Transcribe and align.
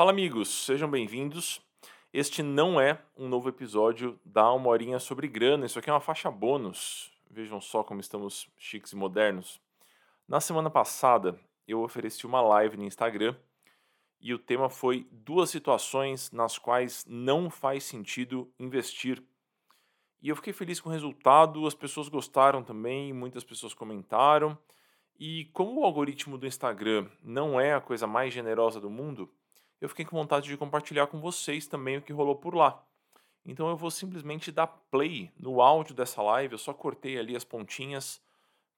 Fala 0.00 0.12
amigos, 0.12 0.64
sejam 0.64 0.90
bem-vindos. 0.90 1.60
Este 2.10 2.42
não 2.42 2.80
é 2.80 3.02
um 3.14 3.28
novo 3.28 3.50
episódio 3.50 4.18
da 4.24 4.50
Uma 4.50 4.70
Horinha 4.70 4.98
sobre 4.98 5.28
Grana, 5.28 5.66
isso 5.66 5.78
aqui 5.78 5.90
é 5.90 5.92
uma 5.92 6.00
faixa 6.00 6.30
bônus. 6.30 7.12
Vejam 7.30 7.60
só 7.60 7.84
como 7.84 8.00
estamos 8.00 8.48
chiques 8.56 8.92
e 8.92 8.96
modernos. 8.96 9.60
Na 10.26 10.40
semana 10.40 10.70
passada, 10.70 11.38
eu 11.68 11.82
ofereci 11.82 12.24
uma 12.24 12.40
live 12.40 12.78
no 12.78 12.84
Instagram 12.84 13.36
e 14.18 14.32
o 14.32 14.38
tema 14.38 14.70
foi 14.70 15.06
duas 15.12 15.50
situações 15.50 16.30
nas 16.30 16.56
quais 16.56 17.04
não 17.06 17.50
faz 17.50 17.84
sentido 17.84 18.50
investir. 18.58 19.22
E 20.22 20.30
eu 20.30 20.36
fiquei 20.36 20.54
feliz 20.54 20.80
com 20.80 20.88
o 20.88 20.92
resultado, 20.92 21.66
as 21.66 21.74
pessoas 21.74 22.08
gostaram 22.08 22.64
também, 22.64 23.12
muitas 23.12 23.44
pessoas 23.44 23.74
comentaram. 23.74 24.56
E 25.18 25.44
como 25.52 25.82
o 25.82 25.84
algoritmo 25.84 26.38
do 26.38 26.46
Instagram 26.46 27.06
não 27.22 27.60
é 27.60 27.74
a 27.74 27.82
coisa 27.82 28.06
mais 28.06 28.32
generosa 28.32 28.80
do 28.80 28.88
mundo, 28.88 29.30
eu 29.80 29.88
fiquei 29.88 30.04
com 30.04 30.16
vontade 30.16 30.48
de 30.48 30.56
compartilhar 30.56 31.06
com 31.06 31.20
vocês 31.20 31.66
também 31.66 31.96
o 31.96 32.02
que 32.02 32.12
rolou 32.12 32.36
por 32.36 32.54
lá. 32.54 32.84
Então 33.44 33.68
eu 33.68 33.76
vou 33.76 33.90
simplesmente 33.90 34.52
dar 34.52 34.66
play 34.66 35.30
no 35.38 35.60
áudio 35.60 35.94
dessa 35.94 36.22
live, 36.22 36.52
eu 36.52 36.58
só 36.58 36.74
cortei 36.74 37.18
ali 37.18 37.34
as 37.34 37.44
pontinhas 37.44 38.20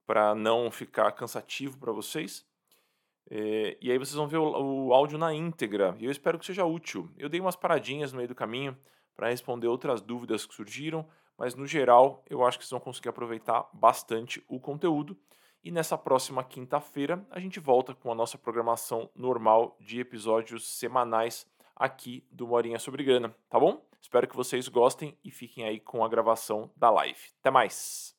para 0.07 0.35
não 0.35 0.71
ficar 0.71 1.11
cansativo 1.13 1.79
para 1.79 1.93
vocês. 1.93 2.47
É, 3.31 3.77
e 3.81 3.91
aí 3.91 3.99
vocês 3.99 4.15
vão 4.15 4.29
ver 4.29 4.37
o, 4.37 4.87
o 4.87 4.93
áudio 4.93 5.19
na 5.19 5.33
íntegra, 5.33 5.97
e 5.99 6.05
eu 6.05 6.11
espero 6.11 6.39
que 6.39 6.47
seja 6.47 6.65
útil. 6.65 7.11
Eu 7.17 7.29
dei 7.29 7.41
umas 7.41 7.57
paradinhas 7.57 8.13
no 8.13 8.19
meio 8.19 8.29
do 8.29 8.35
caminho 8.35 8.77
para 9.15 9.29
responder 9.29 9.67
outras 9.69 10.01
dúvidas 10.01 10.47
que 10.47 10.55
surgiram, 10.55 11.09
mas 11.37 11.55
no 11.55 11.67
geral 11.67 12.25
eu 12.29 12.45
acho 12.45 12.59
que 12.59 12.65
vocês 12.65 12.71
vão 12.71 12.81
conseguir 12.81 13.09
aproveitar 13.09 13.69
bastante 13.73 14.45
o 14.49 14.61
conteúdo. 14.61 15.17
E 15.65 15.71
nessa 15.71 15.97
próxima 15.97 16.43
quinta-feira 16.43 17.25
a 17.31 17.39
gente 17.39 17.61
volta 17.61 17.95
com 17.95 18.11
a 18.11 18.15
nossa 18.17 18.37
programação 18.37 19.09
normal 19.15 19.77
de 19.79 20.01
episódios 20.01 20.67
semanais 20.67 21.47
aqui 21.77 22.27
do 22.33 22.49
Morinha 22.49 22.81
sobre 22.81 23.05
Grana, 23.05 23.33
tá 23.49 23.61
bom? 23.61 23.81
Espero 24.01 24.27
que 24.27 24.35
vocês 24.35 24.67
gostem 24.67 25.17
e 25.23 25.31
fiquem 25.31 25.65
aí 25.65 25.79
com 25.79 26.05
a 26.05 26.09
gravação 26.09 26.69
da 26.77 26.91
live. 26.91 27.21
Até 27.39 27.49
mais! 27.49 28.13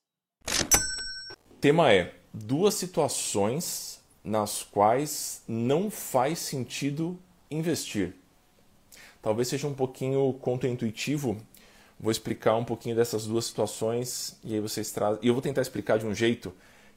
Tema 1.60 1.92
é 1.92 2.16
duas 2.34 2.76
situações 2.76 4.02
nas 4.24 4.64
quais 4.64 5.44
não 5.46 5.92
faz 5.92 6.40
sentido 6.40 7.20
investir. 7.52 8.16
Talvez 9.22 9.50
seja 9.50 9.68
um 9.68 9.74
pouquinho 9.74 10.32
contra-intuitivo. 10.40 11.36
Vou 12.00 12.10
explicar 12.10 12.56
um 12.56 12.64
pouquinho 12.64 12.96
dessas 12.96 13.28
duas 13.28 13.44
situações 13.44 14.40
e 14.46 14.54
aí 14.54 14.62
vocês 14.62 14.92
trazem. 14.92 15.20
E 15.22 15.28
eu 15.28 15.34
vou 15.34 15.42
tentar 15.42 15.62
explicar 15.62 16.00
de 16.00 16.06
um 16.06 16.16
jeito 16.16 16.54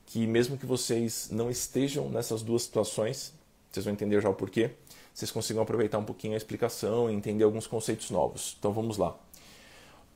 que, 0.07 0.27
mesmo 0.27 0.57
que 0.57 0.65
vocês 0.65 1.29
não 1.31 1.51
estejam 1.51 2.09
nessas 2.09 2.43
duas 2.43 2.62
situações, 2.62 3.35
vocês 3.71 3.85
vão 3.85 3.93
entender 3.93 4.21
já 4.23 4.31
o 4.31 4.35
porquê, 4.35 4.71
vocês 5.12 5.31
consigam 5.31 5.62
aproveitar 5.62 5.99
um 5.99 6.05
pouquinho 6.05 6.35
a 6.35 6.37
explicação 6.37 7.11
e 7.11 7.15
entender 7.15 7.45
alguns 7.45 7.67
conceitos 7.67 8.11
novos. 8.11 8.57
Então 8.59 8.73
vamos 8.73 8.97
lá. 8.97 9.17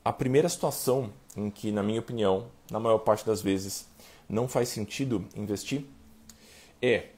A 0.05 0.13
primeira 0.13 0.49
situação 0.49 1.13
em 1.37 1.51
que, 1.51 1.71
na 1.71 1.83
minha 1.83 2.01
opinião, 2.01 2.47
na 2.71 2.81
maior 2.81 2.99
parte 2.99 3.27
das 3.27 3.43
vezes, 3.43 3.87
não 4.29 4.49
faz 4.49 4.69
sentido 4.69 5.27
investir 5.37 5.85
é 6.81 7.09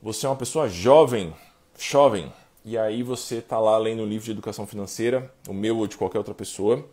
você 0.00 0.26
é 0.26 0.28
uma 0.28 0.36
pessoa 0.36 0.68
jovem, 0.68 1.34
jovem, 1.78 2.30
e 2.64 2.76
aí 2.76 3.02
você 3.02 3.36
está 3.36 3.58
lá 3.58 3.78
lendo 3.78 4.02
um 4.02 4.06
livro 4.06 4.24
de 4.24 4.30
educação 4.30 4.66
financeira, 4.66 5.32
o 5.48 5.54
meu 5.54 5.78
ou 5.78 5.86
de 5.86 5.96
qualquer 5.96 6.18
outra 6.18 6.34
pessoa, 6.34 6.86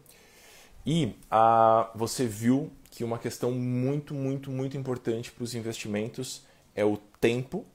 e 0.85 1.13
ah, 1.29 1.91
você 1.93 2.25
viu 2.25 2.71
que 2.91 3.03
uma 3.03 3.17
questão 3.17 3.51
muito, 3.51 4.13
muito, 4.13 4.51
muito 4.51 4.77
importante 4.77 5.31
para 5.31 5.43
os 5.43 5.55
investimentos 5.55 6.43
é 6.75 6.85
o 6.85 6.97
tempo. 7.19 7.65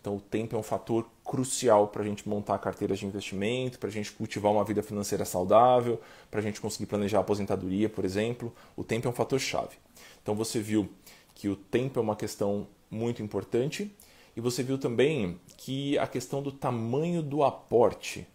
Então, 0.00 0.16
o 0.16 0.20
tempo 0.20 0.56
é 0.56 0.58
um 0.58 0.62
fator 0.62 1.06
crucial 1.24 1.88
para 1.88 2.02
a 2.02 2.04
gente 2.04 2.26
montar 2.26 2.56
carteiras 2.58 2.98
de 3.00 3.04
investimento, 3.04 3.78
para 3.78 3.88
a 3.88 3.92
gente 3.92 4.12
cultivar 4.12 4.52
uma 4.52 4.64
vida 4.64 4.82
financeira 4.82 5.24
saudável, 5.24 6.00
para 6.30 6.40
a 6.40 6.42
gente 6.42 6.60
conseguir 6.60 6.86
planejar 6.86 7.18
a 7.18 7.20
aposentadoria, 7.20 7.88
por 7.88 8.04
exemplo. 8.04 8.54
O 8.76 8.84
tempo 8.84 9.08
é 9.08 9.10
um 9.10 9.14
fator 9.14 9.38
chave. 9.38 9.76
Então, 10.22 10.34
você 10.34 10.60
viu 10.60 10.88
que 11.34 11.48
o 11.48 11.56
tempo 11.56 11.98
é 11.98 12.02
uma 12.02 12.16
questão 12.16 12.66
muito 12.90 13.22
importante. 13.22 13.90
E 14.36 14.40
você 14.40 14.62
viu 14.62 14.78
também 14.78 15.38
que 15.58 15.98
a 15.98 16.06
questão 16.06 16.42
do 16.42 16.52
tamanho 16.52 17.22
do 17.22 17.42
aporte. 17.42 18.26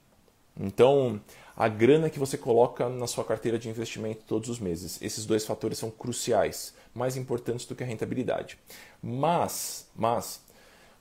Então, 0.59 1.21
a 1.55 1.67
grana 1.67 2.09
que 2.09 2.19
você 2.19 2.37
coloca 2.37 2.87
na 2.89 3.07
sua 3.07 3.23
carteira 3.23 3.57
de 3.57 3.69
investimento 3.69 4.23
todos 4.27 4.49
os 4.49 4.59
meses. 4.59 5.01
Esses 5.01 5.25
dois 5.25 5.45
fatores 5.45 5.77
são 5.77 5.89
cruciais, 5.89 6.73
mais 6.93 7.17
importantes 7.17 7.65
do 7.65 7.75
que 7.75 7.83
a 7.83 7.87
rentabilidade. 7.87 8.57
Mas, 9.01 9.87
mas 9.95 10.41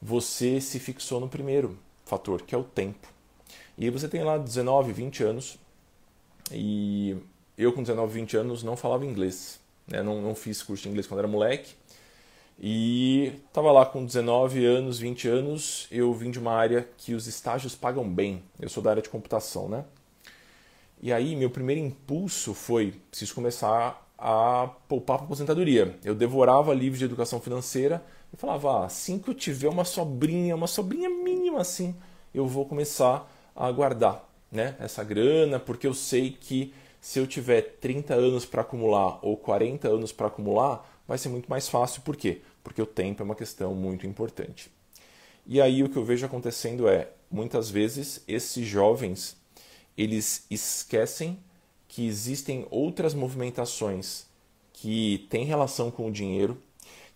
você 0.01 0.61
se 0.61 0.79
fixou 0.79 1.21
no 1.21 1.29
primeiro 1.29 1.79
fator, 2.05 2.43
que 2.43 2.55
é 2.55 2.59
o 2.59 2.65
tempo. 2.65 3.09
E 3.77 3.91
você 3.91 4.09
tem 4.09 4.23
lá 4.23 4.39
19, 4.39 4.93
20 4.93 5.25
anos, 5.25 5.59
e 6.51 7.17
eu 7.59 7.73
com 7.73 7.83
19, 7.83 8.13
20 8.13 8.37
anos 8.37 8.63
não 8.63 8.77
falava 8.77 9.05
inglês. 9.05 9.61
Né? 9.87 10.03
Não, 10.03 10.21
não 10.21 10.35
fiz 10.35 10.63
curso 10.63 10.85
de 10.85 10.89
inglês 10.89 11.07
quando 11.07 11.19
era 11.19 11.29
moleque. 11.29 11.75
E 12.59 13.35
estava 13.47 13.71
lá 13.71 13.85
com 13.85 14.05
19 14.05 14.65
anos, 14.65 14.99
20 14.99 15.29
anos, 15.29 15.87
eu 15.91 16.13
vim 16.15 16.31
de 16.31 16.39
uma 16.39 16.53
área 16.53 16.89
que 16.97 17.15
os 17.15 17.27
estágios 17.27 17.75
pagam 17.75 18.09
bem. 18.09 18.43
Eu 18.59 18.69
sou 18.69 18.83
da 18.83 18.91
área 18.91 19.03
de 19.03 19.11
computação, 19.11 19.69
né? 19.69 19.85
E 21.01 21.13
aí, 21.13 21.37
meu 21.37 21.51
primeiro 21.51 21.83
impulso 21.83 22.55
foi: 22.55 22.95
preciso 23.11 23.35
começar 23.35 24.03
a 24.19 24.71
poupar 24.89 25.19
para 25.19 25.27
aposentadoria. 25.27 25.99
Eu 26.03 26.15
devorava 26.15 26.73
livros 26.73 26.99
de 26.99 27.05
educação 27.05 27.41
financeira 27.41 28.03
e 28.33 28.37
falava: 28.37 28.71
ah, 28.71 28.85
assim 28.87 29.19
que 29.19 29.29
eu 29.29 29.35
tiver 29.35 29.69
uma 29.69 29.85
sobrinha, 29.85 30.57
uma 30.57 30.67
sobrinha 30.67 31.11
mínima 31.11 31.61
assim, 31.61 31.95
eu 32.35 32.47
vou 32.47 32.65
começar 32.65 33.31
a 33.55 33.71
guardar 33.71 34.27
né, 34.51 34.77
essa 34.79 35.05
grana, 35.05 35.59
porque 35.59 35.87
eu 35.87 35.95
sei 35.95 36.31
que 36.31 36.73
se 37.01 37.19
eu 37.19 37.27
tiver 37.27 37.63
30 37.81 38.15
anos 38.15 38.45
para 38.45 38.63
acumular 38.63 39.19
ou 39.23 39.37
40 39.37 39.89
anos 39.89 40.13
para 40.13 40.27
acumular, 40.27 40.85
vai 41.07 41.19
ser 41.19 41.29
muito 41.29 41.49
mais 41.49 41.69
fácil. 41.69 42.03
Por 42.03 42.17
quê? 42.17 42.43
Porque 42.63 42.81
o 42.81 42.87
tempo 42.87 43.23
é 43.23 43.25
uma 43.25 43.35
questão 43.35 43.75
muito 43.75 44.07
importante. 44.07 44.71
E 45.47 45.61
aí 45.61 45.83
o 45.83 45.89
que 45.89 45.97
eu 45.97 46.05
vejo 46.05 46.27
acontecendo 46.27 46.89
é, 46.89 47.09
muitas 47.31 47.71
vezes, 47.71 48.23
esses 48.27 48.67
jovens, 48.67 49.37
eles 49.97 50.45
esquecem 50.51 51.39
que 51.87 52.07
existem 52.07 52.67
outras 52.71 53.15
movimentações 53.15 54.27
que 54.73 55.27
têm 55.31 55.45
relação 55.45 55.91
com 55.91 56.09
o 56.09 56.13
dinheiro, 56.13 56.61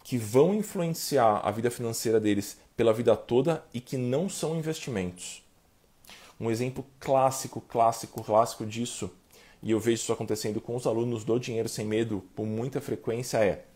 que 0.03 0.17
vão 0.17 0.55
influenciar 0.55 1.41
a 1.45 1.51
vida 1.51 1.71
financeira 1.71 2.19
deles 2.19 2.57
pela 2.77 2.93
vida 2.93 3.15
toda 3.15 3.65
e 3.75 3.81
que 3.81 3.99
não 3.99 4.29
são 4.29 4.57
investimentos. 4.57 5.43
Um 6.41 6.51
exemplo 6.51 6.87
clássico, 6.99 7.61
clássico, 7.61 8.25
clássico 8.25 8.65
disso, 8.65 9.11
e 9.63 9.73
eu 9.73 9.79
vejo 9.79 10.03
isso 10.03 10.13
acontecendo 10.13 10.61
com 10.61 10.75
os 10.75 10.87
alunos 10.87 11.23
do 11.23 11.39
Dinheiro 11.39 11.69
Sem 11.69 11.85
Medo 11.85 12.25
com 12.35 12.47
muita 12.47 12.81
frequência, 12.81 13.45
é 13.45 13.67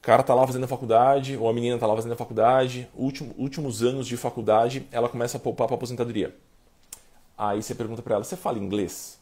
o 0.00 0.02
cara 0.02 0.22
tá 0.22 0.34
lá 0.34 0.46
fazendo 0.46 0.64
a 0.64 0.68
faculdade, 0.68 1.36
ou 1.36 1.46
a 1.46 1.52
menina 1.52 1.78
tá 1.78 1.86
lá 1.86 1.94
fazendo 1.94 2.12
a 2.12 2.16
faculdade, 2.16 2.88
último, 2.94 3.34
últimos 3.36 3.82
anos 3.82 4.06
de 4.06 4.16
faculdade, 4.16 4.86
ela 4.90 5.10
começa 5.10 5.36
a 5.36 5.40
poupar 5.40 5.66
para 5.66 5.76
aposentadoria. 5.76 6.34
Aí 7.36 7.62
você 7.62 7.74
pergunta 7.74 8.00
para 8.00 8.14
ela: 8.14 8.24
"Você 8.24 8.34
fala 8.34 8.58
inglês?" 8.58 9.18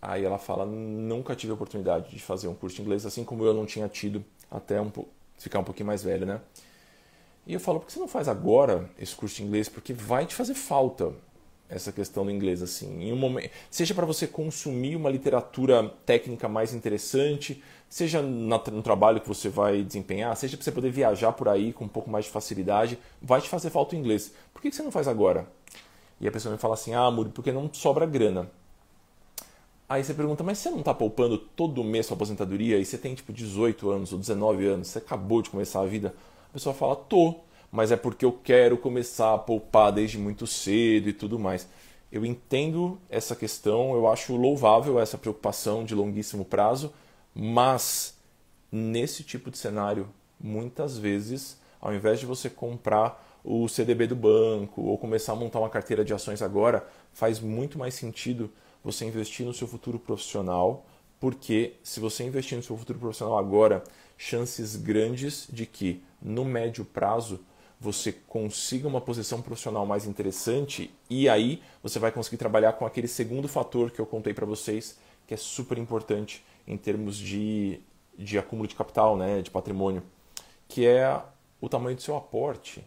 Aí 0.00 0.24
ela 0.24 0.38
fala: 0.38 0.64
"Nunca 0.64 1.34
tive 1.34 1.50
a 1.50 1.54
oportunidade 1.54 2.10
de 2.10 2.20
fazer 2.20 2.46
um 2.46 2.54
curso 2.54 2.76
de 2.76 2.82
inglês, 2.82 3.04
assim 3.04 3.24
como 3.24 3.44
eu 3.44 3.52
não 3.52 3.66
tinha 3.66 3.88
tido 3.88 4.24
até 4.48 4.80
um 4.80 4.90
ficar 5.36 5.58
um 5.58 5.64
pouquinho 5.64 5.88
mais 5.88 6.02
velho, 6.04 6.26
né?" 6.26 6.40
E 7.44 7.52
eu 7.52 7.60
falo: 7.60 7.80
"Por 7.80 7.86
que 7.86 7.92
você 7.92 7.98
não 7.98 8.08
faz 8.08 8.28
agora 8.28 8.88
esse 8.96 9.16
curso 9.16 9.34
de 9.36 9.42
inglês? 9.42 9.68
Porque 9.68 9.92
vai 9.92 10.26
te 10.26 10.34
fazer 10.36 10.54
falta 10.54 11.12
essa 11.74 11.90
questão 11.90 12.24
do 12.24 12.30
inglês 12.30 12.62
assim. 12.62 13.02
Em 13.02 13.12
um 13.12 13.16
momento, 13.16 13.50
seja 13.70 13.94
para 13.94 14.04
você 14.04 14.26
consumir 14.26 14.94
uma 14.94 15.10
literatura 15.10 15.88
técnica 16.04 16.48
mais 16.48 16.74
interessante, 16.74 17.62
seja 17.88 18.20
no 18.22 18.82
trabalho 18.82 19.20
que 19.20 19.28
você 19.28 19.48
vai 19.48 19.82
desempenhar, 19.82 20.36
seja 20.36 20.56
para 20.56 20.64
você 20.64 20.72
poder 20.72 20.90
viajar 20.90 21.32
por 21.32 21.48
aí 21.48 21.72
com 21.72 21.84
um 21.84 21.88
pouco 21.88 22.10
mais 22.10 22.26
de 22.26 22.30
facilidade, 22.30 22.98
vai 23.20 23.40
te 23.40 23.48
fazer 23.48 23.70
falta 23.70 23.96
o 23.96 23.98
inglês. 23.98 24.32
Por 24.52 24.60
que 24.60 24.70
você 24.70 24.82
não 24.82 24.92
faz 24.92 25.08
agora? 25.08 25.46
E 26.20 26.28
a 26.28 26.32
pessoa 26.32 26.52
me 26.52 26.58
fala 26.58 26.74
assim: 26.74 26.94
"Ah, 26.94 27.10
Muri, 27.10 27.30
porque 27.30 27.50
não 27.50 27.72
sobra 27.72 28.06
grana". 28.06 28.50
Aí 29.88 30.04
você 30.04 30.14
pergunta: 30.14 30.44
"Mas 30.44 30.58
você 30.58 30.70
não 30.70 30.80
está 30.80 30.94
poupando 30.94 31.38
todo 31.38 31.82
mês 31.82 32.06
sua 32.06 32.14
aposentadoria 32.14 32.78
e 32.78 32.84
você 32.84 32.98
tem 32.98 33.14
tipo 33.14 33.32
18 33.32 33.90
anos 33.90 34.12
ou 34.12 34.18
19 34.18 34.66
anos, 34.66 34.88
você 34.88 34.98
acabou 34.98 35.42
de 35.42 35.50
começar 35.50 35.80
a 35.80 35.86
vida?" 35.86 36.14
A 36.50 36.52
pessoa 36.52 36.74
fala: 36.74 36.94
"Tô" 36.96 37.40
mas 37.72 37.90
é 37.90 37.96
porque 37.96 38.22
eu 38.22 38.32
quero 38.32 38.76
começar 38.76 39.32
a 39.32 39.38
poupar 39.38 39.90
desde 39.90 40.18
muito 40.18 40.46
cedo 40.46 41.08
e 41.08 41.12
tudo 41.14 41.38
mais. 41.38 41.66
Eu 42.12 42.26
entendo 42.26 43.00
essa 43.08 43.34
questão, 43.34 43.94
eu 43.94 44.06
acho 44.06 44.36
louvável 44.36 45.00
essa 45.00 45.16
preocupação 45.16 45.82
de 45.82 45.94
longuíssimo 45.94 46.44
prazo, 46.44 46.92
mas 47.34 48.14
nesse 48.70 49.24
tipo 49.24 49.50
de 49.50 49.56
cenário, 49.56 50.06
muitas 50.38 50.98
vezes, 50.98 51.58
ao 51.80 51.94
invés 51.94 52.20
de 52.20 52.26
você 52.26 52.50
comprar 52.50 53.40
o 53.42 53.66
CDB 53.66 54.06
do 54.06 54.14
banco 54.14 54.82
ou 54.82 54.98
começar 54.98 55.32
a 55.32 55.36
montar 55.36 55.58
uma 55.58 55.70
carteira 55.70 56.04
de 56.04 56.12
ações 56.12 56.42
agora, 56.42 56.86
faz 57.14 57.40
muito 57.40 57.78
mais 57.78 57.94
sentido 57.94 58.50
você 58.84 59.06
investir 59.06 59.46
no 59.46 59.54
seu 59.54 59.66
futuro 59.66 59.98
profissional, 59.98 60.84
porque 61.18 61.76
se 61.82 62.00
você 62.00 62.22
investir 62.24 62.58
no 62.58 62.62
seu 62.62 62.76
futuro 62.76 62.98
profissional 62.98 63.38
agora, 63.38 63.82
chances 64.18 64.76
grandes 64.76 65.48
de 65.50 65.64
que 65.64 66.02
no 66.20 66.44
médio 66.44 66.84
prazo 66.84 67.40
você 67.82 68.12
consiga 68.12 68.86
uma 68.86 69.00
posição 69.00 69.42
profissional 69.42 69.84
mais 69.84 70.06
interessante 70.06 70.94
e 71.10 71.28
aí 71.28 71.60
você 71.82 71.98
vai 71.98 72.12
conseguir 72.12 72.36
trabalhar 72.36 72.74
com 72.74 72.86
aquele 72.86 73.08
segundo 73.08 73.48
fator 73.48 73.90
que 73.90 74.00
eu 74.00 74.06
contei 74.06 74.32
para 74.32 74.46
vocês, 74.46 74.96
que 75.26 75.34
é 75.34 75.36
super 75.36 75.76
importante 75.78 76.44
em 76.64 76.76
termos 76.76 77.16
de, 77.16 77.80
de 78.16 78.38
acúmulo 78.38 78.68
de 78.68 78.76
capital, 78.76 79.16
né, 79.16 79.42
de 79.42 79.50
patrimônio, 79.50 80.00
que 80.68 80.86
é 80.86 81.20
o 81.60 81.68
tamanho 81.68 81.96
do 81.96 82.02
seu 82.02 82.16
aporte. 82.16 82.84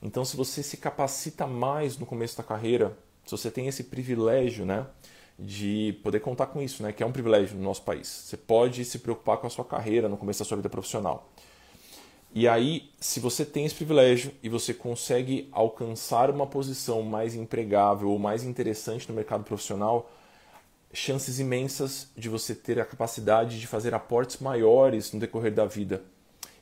Então, 0.00 0.24
se 0.24 0.34
você 0.34 0.62
se 0.62 0.78
capacita 0.78 1.46
mais 1.46 1.98
no 1.98 2.06
começo 2.06 2.38
da 2.38 2.42
carreira, 2.42 2.96
se 3.22 3.32
você 3.32 3.50
tem 3.50 3.68
esse 3.68 3.84
privilégio, 3.84 4.64
né, 4.64 4.86
de 5.38 5.98
poder 6.02 6.20
contar 6.20 6.46
com 6.46 6.62
isso, 6.62 6.82
né, 6.82 6.90
que 6.90 7.02
é 7.02 7.06
um 7.06 7.12
privilégio 7.12 7.54
no 7.54 7.62
nosso 7.62 7.82
país. 7.82 8.08
Você 8.08 8.38
pode 8.38 8.82
se 8.82 8.98
preocupar 8.98 9.36
com 9.36 9.46
a 9.46 9.50
sua 9.50 9.64
carreira 9.64 10.08
no 10.08 10.16
começo 10.16 10.38
da 10.38 10.46
sua 10.46 10.56
vida 10.56 10.70
profissional. 10.70 11.30
E 12.38 12.46
aí, 12.46 12.90
se 13.00 13.18
você 13.18 13.46
tem 13.46 13.64
esse 13.64 13.74
privilégio 13.74 14.30
e 14.42 14.48
você 14.50 14.74
consegue 14.74 15.48
alcançar 15.50 16.30
uma 16.30 16.46
posição 16.46 17.00
mais 17.00 17.34
empregável 17.34 18.10
ou 18.10 18.18
mais 18.18 18.44
interessante 18.44 19.08
no 19.08 19.14
mercado 19.14 19.42
profissional, 19.42 20.12
chances 20.92 21.40
imensas 21.40 22.10
de 22.14 22.28
você 22.28 22.54
ter 22.54 22.78
a 22.78 22.84
capacidade 22.84 23.58
de 23.58 23.66
fazer 23.66 23.94
aportes 23.94 24.36
maiores 24.36 25.14
no 25.14 25.18
decorrer 25.18 25.54
da 25.54 25.64
vida. 25.64 26.04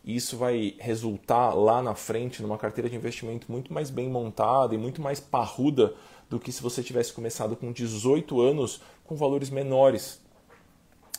E 0.04 0.14
isso 0.14 0.36
vai 0.36 0.76
resultar 0.78 1.52
lá 1.54 1.82
na 1.82 1.96
frente 1.96 2.40
numa 2.40 2.56
carteira 2.56 2.88
de 2.88 2.94
investimento 2.94 3.50
muito 3.50 3.74
mais 3.74 3.90
bem 3.90 4.08
montada 4.08 4.76
e 4.76 4.78
muito 4.78 5.02
mais 5.02 5.18
parruda 5.18 5.92
do 6.30 6.38
que 6.38 6.52
se 6.52 6.62
você 6.62 6.84
tivesse 6.84 7.12
começado 7.12 7.56
com 7.56 7.72
18 7.72 8.40
anos 8.40 8.80
com 9.02 9.16
valores 9.16 9.50
menores. 9.50 10.20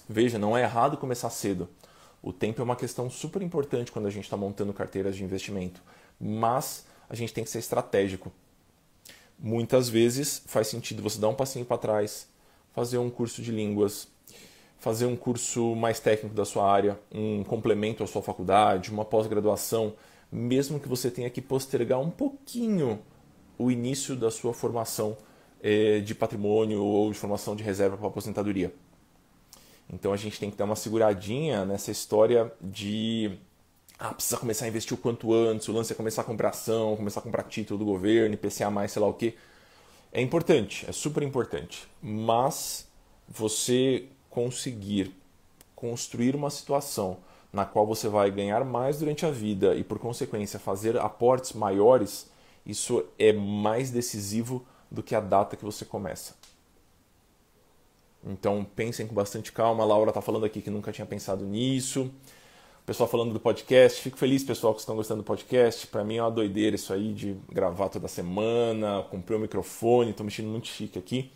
Veja, 0.07 0.39
não 0.39 0.55
é 0.55 0.61
errado 0.61 0.95
começar 0.95 1.29
cedo. 1.29 1.67
O 2.25 2.33
tempo 2.33 2.59
é 2.59 2.63
uma 2.63 2.75
questão 2.75 3.07
super 3.07 3.43
importante 3.43 3.91
quando 3.91 4.07
a 4.07 4.09
gente 4.09 4.23
está 4.23 4.35
montando 4.35 4.73
carteiras 4.73 5.15
de 5.15 5.23
investimento, 5.23 5.79
mas 6.19 6.83
a 7.07 7.13
gente 7.13 7.31
tem 7.31 7.43
que 7.43 7.49
ser 7.51 7.59
estratégico. 7.59 8.31
Muitas 9.37 9.89
vezes 9.89 10.41
faz 10.47 10.65
sentido 10.65 11.03
você 11.03 11.19
dar 11.19 11.27
um 11.27 11.35
passinho 11.35 11.63
para 11.65 11.77
trás, 11.77 12.27
fazer 12.73 12.97
um 12.97 13.11
curso 13.11 13.43
de 13.43 13.51
línguas, 13.51 14.07
fazer 14.79 15.05
um 15.05 15.15
curso 15.15 15.75
mais 15.75 15.99
técnico 15.99 16.33
da 16.33 16.45
sua 16.45 16.67
área, 16.67 16.99
um 17.11 17.43
complemento 17.43 18.03
à 18.03 18.07
sua 18.07 18.23
faculdade, 18.23 18.89
uma 18.89 19.05
pós-graduação, 19.05 19.93
mesmo 20.31 20.79
que 20.79 20.89
você 20.89 21.11
tenha 21.11 21.29
que 21.29 21.43
postergar 21.43 21.99
um 21.99 22.09
pouquinho 22.09 23.03
o 23.55 23.69
início 23.69 24.15
da 24.15 24.31
sua 24.31 24.51
formação 24.51 25.15
eh, 25.61 25.99
de 25.99 26.15
patrimônio 26.15 26.83
ou 26.83 27.11
de 27.11 27.19
formação 27.19 27.55
de 27.55 27.61
reserva 27.61 27.95
para 27.95 28.07
aposentadoria. 28.07 28.73
Então 29.91 30.11
a 30.13 30.17
gente 30.17 30.39
tem 30.39 30.49
que 30.49 30.57
dar 30.57 30.65
uma 30.65 30.75
seguradinha 30.75 31.65
nessa 31.65 31.91
história 31.91 32.51
de 32.61 33.37
ah, 33.97 34.13
precisa 34.13 34.37
começar 34.37 34.65
a 34.65 34.67
investir 34.67 34.93
o 34.93 34.97
quanto 34.97 35.33
antes, 35.33 35.67
o 35.67 35.71
lance 35.71 35.93
é 35.93 35.95
começar 35.95 36.21
a 36.21 36.25
comprar 36.25 36.49
ação, 36.49 36.97
começar 36.97 37.21
a 37.21 37.23
comprar 37.23 37.43
título 37.43 37.79
do 37.79 37.85
governo, 37.85 38.33
IPCA 38.33 38.69
mais, 38.69 38.91
sei 38.91 39.01
lá 39.01 39.07
o 39.07 39.13
que. 39.13 39.35
É 40.11 40.21
importante, 40.21 40.85
é 40.87 40.91
super 40.91 41.23
importante. 41.23 41.87
Mas 42.01 42.87
você 43.27 44.05
conseguir 44.29 45.15
construir 45.75 46.35
uma 46.35 46.49
situação 46.49 47.17
na 47.51 47.65
qual 47.65 47.87
você 47.87 48.09
vai 48.09 48.29
ganhar 48.29 48.65
mais 48.65 48.99
durante 48.99 49.25
a 49.25 49.31
vida 49.31 49.75
e, 49.75 49.83
por 49.83 49.97
consequência, 49.97 50.59
fazer 50.59 50.97
aportes 50.97 51.53
maiores, 51.53 52.29
isso 52.65 53.05
é 53.17 53.31
mais 53.31 53.91
decisivo 53.91 54.65
do 54.91 55.01
que 55.01 55.15
a 55.15 55.21
data 55.21 55.55
que 55.55 55.63
você 55.63 55.85
começa. 55.85 56.35
Então 58.25 58.65
pensem 58.75 59.07
com 59.07 59.13
bastante 59.13 59.51
calma. 59.51 59.83
A 59.83 59.85
Laura 59.85 60.09
está 60.09 60.21
falando 60.21 60.45
aqui 60.45 60.61
que 60.61 60.69
nunca 60.69 60.91
tinha 60.91 61.05
pensado 61.05 61.45
nisso. 61.45 62.11
O 62.81 62.85
pessoal 62.85 63.07
falando 63.09 63.33
do 63.33 63.39
podcast. 63.39 64.01
Fico 64.01 64.17
feliz, 64.17 64.43
pessoal, 64.43 64.73
que 64.73 64.79
estão 64.79 64.95
gostando 64.95 65.21
do 65.21 65.25
podcast. 65.25 65.87
Para 65.87 66.03
mim 66.03 66.17
é 66.17 66.21
uma 66.21 66.31
doideira 66.31 66.75
isso 66.75 66.93
aí 66.93 67.13
de 67.13 67.35
gravar 67.51 67.89
toda 67.89 68.07
semana. 68.07 69.03
Comprei 69.09 69.35
o 69.35 69.39
um 69.39 69.41
microfone, 69.43 70.11
estou 70.11 70.23
mexendo 70.23 70.47
muito 70.47 70.67
chique 70.67 70.97
aqui. 70.97 71.31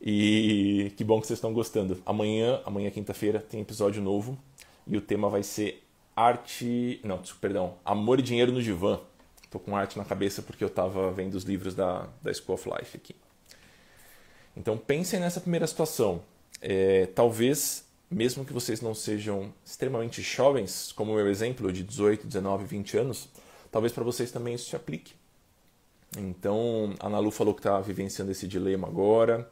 E 0.00 0.92
que 0.96 1.04
bom 1.04 1.20
que 1.20 1.26
vocês 1.26 1.38
estão 1.38 1.52
gostando. 1.52 2.00
Amanhã, 2.04 2.60
amanhã 2.64 2.90
quinta-feira, 2.90 3.40
tem 3.40 3.60
episódio 3.60 4.02
novo. 4.02 4.38
E 4.86 4.96
o 4.96 5.00
tema 5.00 5.28
vai 5.28 5.42
ser 5.42 5.82
arte. 6.14 7.00
Não, 7.02 7.20
perdão. 7.40 7.74
Amor 7.84 8.18
e 8.20 8.22
dinheiro 8.22 8.52
no 8.52 8.62
divã. 8.62 9.00
Estou 9.42 9.60
com 9.60 9.76
arte 9.76 9.96
na 9.96 10.04
cabeça 10.04 10.42
porque 10.42 10.62
eu 10.62 10.68
estava 10.68 11.10
vendo 11.12 11.34
os 11.34 11.44
livros 11.44 11.74
da, 11.74 12.08
da 12.22 12.32
School 12.34 12.54
of 12.54 12.68
Life 12.68 12.96
aqui. 12.96 13.14
Então 14.56 14.76
pensem 14.76 15.20
nessa 15.20 15.40
primeira 15.40 15.66
situação. 15.66 16.22
É, 16.60 17.06
talvez, 17.14 17.84
mesmo 18.10 18.44
que 18.44 18.52
vocês 18.52 18.80
não 18.80 18.94
sejam 18.94 19.52
extremamente 19.64 20.22
jovens, 20.22 20.92
como 20.92 21.12
o 21.12 21.16
meu 21.16 21.28
exemplo 21.28 21.72
de 21.72 21.82
18, 21.82 22.26
19, 22.26 22.64
20 22.64 22.96
anos, 22.96 23.28
talvez 23.70 23.92
para 23.92 24.04
vocês 24.04 24.30
também 24.30 24.54
isso 24.54 24.70
se 24.70 24.76
aplique. 24.76 25.12
Então, 26.16 26.94
a 27.00 27.08
Nalu 27.08 27.30
falou 27.30 27.54
que 27.54 27.60
está 27.60 27.80
vivenciando 27.80 28.30
esse 28.30 28.46
dilema 28.46 28.86
agora. 28.86 29.50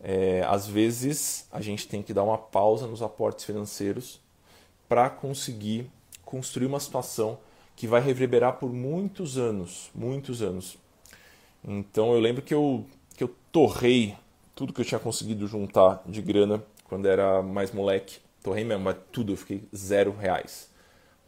É, 0.00 0.42
às 0.48 0.66
vezes, 0.66 1.46
a 1.50 1.60
gente 1.60 1.88
tem 1.88 2.02
que 2.02 2.14
dar 2.14 2.22
uma 2.22 2.38
pausa 2.38 2.86
nos 2.86 3.02
aportes 3.02 3.44
financeiros 3.44 4.20
para 4.88 5.10
conseguir 5.10 5.90
construir 6.24 6.66
uma 6.66 6.80
situação 6.80 7.38
que 7.74 7.86
vai 7.86 8.00
reverberar 8.00 8.54
por 8.54 8.72
muitos 8.72 9.38
anos, 9.38 9.90
muitos 9.94 10.42
anos. 10.42 10.76
Então, 11.64 12.12
eu 12.12 12.20
lembro 12.20 12.42
que 12.42 12.54
eu 12.54 12.86
que 13.16 13.24
eu 13.24 13.34
torrei 13.50 14.16
tudo 14.54 14.72
que 14.72 14.80
eu 14.80 14.84
tinha 14.84 15.00
conseguido 15.00 15.46
juntar 15.46 16.02
de 16.06 16.20
grana 16.22 16.62
quando 16.84 17.06
era 17.06 17.42
mais 17.42 17.72
moleque. 17.72 18.18
Torrei 18.42 18.64
mesmo, 18.64 18.84
mas 18.84 18.96
tudo, 19.10 19.32
eu 19.32 19.36
fiquei 19.36 19.62
zero 19.74 20.14
reais 20.16 20.70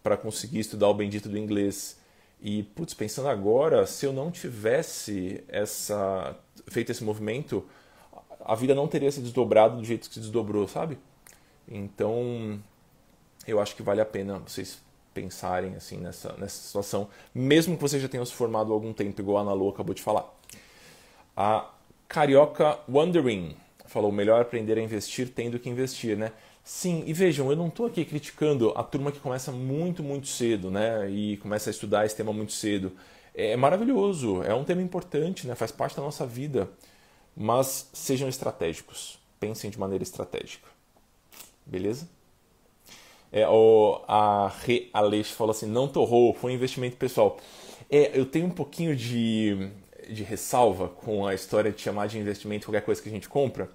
para 0.02 0.16
conseguir 0.16 0.60
estudar 0.60 0.88
o 0.88 0.94
bendito 0.94 1.28
do 1.28 1.38
inglês. 1.38 1.98
E, 2.40 2.62
putz, 2.62 2.92
pensando 2.92 3.28
agora, 3.28 3.86
se 3.86 4.04
eu 4.04 4.12
não 4.12 4.30
tivesse 4.30 5.42
essa 5.48 6.36
feito 6.66 6.92
esse 6.92 7.02
movimento, 7.02 7.64
a 8.44 8.54
vida 8.54 8.74
não 8.74 8.86
teria 8.86 9.10
se 9.10 9.20
desdobrado 9.20 9.78
do 9.78 9.84
jeito 9.84 10.08
que 10.08 10.14
se 10.14 10.20
desdobrou, 10.20 10.68
sabe? 10.68 10.98
Então, 11.66 12.60
eu 13.46 13.60
acho 13.60 13.74
que 13.74 13.82
vale 13.82 14.00
a 14.00 14.04
pena 14.04 14.38
vocês 14.38 14.78
pensarem 15.14 15.74
assim 15.76 15.96
nessa, 15.96 16.34
nessa 16.34 16.62
situação, 16.62 17.08
mesmo 17.34 17.76
que 17.76 17.82
vocês 17.82 18.02
já 18.02 18.08
tenham 18.08 18.26
se 18.26 18.32
formado 18.32 18.72
há 18.72 18.74
algum 18.74 18.92
tempo, 18.92 19.18
igual 19.20 19.38
a 19.38 19.40
Ana 19.40 19.52
Lu 19.52 19.68
acabou 19.68 19.94
de 19.94 20.02
falar. 20.02 20.28
A 21.36 21.70
Carioca 22.08 22.78
Wondering 22.88 23.56
falou: 23.86 24.10
melhor 24.10 24.40
aprender 24.40 24.78
a 24.78 24.82
investir 24.82 25.30
tendo 25.30 25.58
que 25.58 25.68
investir, 25.68 26.16
né? 26.16 26.32
Sim, 26.62 27.04
e 27.06 27.12
vejam, 27.12 27.50
eu 27.50 27.56
não 27.56 27.68
estou 27.68 27.86
aqui 27.86 28.04
criticando 28.04 28.72
a 28.74 28.82
turma 28.82 29.12
que 29.12 29.20
começa 29.20 29.52
muito, 29.52 30.02
muito 30.02 30.26
cedo, 30.26 30.70
né? 30.70 31.10
E 31.10 31.36
começa 31.36 31.68
a 31.68 31.72
estudar 31.72 32.06
esse 32.06 32.16
tema 32.16 32.32
muito 32.32 32.52
cedo. 32.52 32.92
É 33.34 33.56
maravilhoso, 33.56 34.42
é 34.42 34.54
um 34.54 34.64
tema 34.64 34.80
importante, 34.80 35.46
né? 35.46 35.54
Faz 35.54 35.70
parte 35.70 35.96
da 35.96 36.02
nossa 36.02 36.26
vida. 36.26 36.68
Mas 37.36 37.90
sejam 37.92 38.28
estratégicos, 38.28 39.18
pensem 39.38 39.70
de 39.70 39.78
maneira 39.78 40.02
estratégica. 40.02 40.68
Beleza? 41.66 42.08
É, 43.32 43.46
o, 43.48 44.00
a 44.06 44.48
Re 44.64 44.88
Aleix 44.92 45.30
falou 45.30 45.50
assim: 45.50 45.66
não 45.66 45.88
torrou, 45.88 46.32
foi 46.32 46.52
um 46.52 46.54
investimento 46.54 46.96
pessoal. 46.96 47.38
É, 47.90 48.18
eu 48.18 48.24
tenho 48.24 48.46
um 48.46 48.50
pouquinho 48.50 48.96
de 48.96 49.70
de 50.10 50.22
ressalva 50.22 50.88
com 50.88 51.26
a 51.26 51.34
história 51.34 51.70
de 51.70 51.80
chamar 51.80 52.08
de 52.08 52.18
investimento 52.18 52.66
qualquer 52.66 52.82
coisa 52.82 53.02
que 53.02 53.08
a 53.08 53.12
gente 53.12 53.28
compra, 53.28 53.68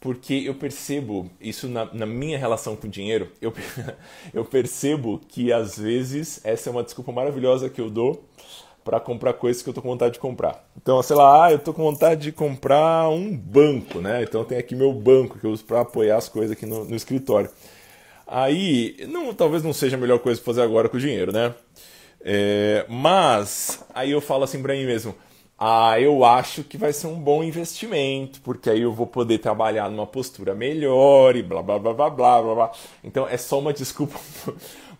porque 0.00 0.42
eu 0.46 0.54
percebo 0.54 1.30
isso 1.40 1.68
na, 1.68 1.92
na 1.92 2.06
minha 2.06 2.38
relação 2.38 2.76
com 2.76 2.86
o 2.86 2.90
dinheiro, 2.90 3.32
eu, 3.40 3.52
eu 4.32 4.44
percebo 4.44 5.20
que 5.28 5.52
às 5.52 5.78
vezes 5.78 6.40
essa 6.44 6.68
é 6.68 6.72
uma 6.72 6.82
desculpa 6.82 7.12
maravilhosa 7.12 7.68
que 7.68 7.80
eu 7.80 7.90
dou 7.90 8.24
para 8.84 8.98
comprar 8.98 9.34
coisas 9.34 9.62
que 9.62 9.68
eu 9.68 9.74
tô 9.74 9.82
com 9.82 9.88
vontade 9.88 10.14
de 10.14 10.18
comprar. 10.18 10.66
Então, 10.80 11.02
sei 11.02 11.14
lá, 11.14 11.44
ah, 11.44 11.52
eu 11.52 11.58
tô 11.58 11.74
com 11.74 11.82
vontade 11.82 12.22
de 12.22 12.32
comprar 12.32 13.10
um 13.10 13.36
banco, 13.36 14.00
né? 14.00 14.22
Então 14.22 14.44
tem 14.44 14.56
aqui 14.56 14.74
meu 14.74 14.92
banco 14.94 15.38
que 15.38 15.44
eu 15.44 15.50
uso 15.50 15.62
para 15.64 15.82
apoiar 15.82 16.16
as 16.16 16.28
coisas 16.28 16.52
aqui 16.56 16.64
no, 16.64 16.86
no 16.86 16.96
escritório. 16.96 17.50
Aí, 18.26 18.96
não, 19.08 19.34
talvez 19.34 19.62
não 19.62 19.74
seja 19.74 19.96
a 19.96 20.00
melhor 20.00 20.18
coisa 20.20 20.40
para 20.40 20.46
fazer 20.46 20.62
agora 20.62 20.88
com 20.88 20.96
o 20.96 21.00
dinheiro, 21.00 21.32
né? 21.32 21.54
É, 22.20 22.84
mas 22.88 23.84
aí 23.94 24.10
eu 24.10 24.20
falo 24.20 24.44
assim 24.44 24.60
para 24.62 24.74
mim 24.74 24.86
mesmo: 24.86 25.14
ah, 25.58 26.00
eu 26.00 26.24
acho 26.24 26.62
que 26.62 26.78
vai 26.78 26.92
ser 26.92 27.08
um 27.08 27.18
bom 27.18 27.42
investimento, 27.42 28.40
porque 28.42 28.70
aí 28.70 28.82
eu 28.82 28.92
vou 28.92 29.08
poder 29.08 29.38
trabalhar 29.38 29.90
numa 29.90 30.06
postura 30.06 30.54
melhor 30.54 31.34
e 31.34 31.42
blá 31.42 31.60
blá 31.60 31.78
blá 31.80 31.92
blá 31.92 32.10
blá 32.10 32.42
blá. 32.42 32.54
blá. 32.54 32.72
Então 33.02 33.26
é 33.28 33.36
só 33.36 33.58
uma 33.58 33.72
desculpa 33.74 34.20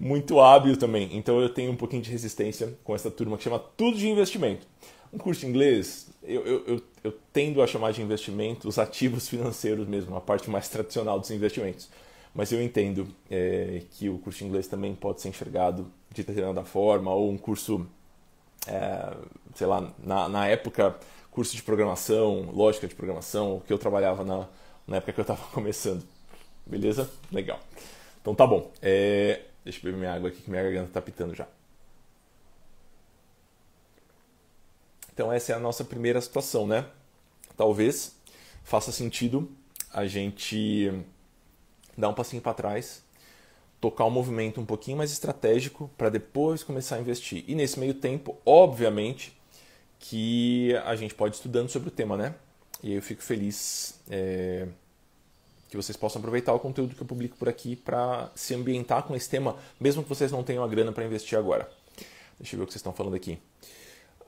muito 0.00 0.40
hábil 0.40 0.76
também. 0.76 1.16
Então 1.16 1.40
eu 1.40 1.48
tenho 1.48 1.70
um 1.70 1.76
pouquinho 1.76 2.02
de 2.02 2.10
resistência 2.10 2.76
com 2.82 2.92
essa 2.92 3.08
turma 3.08 3.36
que 3.36 3.44
chama 3.44 3.60
tudo 3.76 3.96
de 3.96 4.08
investimento. 4.08 4.66
Um 5.12 5.18
curso 5.18 5.42
de 5.42 5.46
inglês, 5.46 6.10
eu, 6.24 6.44
eu, 6.44 6.64
eu, 6.66 6.82
eu 7.04 7.12
tendo 7.32 7.62
a 7.62 7.66
chamar 7.66 7.92
de 7.92 8.02
investimento 8.02 8.68
os 8.68 8.80
ativos 8.80 9.28
financeiros 9.28 9.86
mesmo, 9.86 10.16
a 10.16 10.20
parte 10.20 10.50
mais 10.50 10.68
tradicional 10.68 11.20
dos 11.20 11.30
investimentos. 11.30 11.88
Mas 12.34 12.50
eu 12.50 12.60
entendo 12.60 13.06
é, 13.30 13.82
que 13.92 14.08
o 14.08 14.18
curso 14.18 14.40
de 14.40 14.44
inglês 14.46 14.66
também 14.66 14.92
pode 14.94 15.20
ser 15.20 15.28
enxergado 15.28 15.90
de 16.12 16.24
determinada 16.24 16.64
forma, 16.64 17.12
ou 17.14 17.30
um 17.30 17.38
curso 17.38 17.86
é, 18.68 19.16
sei 19.54 19.66
lá, 19.66 19.90
na, 19.98 20.28
na 20.28 20.46
época, 20.46 20.96
curso 21.30 21.56
de 21.56 21.62
programação, 21.62 22.50
lógica 22.52 22.86
de 22.86 22.94
programação, 22.94 23.62
que 23.66 23.72
eu 23.72 23.78
trabalhava 23.78 24.24
na, 24.24 24.46
na 24.86 24.96
época 24.96 25.12
que 25.12 25.20
eu 25.20 25.22
estava 25.22 25.42
começando. 25.52 26.04
Beleza? 26.66 27.10
Legal. 27.32 27.58
Então 28.20 28.34
tá 28.34 28.46
bom. 28.46 28.70
É, 28.82 29.42
deixa 29.64 29.78
eu 29.78 29.84
beber 29.84 29.98
minha 29.98 30.14
água 30.14 30.28
aqui 30.28 30.42
que 30.42 30.50
minha 30.50 30.62
garganta 30.62 30.88
está 30.88 31.00
pitando 31.00 31.34
já. 31.34 31.46
Então 35.12 35.32
essa 35.32 35.52
é 35.52 35.54
a 35.56 35.58
nossa 35.58 35.84
primeira 35.84 36.20
situação, 36.20 36.66
né? 36.66 36.84
Talvez 37.56 38.16
faça 38.62 38.92
sentido 38.92 39.50
a 39.92 40.06
gente 40.06 40.92
dar 41.96 42.10
um 42.10 42.14
passinho 42.14 42.42
para 42.42 42.54
trás, 42.54 43.02
tocar 43.80 44.04
um 44.04 44.10
movimento 44.10 44.60
um 44.60 44.64
pouquinho 44.64 44.96
mais 44.96 45.12
estratégico 45.12 45.90
para 45.96 46.08
depois 46.08 46.62
começar 46.62 46.96
a 46.96 47.00
investir. 47.00 47.44
E 47.46 47.54
nesse 47.54 47.78
meio 47.78 47.94
tempo, 47.94 48.36
obviamente, 48.44 49.36
que 49.98 50.74
a 50.84 50.96
gente 50.96 51.14
pode 51.14 51.34
ir 51.34 51.38
estudando 51.38 51.68
sobre 51.68 51.88
o 51.88 51.90
tema, 51.90 52.16
né? 52.16 52.34
E 52.82 52.94
eu 52.94 53.02
fico 53.02 53.22
feliz 53.22 54.00
é, 54.08 54.68
que 55.68 55.76
vocês 55.76 55.96
possam 55.96 56.20
aproveitar 56.20 56.52
o 56.52 56.60
conteúdo 56.60 56.94
que 56.94 57.02
eu 57.02 57.06
publico 57.06 57.36
por 57.36 57.48
aqui 57.48 57.76
para 57.76 58.30
se 58.34 58.54
ambientar 58.54 59.02
com 59.02 59.14
esse 59.14 59.28
tema, 59.28 59.56
mesmo 59.78 60.02
que 60.02 60.08
vocês 60.08 60.30
não 60.30 60.42
tenham 60.42 60.62
a 60.62 60.68
grana 60.68 60.92
para 60.92 61.04
investir 61.04 61.38
agora. 61.38 61.68
Deixa 62.38 62.54
eu 62.54 62.58
ver 62.58 62.64
o 62.64 62.66
que 62.66 62.72
vocês 62.72 62.80
estão 62.80 62.92
falando 62.92 63.14
aqui. 63.14 63.38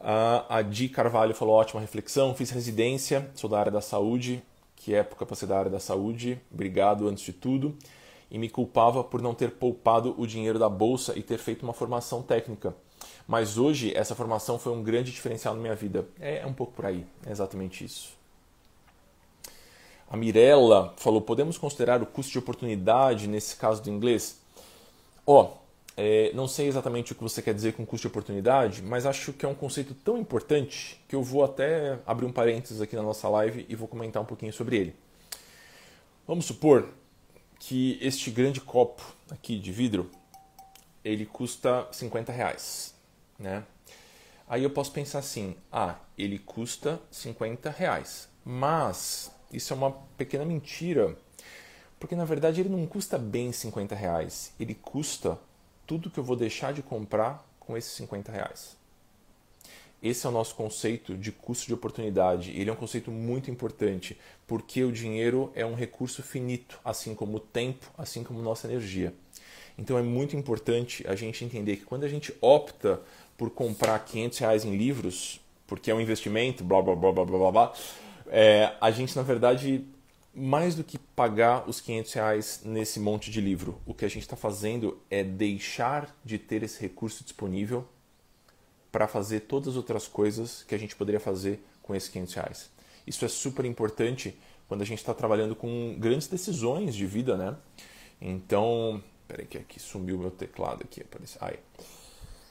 A 0.01 0.63
Di 0.63 0.89
Carvalho 0.89 1.35
falou: 1.35 1.55
ótima 1.55 1.81
reflexão. 1.81 2.35
Fiz 2.35 2.51
residência, 2.51 3.31
sou 3.35 3.49
da 3.51 3.59
área 3.59 3.71
da 3.71 3.81
saúde. 3.81 4.43
Que 4.75 4.95
época 4.95 5.27
para 5.27 5.37
ser 5.37 5.47
da 5.47 5.59
área 5.59 5.71
da 5.71 5.79
saúde? 5.79 6.41
Obrigado 6.51 7.07
antes 7.07 7.23
de 7.23 7.35
tudo. 7.35 7.77
E 8.31 8.39
me 8.39 8.49
culpava 8.49 9.03
por 9.03 9.21
não 9.21 9.35
ter 9.35 9.51
poupado 9.53 10.15
o 10.17 10.27
dinheiro 10.27 10.59
da 10.59 10.69
bolsa 10.69 11.19
e 11.19 11.23
ter 11.23 11.39
feito 11.39 11.63
uma 11.63 11.73
formação 11.73 12.23
técnica. 12.23 12.75
Mas 13.27 13.59
hoje 13.59 13.93
essa 13.97 14.15
formação 14.15 14.59
foi 14.59 14.73
um 14.73 14.83
grande 14.83 15.11
diferencial 15.11 15.55
na 15.55 15.61
minha 15.61 15.75
vida. 15.75 16.07
É, 16.21 16.39
é 16.39 16.47
um 16.47 16.53
pouco 16.53 16.73
por 16.73 16.87
aí, 16.87 17.07
é 17.27 17.31
exatamente 17.31 17.85
isso. 17.85 18.19
A 20.09 20.17
Mirella 20.17 20.93
falou: 20.97 21.21
podemos 21.21 21.57
considerar 21.57 22.03
o 22.03 22.07
custo 22.07 22.33
de 22.33 22.39
oportunidade 22.39 23.29
nesse 23.29 23.57
caso 23.57 23.83
do 23.83 23.91
inglês? 23.91 24.41
Ó, 25.25 25.45
oh, 25.45 25.61
é, 25.97 26.33
não 26.35 26.49
sei 26.49 26.67
exatamente 26.67 27.13
o 27.13 27.15
que 27.15 27.23
você 27.23 27.41
quer 27.41 27.55
dizer 27.55 27.75
com 27.75 27.87
custo 27.87 28.03
de 28.03 28.09
oportunidade, 28.09 28.83
mas 28.83 29.07
acho 29.07 29.33
que 29.33 29.45
é 29.45 29.49
um 29.49 29.55
conceito 29.55 29.95
tão 29.95 30.19
importante 30.19 31.01
que 31.07 31.15
eu 31.15 31.23
vou 31.23 31.45
até 31.45 31.99
abrir 32.07 32.27
um 32.27 32.33
parênteses 32.33 32.81
aqui 32.81 32.97
na 32.97 33.03
nossa 33.03 33.29
live 33.29 33.67
e 33.69 33.77
vou 33.77 33.87
comentar 33.87 34.23
um 34.23 34.27
pouquinho 34.27 34.53
sobre 34.53 34.77
ele. 34.77 34.97
Vamos 36.27 36.47
supor 36.47 36.89
que 37.61 37.99
este 38.01 38.31
grande 38.31 38.61
copo 38.61 39.15
aqui 39.31 39.59
de 39.59 39.71
vidro 39.71 40.11
ele 41.05 41.25
custa 41.27 41.87
50 41.93 42.33
reais, 42.33 42.95
né? 43.39 43.65
Aí 44.49 44.65
eu 44.65 44.71
posso 44.71 44.91
pensar 44.91 45.21
assim, 45.21 45.55
ah, 45.71 45.97
ele 46.19 46.39
custa 46.39 47.01
50 47.11 47.71
reais, 47.71 48.29
mas 48.45 49.31
isso 49.53 49.73
é 49.73 49.77
uma 49.77 49.93
pequena 50.17 50.45
mentira, 50.45 51.17
porque 52.01 52.17
na 52.17 52.25
verdade 52.25 52.61
ele 52.61 52.69
não 52.69 52.85
custa 52.87 53.17
bem 53.17 53.53
50 53.53 53.95
reais, 53.95 54.53
ele 54.59 54.75
custa 54.75 55.39
tudo 55.87 56.11
que 56.11 56.19
eu 56.19 56.25
vou 56.25 56.37
deixar 56.37 56.73
de 56.73 56.83
comprar 56.83 57.47
com 57.61 57.77
esses 57.77 57.93
50 57.93 58.33
reais. 58.33 58.80
Esse 60.03 60.27
é 60.27 60.29
o 60.29 60.33
nosso 60.33 60.55
conceito 60.55 61.17
de 61.17 61.31
custo 61.31 61.67
de 61.67 61.75
oportunidade. 61.75 62.51
Ele 62.53 62.71
é 62.71 62.73
um 62.73 62.77
conceito 62.77 63.11
muito 63.11 63.51
importante, 63.51 64.17
porque 64.47 64.83
o 64.83 64.91
dinheiro 64.91 65.53
é 65.55 65.65
um 65.65 65.75
recurso 65.75 66.23
finito, 66.23 66.81
assim 66.85 67.15
como 67.15 67.37
o 67.37 67.41
tempo, 67.41 67.91
assim 67.99 68.25
como 68.25 68.41
nossa 68.41 68.67
energia. 68.67 69.13
Então 69.77 69.99
é 69.99 70.03
muito 70.03 70.37
importante 70.37 71.05
a 71.07 71.15
gente 71.15 71.45
entender 71.45 71.77
que 71.77 71.85
quando 71.85 72.05
a 72.05 72.09
gente 72.09 72.35
opta 72.41 73.01
por 73.37 73.51
comprar 73.51 73.99
500 73.99 74.39
reais 74.39 74.65
em 74.65 74.77
livros, 74.77 75.41
porque 75.67 75.91
é 75.91 75.95
um 75.95 76.01
investimento, 76.01 76.65
blá 76.65 76.81
blá 76.81 76.95
blá 76.95 77.13
blá 77.13 77.25
blá 77.25 77.51
blá, 77.51 77.73
é, 78.29 78.75
a 78.81 78.91
gente 78.91 79.15
na 79.17 79.23
verdade 79.23 79.85
mais 80.33 80.75
do 80.75 80.85
que 80.85 80.99
pagar 80.99 81.69
os 81.69 81.81
500 81.81 82.13
reais 82.13 82.61
nesse 82.65 83.01
monte 83.01 83.31
de 83.31 83.41
livro, 83.41 83.81
o 83.85 83.93
que 83.93 84.05
a 84.05 84.09
gente 84.09 84.23
está 84.23 84.37
fazendo 84.37 84.99
é 85.11 85.25
deixar 85.25 86.17
de 86.25 86.39
ter 86.39 86.63
esse 86.63 86.81
recurso 86.81 87.25
disponível 87.25 87.87
para 88.91 89.07
fazer 89.07 89.41
todas 89.41 89.69
as 89.69 89.77
outras 89.77 90.07
coisas 90.07 90.63
que 90.63 90.75
a 90.75 90.79
gente 90.79 90.97
poderia 90.97 91.21
fazer 91.21 91.65
com 91.83 91.95
esses 91.95 92.09
500 92.09 92.35
reais. 92.35 92.71
Isso 93.07 93.25
é 93.25 93.29
super 93.29 93.65
importante 93.65 94.39
quando 94.69 94.83
a 94.83 94.85
gente 94.85 94.99
está 94.99 95.15
trabalhando 95.15 95.57
com 95.57 95.97
grandes 95.99 96.29
decisões 96.29 96.95
de 96.95 97.07
vida, 97.07 97.37
né? 97.37 97.57
Então, 98.21 99.03
peraí 99.27 99.47
que 99.47 99.59
aqui 99.59 99.81
sumiu 99.81 100.19
meu 100.19 100.31
teclado 100.31 100.83
aqui, 100.85 101.01
aparece. 101.01 101.39
Ai. 101.41 101.59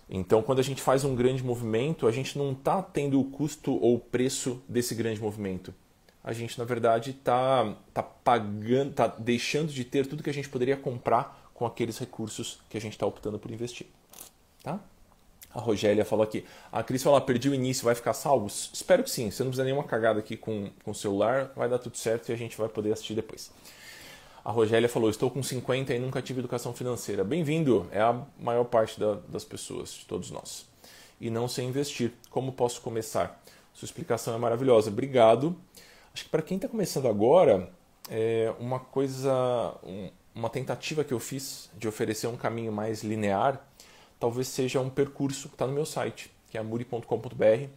Então, 0.10 0.42
quando 0.42 0.60
a 0.60 0.64
gente 0.64 0.82
faz 0.82 1.04
um 1.04 1.16
grande 1.16 1.44
movimento, 1.44 2.08
a 2.08 2.12
gente 2.12 2.38
não 2.38 2.52
está 2.52 2.82
tendo 2.82 3.20
o 3.20 3.26
custo 3.26 3.74
ou 3.74 3.96
o 3.96 4.00
preço 4.00 4.62
desse 4.68 4.96
grande 4.96 5.22
movimento 5.22 5.74
a 6.24 6.34
gente 6.34 6.58
na 6.60 6.66
verdade 6.66 7.12
está 7.12 7.76
tá 7.94 8.04
pagando, 8.04 8.94
tá 8.94 9.08
deixando 9.08 9.72
de 9.72 9.84
ter 9.84 10.06
tudo 10.06 10.24
que 10.24 10.30
a 10.30 10.34
gente 10.34 10.50
poderia 10.50 10.78
comprar 10.78 11.50
com 11.54 11.66
aqueles 11.66 11.98
recursos 11.98 12.60
que 12.70 12.78
a 12.78 12.82
gente 12.82 12.94
está 12.94 13.06
optando 13.06 13.40
por 13.40 13.52
investir. 13.52 13.88
Tá? 14.62 14.80
A 15.54 15.60
Rogélia 15.60 16.06
falou 16.06 16.24
aqui. 16.24 16.46
A 16.72 16.84
Cris 16.84 17.02
falou: 17.02 17.18
ah, 17.18 17.22
perdi 17.22 17.50
o 17.50 17.54
início, 17.54 17.84
vai 17.84 17.96
ficar 17.96 18.14
salvo? 18.14 18.48
Espero 18.48 19.04
que 19.04 19.10
sim. 19.10 19.32
Você 19.32 19.44
não 19.44 19.50
precisa 19.50 19.64
nenhuma 19.64 19.84
cagada 19.84 20.20
aqui 20.20 20.38
com, 20.38 20.70
com 20.84 20.92
o 20.92 20.96
celular, 20.96 21.52
vai 21.56 21.68
dar 21.68 21.80
tudo 21.80 21.98
certo 21.98 22.30
e 22.30 22.34
a 22.34 22.36
gente 22.36 22.58
vai 22.58 22.70
poder 22.70 22.94
assistir 22.94 23.16
depois. 23.16 23.52
A 24.46 24.52
Rogélia 24.52 24.88
falou: 24.88 25.10
Estou 25.10 25.30
com 25.30 25.42
50 25.42 25.94
e 25.94 26.00
nunca 26.00 26.22
tive 26.22 26.40
educação 26.40 26.74
financeira. 26.74 27.24
Bem-vindo, 27.24 27.88
é 27.92 28.00
a 28.00 28.22
maior 28.40 28.66
parte 28.66 29.00
da, 29.00 29.16
das 29.28 29.44
pessoas, 29.44 29.92
de 29.92 30.06
todos 30.06 30.30
nós. 30.30 30.68
E 31.20 31.30
não 31.30 31.48
sei 31.48 31.66
investir. 31.66 32.14
Como 32.30 32.52
posso 32.52 32.82
começar? 32.82 33.42
Sua 33.74 33.86
explicação 33.86 34.34
é 34.36 34.38
maravilhosa. 34.38 34.90
Obrigado. 34.90 35.56
Acho 36.14 36.26
que 36.26 36.30
para 36.30 36.42
quem 36.42 36.58
está 36.58 36.68
começando 36.68 37.08
agora, 37.08 37.70
é 38.10 38.54
uma 38.60 38.80
coisa, 38.80 39.76
um, 39.84 40.10
uma 40.34 40.50
tentativa 40.50 41.04
que 41.04 41.14
eu 41.14 41.20
fiz 41.20 41.70
de 41.78 41.88
oferecer 41.88 42.28
um 42.28 42.36
caminho 42.36 42.72
mais 42.72 43.04
linear, 43.04 43.62
talvez 44.20 44.48
seja 44.48 44.82
um 44.82 44.90
percurso 44.90 45.48
que 45.48 45.56
está 45.56 45.66
no 45.66 45.74
meu 45.74 45.86
site, 45.86 46.30
que 46.50 46.58
é 46.58 46.62
muri.com.br. 46.62 47.70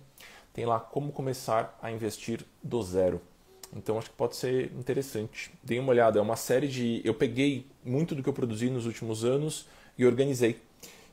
Tem 0.52 0.66
lá 0.66 0.78
como 0.80 1.12
começar 1.12 1.78
a 1.80 1.90
investir 1.90 2.44
do 2.62 2.82
zero. 2.82 3.20
Então 3.74 3.96
acho 3.96 4.10
que 4.10 4.16
pode 4.16 4.36
ser 4.36 4.70
interessante. 4.72 5.50
Dê 5.62 5.78
uma 5.78 5.90
olhada, 5.90 6.18
é 6.18 6.22
uma 6.22 6.36
série 6.36 6.68
de. 6.68 7.00
Eu 7.04 7.14
peguei 7.14 7.66
muito 7.84 8.14
do 8.14 8.22
que 8.22 8.28
eu 8.28 8.32
produzi 8.32 8.68
nos 8.68 8.84
últimos 8.84 9.24
anos 9.24 9.66
e 9.96 10.04
organizei. 10.04 10.60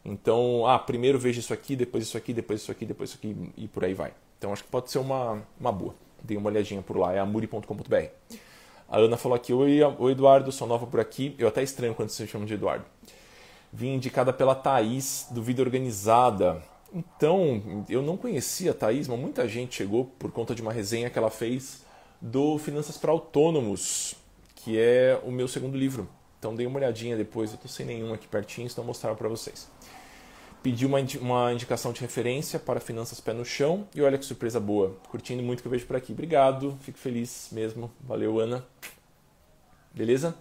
Então, 0.03 0.65
ah, 0.65 0.79
primeiro 0.79 1.19
veja 1.19 1.39
isso 1.39 1.53
aqui, 1.53 1.75
depois 1.75 2.03
isso 2.03 2.17
aqui, 2.17 2.33
depois 2.33 2.61
isso 2.61 2.71
aqui, 2.71 2.85
depois 2.85 3.09
isso 3.09 3.17
aqui 3.17 3.35
e 3.55 3.67
por 3.67 3.83
aí 3.83 3.93
vai. 3.93 4.13
Então 4.37 4.51
acho 4.51 4.63
que 4.63 4.69
pode 4.69 4.91
ser 4.91 4.99
uma, 4.99 5.41
uma 5.59 5.71
boa. 5.71 5.95
Dê 6.21 6.35
uma 6.35 6.49
olhadinha 6.49 6.81
por 6.81 6.97
lá, 6.97 7.13
é 7.13 7.19
amuri.com.br. 7.19 8.05
A 8.89 8.97
Ana 8.97 9.17
falou 9.17 9.35
aqui: 9.35 9.53
Oi, 9.53 9.79
Oi, 9.81 10.11
Eduardo, 10.11 10.51
sou 10.51 10.67
nova 10.67 10.85
por 10.85 10.99
aqui. 10.99 11.35
Eu 11.37 11.47
até 11.47 11.63
estranho 11.63 11.93
quando 11.93 12.09
se 12.09 12.25
chama 12.27 12.45
de 12.45 12.55
Eduardo. 12.55 12.85
Vim 13.71 13.95
indicada 13.95 14.33
pela 14.33 14.55
Thaís, 14.55 15.27
do 15.31 15.43
Vida 15.43 15.61
Organizada. 15.61 16.61
Então, 16.93 17.85
eu 17.87 18.01
não 18.01 18.17
conhecia 18.17 18.71
a 18.71 18.73
Thaís, 18.73 19.07
mas 19.07 19.19
muita 19.19 19.47
gente 19.47 19.75
chegou 19.75 20.05
por 20.05 20.31
conta 20.31 20.55
de 20.55 20.61
uma 20.61 20.73
resenha 20.73 21.09
que 21.09 21.19
ela 21.19 21.29
fez 21.29 21.83
do 22.19 22.57
Finanças 22.57 22.97
para 22.97 23.11
Autônomos, 23.11 24.15
que 24.55 24.77
é 24.79 25.19
o 25.23 25.31
meu 25.31 25.47
segundo 25.47 25.77
livro. 25.77 26.09
Então, 26.39 26.55
dei 26.55 26.65
uma 26.65 26.77
olhadinha 26.77 27.15
depois. 27.15 27.51
Eu 27.51 27.55
estou 27.55 27.69
sem 27.69 27.85
nenhum 27.85 28.13
aqui 28.13 28.27
pertinho, 28.27 28.67
então 28.67 28.83
mostrar 28.83 29.13
para 29.15 29.29
vocês 29.29 29.69
pedi 30.61 30.85
uma, 30.85 30.99
uma 31.21 31.53
indicação 31.53 31.91
de 31.93 32.01
referência 32.01 32.59
para 32.59 32.79
Finanças 32.79 33.19
Pé 33.19 33.33
no 33.33 33.45
Chão 33.45 33.87
e 33.95 34.01
olha 34.01 34.17
que 34.17 34.25
surpresa 34.25 34.59
boa. 34.59 34.97
Curtindo 35.09 35.41
muito 35.41 35.59
o 35.59 35.61
que 35.61 35.67
eu 35.67 35.71
vejo 35.71 35.85
por 35.85 35.95
aqui. 35.95 36.11
Obrigado, 36.11 36.77
fico 36.81 36.97
feliz 36.97 37.49
mesmo. 37.51 37.91
Valeu, 38.01 38.39
Ana. 38.39 38.65
Beleza? 39.93 40.35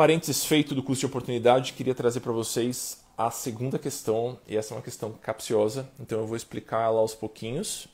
Parênteses 0.00 0.46
feito 0.46 0.74
do 0.74 0.82
custo 0.82 1.00
de 1.00 1.06
oportunidade, 1.06 1.74
queria 1.74 1.94
trazer 1.94 2.20
para 2.20 2.32
vocês 2.32 3.04
a 3.18 3.30
segunda 3.30 3.78
questão, 3.78 4.38
e 4.48 4.56
essa 4.56 4.72
é 4.72 4.76
uma 4.78 4.82
questão 4.82 5.12
capciosa, 5.12 5.90
então 6.00 6.20
eu 6.20 6.26
vou 6.26 6.38
explicar 6.38 6.84
ela 6.84 7.00
aos 7.00 7.14
pouquinhos. 7.14 7.86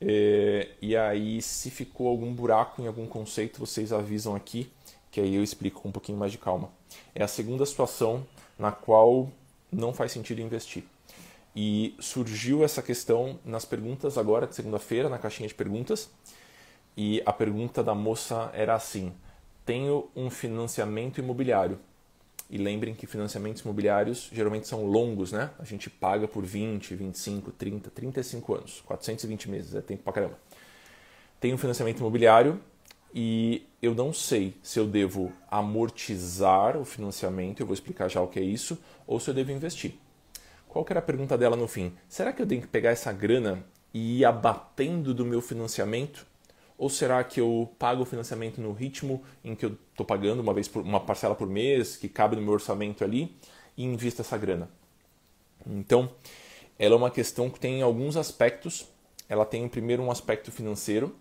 É, 0.00 0.68
e 0.80 0.96
aí, 0.96 1.42
se 1.42 1.68
ficou 1.68 2.06
algum 2.06 2.32
buraco 2.32 2.80
em 2.80 2.86
algum 2.86 3.08
conceito, 3.08 3.58
vocês 3.58 3.92
avisam 3.92 4.36
aqui, 4.36 4.70
que 5.10 5.20
aí 5.20 5.34
eu 5.34 5.42
explico 5.42 5.80
com 5.80 5.88
um 5.88 5.92
pouquinho 5.92 6.16
mais 6.16 6.30
de 6.30 6.38
calma. 6.38 6.70
É 7.12 7.24
a 7.24 7.26
segunda 7.26 7.66
situação 7.66 8.24
na 8.56 8.70
qual 8.70 9.32
não 9.72 9.92
faz 9.92 10.12
sentido 10.12 10.40
investir. 10.40 10.84
E 11.56 11.96
surgiu 11.98 12.62
essa 12.62 12.80
questão 12.82 13.36
nas 13.44 13.64
perguntas 13.64 14.16
agora 14.16 14.46
de 14.46 14.54
segunda-feira, 14.54 15.08
na 15.08 15.18
caixinha 15.18 15.48
de 15.48 15.54
perguntas. 15.56 16.08
E 16.96 17.20
a 17.26 17.32
pergunta 17.32 17.82
da 17.82 17.96
moça 17.96 18.48
era 18.54 18.76
assim: 18.76 19.12
Tenho 19.70 20.10
um 20.16 20.28
financiamento 20.28 21.18
imobiliário. 21.18 21.78
E 22.50 22.58
lembrem 22.58 22.92
que 22.92 23.06
financiamentos 23.06 23.62
imobiliários 23.62 24.28
geralmente 24.32 24.66
são 24.66 24.84
longos, 24.84 25.30
né? 25.30 25.50
A 25.60 25.64
gente 25.64 25.88
paga 25.88 26.26
por 26.26 26.44
20, 26.44 26.96
25, 26.96 27.52
30, 27.52 27.88
35 27.88 28.54
anos, 28.56 28.80
420 28.84 29.48
meses, 29.48 29.76
é 29.76 29.80
tempo 29.80 30.02
pra 30.02 30.12
caramba. 30.12 30.36
Tenho 31.38 31.54
um 31.54 31.56
financiamento 31.56 32.00
imobiliário 32.00 32.60
e 33.14 33.64
eu 33.80 33.94
não 33.94 34.12
sei 34.12 34.56
se 34.60 34.80
eu 34.80 34.88
devo 34.88 35.32
amortizar 35.48 36.76
o 36.76 36.84
financiamento, 36.84 37.60
eu 37.60 37.66
vou 37.66 37.74
explicar 37.74 38.08
já 38.08 38.20
o 38.20 38.26
que 38.26 38.40
é 38.40 38.42
isso, 38.42 38.76
ou 39.06 39.20
se 39.20 39.30
eu 39.30 39.34
devo 39.34 39.52
investir. 39.52 39.94
Qual 40.66 40.84
que 40.84 40.92
era 40.92 40.98
a 40.98 41.04
pergunta 41.04 41.38
dela 41.38 41.54
no 41.54 41.68
fim? 41.68 41.92
Será 42.08 42.32
que 42.32 42.42
eu 42.42 42.46
tenho 42.48 42.60
que 42.60 42.66
pegar 42.66 42.90
essa 42.90 43.12
grana 43.12 43.64
e 43.94 44.18
ir 44.18 44.24
abatendo 44.24 45.14
do 45.14 45.24
meu 45.24 45.40
financiamento? 45.40 46.26
Ou 46.80 46.88
será 46.88 47.22
que 47.22 47.38
eu 47.38 47.70
pago 47.78 48.04
o 48.04 48.06
financiamento 48.06 48.58
no 48.58 48.72
ritmo 48.72 49.22
em 49.44 49.54
que 49.54 49.66
eu 49.66 49.76
estou 49.90 50.06
pagando 50.06 50.40
uma 50.40 50.54
vez 50.54 50.66
por 50.66 50.82
uma 50.82 50.98
parcela 50.98 51.34
por 51.34 51.46
mês, 51.46 51.94
que 51.94 52.08
cabe 52.08 52.36
no 52.36 52.40
meu 52.40 52.54
orçamento 52.54 53.04
ali, 53.04 53.36
e 53.76 53.84
invisto 53.84 54.22
essa 54.22 54.38
grana? 54.38 54.66
Então, 55.66 56.10
ela 56.78 56.94
é 56.94 56.96
uma 56.96 57.10
questão 57.10 57.50
que 57.50 57.60
tem 57.60 57.82
alguns 57.82 58.16
aspectos. 58.16 58.88
Ela 59.28 59.44
tem 59.44 59.68
primeiro 59.68 60.02
um 60.02 60.10
aspecto 60.10 60.50
financeiro, 60.50 61.14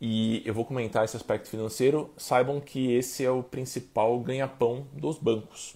e 0.00 0.40
eu 0.46 0.54
vou 0.54 0.64
comentar 0.64 1.04
esse 1.04 1.16
aspecto 1.16 1.48
financeiro. 1.48 2.14
Saibam 2.16 2.60
que 2.60 2.92
esse 2.92 3.24
é 3.24 3.30
o 3.30 3.42
principal 3.42 4.16
ganha-pão 4.20 4.86
dos 4.92 5.18
bancos. 5.18 5.74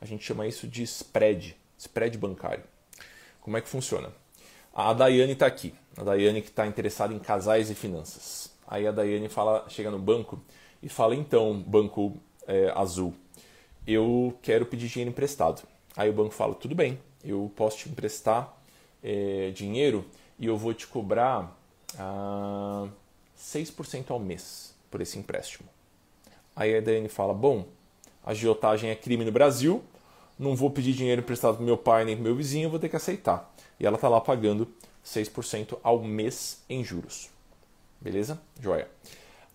A 0.00 0.06
gente 0.06 0.24
chama 0.24 0.46
isso 0.46 0.66
de 0.66 0.82
spread, 0.84 1.54
spread 1.76 2.16
bancário. 2.16 2.64
Como 3.42 3.58
é 3.58 3.60
que 3.60 3.68
funciona? 3.68 4.10
A 4.72 4.94
Daiane 4.94 5.32
está 5.32 5.44
aqui, 5.44 5.74
a 5.98 6.04
Daiane 6.04 6.40
que 6.40 6.48
está 6.48 6.66
interessada 6.66 7.12
em 7.12 7.18
casais 7.18 7.70
e 7.70 7.74
finanças. 7.74 8.50
Aí 8.66 8.86
a 8.86 8.92
Daiane 8.92 9.28
fala, 9.28 9.64
chega 9.68 9.90
no 9.90 9.98
banco 9.98 10.40
e 10.82 10.88
fala: 10.88 11.14
então, 11.14 11.60
banco 11.60 12.16
é, 12.46 12.72
azul, 12.74 13.14
eu 13.86 14.36
quero 14.42 14.66
pedir 14.66 14.88
dinheiro 14.88 15.10
emprestado. 15.10 15.62
Aí 15.96 16.08
o 16.08 16.12
banco 16.12 16.32
fala: 16.32 16.54
tudo 16.54 16.74
bem, 16.74 16.98
eu 17.24 17.50
posso 17.56 17.78
te 17.78 17.88
emprestar 17.88 18.56
é, 19.02 19.50
dinheiro 19.54 20.04
e 20.38 20.46
eu 20.46 20.56
vou 20.56 20.72
te 20.72 20.86
cobrar 20.86 21.56
ah, 21.98 22.86
6% 23.36 24.10
ao 24.10 24.20
mês 24.20 24.74
por 24.90 25.00
esse 25.00 25.18
empréstimo. 25.18 25.68
Aí 26.54 26.76
a 26.76 26.80
Daiane 26.80 27.08
fala: 27.08 27.34
bom, 27.34 27.66
a 28.24 28.30
agiotagem 28.30 28.90
é 28.90 28.94
crime 28.94 29.24
no 29.24 29.32
Brasil, 29.32 29.82
não 30.38 30.54
vou 30.54 30.70
pedir 30.70 30.92
dinheiro 30.92 31.22
emprestado 31.22 31.56
para 31.56 31.64
meu 31.64 31.76
pai 31.76 32.04
nem 32.04 32.14
para 32.14 32.22
meu 32.22 32.36
vizinho, 32.36 32.70
vou 32.70 32.78
ter 32.78 32.88
que 32.88 32.96
aceitar. 32.96 33.52
E 33.80 33.86
ela 33.86 33.96
está 33.96 34.08
lá 34.08 34.20
pagando 34.20 34.68
6% 35.08 35.78
ao 35.82 36.02
mês 36.02 36.62
em 36.68 36.84
juros. 36.84 37.30
Beleza? 38.00 38.40
Joia. 38.60 38.88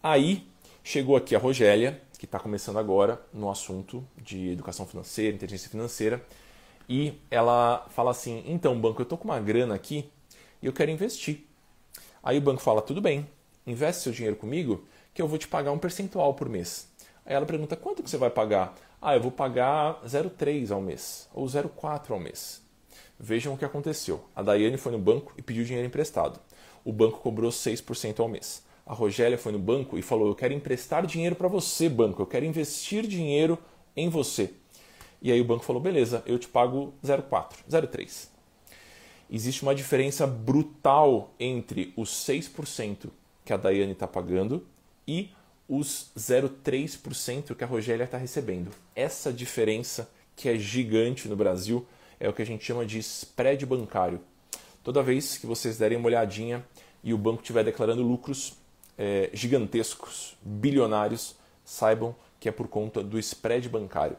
Aí 0.02 0.48
chegou 0.84 1.16
aqui 1.16 1.36
a 1.36 1.40
Rogélia, 1.40 2.02
que 2.18 2.26
está 2.26 2.40
começando 2.40 2.80
agora 2.80 3.22
no 3.32 3.50
assunto 3.50 4.04
de 4.18 4.50
educação 4.50 4.86
financeira, 4.86 5.36
inteligência 5.36 5.70
financeira, 5.70 6.26
e 6.90 7.14
ela 7.30 7.86
fala 7.90 8.12
assim: 8.12 8.44
então, 8.48 8.80
banco, 8.80 9.02
eu 9.02 9.04
estou 9.04 9.18
com 9.18 9.26
uma 9.26 9.40
grana 9.40 9.76
aqui 9.76 10.10
e 10.62 10.66
eu 10.66 10.74
quero 10.74 10.92
investir. 10.92 11.46
Aí 12.22 12.38
o 12.38 12.42
banco 12.42 12.62
fala: 12.62 12.82
tudo 12.82 13.00
bem, 13.00 13.28
investe 13.66 14.04
seu 14.04 14.12
dinheiro 14.12 14.36
comigo 14.36 14.86
que 15.14 15.22
eu 15.22 15.28
vou 15.28 15.38
te 15.38 15.48
pagar 15.48 15.72
um 15.72 15.78
percentual 15.78 16.34
por 16.34 16.50
mês. 16.50 16.88
Aí 17.26 17.36
ela 17.36 17.46
pergunta: 17.46 17.76
quanto 17.76 18.02
que 18.02 18.10
você 18.10 18.18
vai 18.18 18.32
pagar? 18.32 18.76
Ah, 19.00 19.16
eu 19.16 19.22
vou 19.22 19.32
pagar 19.32 20.02
0,3 20.04 20.72
ao 20.72 20.82
mês 20.82 21.30
ou 21.34 21.46
0,4 21.46 22.12
ao 22.12 22.20
mês. 22.20 22.63
Vejam 23.26 23.54
o 23.54 23.58
que 23.58 23.64
aconteceu. 23.64 24.22
A 24.36 24.44
Daiane 24.44 24.76
foi 24.76 24.92
no 24.92 25.00
banco 25.00 25.32
e 25.38 25.42
pediu 25.42 25.64
dinheiro 25.64 25.88
emprestado. 25.88 26.42
O 26.84 26.92
banco 26.92 27.22
cobrou 27.22 27.50
6% 27.52 28.20
ao 28.20 28.28
mês. 28.28 28.66
A 28.86 28.94
Rogélia 28.94 29.38
foi 29.38 29.54
no 29.54 29.60
banco 29.60 29.98
e 29.98 30.02
falou: 30.02 30.28
Eu 30.28 30.36
quero 30.36 30.54
emprestar 30.54 31.06
dinheiro 31.06 31.34
para 31.34 31.48
você, 31.48 31.88
banco. 31.88 32.22
Eu 32.22 32.26
quero 32.26 32.44
investir 32.44 33.08
dinheiro 33.08 33.58
em 33.96 34.10
você. 34.10 34.52
E 35.22 35.32
aí 35.32 35.40
o 35.40 35.46
banco 35.46 35.64
falou: 35.64 35.82
Beleza, 35.82 36.22
eu 36.26 36.38
te 36.38 36.50
pago 36.50 36.94
0,4, 37.02 37.60
0,3. 37.72 38.28
Existe 39.32 39.64
uma 39.64 39.74
diferença 39.74 40.28
brutal 40.28 41.34
entre 41.40 41.94
os 41.96 42.10
6% 42.10 43.10
que 43.46 43.54
a 43.54 43.58
Daiane 43.58 43.94
está 43.94 44.06
pagando 44.06 44.68
e 45.08 45.30
os 45.66 46.12
0,3% 46.18 47.56
que 47.56 47.64
a 47.64 47.68
Rogélia 47.68 48.04
está 48.04 48.18
recebendo. 48.18 48.70
Essa 48.94 49.32
diferença, 49.32 50.12
que 50.36 50.50
é 50.50 50.58
gigante 50.58 51.30
no 51.30 51.38
Brasil, 51.38 51.88
é 52.24 52.30
o 52.30 52.34
que 52.34 52.42
a 52.42 52.46
gente 52.46 52.64
chama 52.64 52.86
de 52.86 53.00
spread 53.00 53.66
bancário. 53.66 54.22
Toda 54.82 55.04
vez 55.04 55.38
que 55.38 55.46
vocês 55.46 55.78
derem 55.78 55.98
uma 55.98 56.08
olhadinha 56.08 56.66
e 57.04 57.14
o 57.14 57.18
banco 57.18 57.42
estiver 57.42 57.66
declarando 57.66 58.02
lucros 58.02 58.54
é, 58.98 59.30
gigantescos, 59.34 60.38
bilionários, 60.42 61.36
saibam 61.66 62.16
que 62.40 62.48
é 62.48 62.52
por 62.52 62.70
conta 62.70 63.04
do 63.04 63.20
spread 63.20 63.68
bancário. 63.68 64.16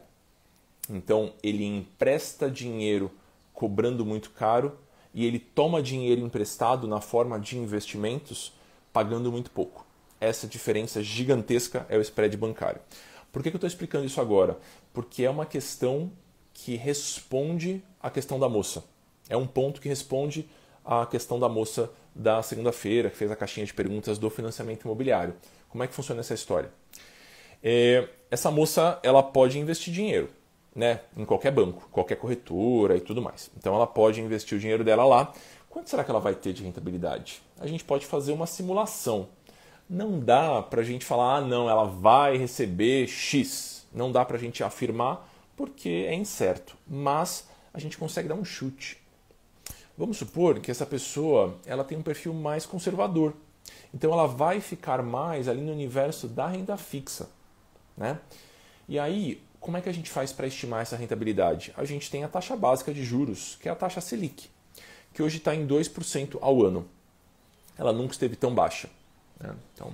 Então, 0.87 1.33
ele 1.41 1.65
empresta 1.65 2.49
dinheiro 2.49 3.11
cobrando 3.51 4.05
muito 4.05 4.29
caro 4.29 4.77
e 5.11 5.25
ele 5.25 5.39
toma 5.39 5.81
dinheiro 5.81 6.21
emprestado 6.21 6.87
na 6.87 7.01
forma 7.01 7.39
de 7.39 7.57
investimentos 7.57 8.53
pagando 8.93 9.31
muito 9.31 9.49
pouco. 9.49 9.83
Essa 10.21 10.45
diferença 10.45 11.01
gigantesca 11.01 11.87
é 11.89 11.97
o 11.97 12.01
spread 12.01 12.37
bancário. 12.37 12.81
Por 13.31 13.41
que, 13.41 13.49
que 13.49 13.55
eu 13.55 13.57
estou 13.57 13.67
explicando 13.67 14.05
isso 14.05 14.21
agora? 14.21 14.59
Porque 14.93 15.23
é 15.23 15.29
uma 15.29 15.45
questão 15.47 16.11
que 16.55 16.75
responde 16.75 17.83
à 18.01 18.09
questão 18.09 18.39
da 18.39 18.49
moça. 18.49 18.83
É 19.29 19.35
um 19.35 19.45
ponto 19.45 19.81
que 19.81 19.89
responde 19.89 20.49
à 20.83 21.05
questão 21.05 21.39
da 21.39 21.49
moça 21.49 21.91
da 22.15 22.41
segunda-feira, 22.41 23.09
que 23.09 23.17
fez 23.17 23.29
a 23.29 23.35
caixinha 23.35 23.65
de 23.65 23.73
perguntas 23.73 24.17
do 24.17 24.29
financiamento 24.29 24.85
imobiliário. 24.85 25.35
Como 25.69 25.83
é 25.83 25.87
que 25.87 25.93
funciona 25.93 26.21
essa 26.21 26.33
história? 26.33 26.71
É, 27.61 28.07
essa 28.31 28.49
moça 28.49 28.99
ela 29.03 29.21
pode 29.21 29.59
investir 29.59 29.93
dinheiro 29.93 30.29
né, 30.73 31.01
em 31.17 31.25
qualquer 31.25 31.51
banco, 31.51 31.87
qualquer 31.91 32.15
corretora 32.15 32.95
e 32.95 33.01
tudo 33.01 33.21
mais. 33.21 33.51
Então 33.57 33.75
ela 33.75 33.85
pode 33.85 34.21
investir 34.21 34.57
o 34.57 34.61
dinheiro 34.61 34.83
dela 34.83 35.05
lá. 35.05 35.33
Quanto 35.69 35.89
será 35.89 36.05
que 36.05 36.09
ela 36.09 36.21
vai 36.21 36.35
ter 36.35 36.53
de 36.53 36.63
rentabilidade? 36.63 37.41
A 37.59 37.67
gente 37.67 37.83
pode 37.83 38.05
fazer 38.05 38.31
uma 38.31 38.47
simulação. 38.47 39.27
Não 39.89 40.19
dá 40.19 40.61
para 40.61 40.81
a 40.81 40.83
gente 40.83 41.03
falar, 41.03 41.37
ah, 41.37 41.41
não, 41.41 41.69
ela 41.69 41.83
vai 41.83 42.37
receber 42.37 43.07
X. 43.07 43.85
Não 43.93 44.11
dá 44.11 44.23
para 44.23 44.37
a 44.37 44.39
gente 44.39 44.63
afirmar 44.63 45.29
porque 45.55 45.89
é 46.07 46.13
incerto. 46.13 46.77
Mas 46.87 47.47
a 47.73 47.79
gente 47.79 47.97
consegue 47.97 48.27
dar 48.27 48.35
um 48.35 48.45
chute. 48.45 49.01
Vamos 49.97 50.17
supor 50.17 50.59
que 50.59 50.69
essa 50.69 50.85
pessoa 50.85 51.57
ela 51.65 51.83
tem 51.83 51.97
um 51.97 52.01
perfil 52.01 52.33
mais 52.33 52.65
conservador. 52.65 53.33
Então 53.93 54.11
ela 54.11 54.27
vai 54.27 54.59
ficar 54.59 55.01
mais 55.01 55.47
ali 55.47 55.61
no 55.61 55.71
universo 55.71 56.27
da 56.27 56.47
renda 56.47 56.75
fixa. 56.75 57.29
Né? 57.95 58.19
E 58.87 58.99
aí, 58.99 59.41
como 59.59 59.77
é 59.77 59.81
que 59.81 59.89
a 59.89 59.93
gente 59.93 60.09
faz 60.09 60.33
para 60.33 60.47
estimar 60.47 60.81
essa 60.81 60.97
rentabilidade? 60.97 61.73
A 61.77 61.85
gente 61.85 62.11
tem 62.11 62.23
a 62.23 62.27
taxa 62.27 62.55
básica 62.55 62.93
de 62.93 63.03
juros, 63.03 63.57
que 63.61 63.69
é 63.69 63.71
a 63.71 63.75
taxa 63.75 64.01
Selic, 64.01 64.49
que 65.13 65.23
hoje 65.23 65.37
está 65.37 65.55
em 65.55 65.65
2% 65.65 66.37
ao 66.41 66.63
ano. 66.63 66.87
Ela 67.77 67.93
nunca 67.93 68.13
esteve 68.13 68.35
tão 68.35 68.53
baixa. 68.53 68.89
Né? 69.39 69.55
Então, 69.73 69.93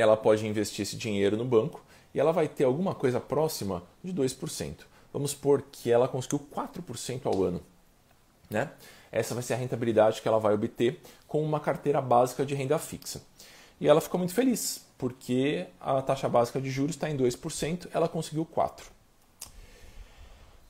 ela 0.00 0.16
pode 0.16 0.46
investir 0.46 0.84
esse 0.84 0.96
dinheiro 0.96 1.36
no 1.36 1.44
banco 1.44 1.84
e 2.14 2.20
ela 2.20 2.32
vai 2.32 2.46
ter 2.46 2.62
alguma 2.62 2.94
coisa 2.94 3.18
próxima 3.18 3.82
de 4.02 4.12
2%. 4.12 4.76
Vamos 5.12 5.32
supor 5.32 5.64
que 5.72 5.90
ela 5.90 6.06
conseguiu 6.06 6.38
4% 6.38 7.26
ao 7.26 7.42
ano. 7.42 7.60
Né? 8.48 8.70
Essa 9.10 9.34
vai 9.34 9.42
ser 9.42 9.54
a 9.54 9.56
rentabilidade 9.56 10.22
que 10.22 10.28
ela 10.28 10.38
vai 10.38 10.54
obter 10.54 11.00
com 11.26 11.42
uma 11.42 11.58
carteira 11.58 12.00
básica 12.00 12.46
de 12.46 12.54
renda 12.54 12.78
fixa. 12.78 13.22
E 13.80 13.88
ela 13.88 14.00
ficou 14.00 14.18
muito 14.18 14.34
feliz, 14.34 14.86
porque 14.96 15.66
a 15.80 16.00
taxa 16.00 16.28
básica 16.28 16.60
de 16.60 16.70
juros 16.70 16.94
está 16.94 17.10
em 17.10 17.16
2%, 17.16 17.88
ela 17.92 18.08
conseguiu 18.08 18.46
4%. 18.46 18.84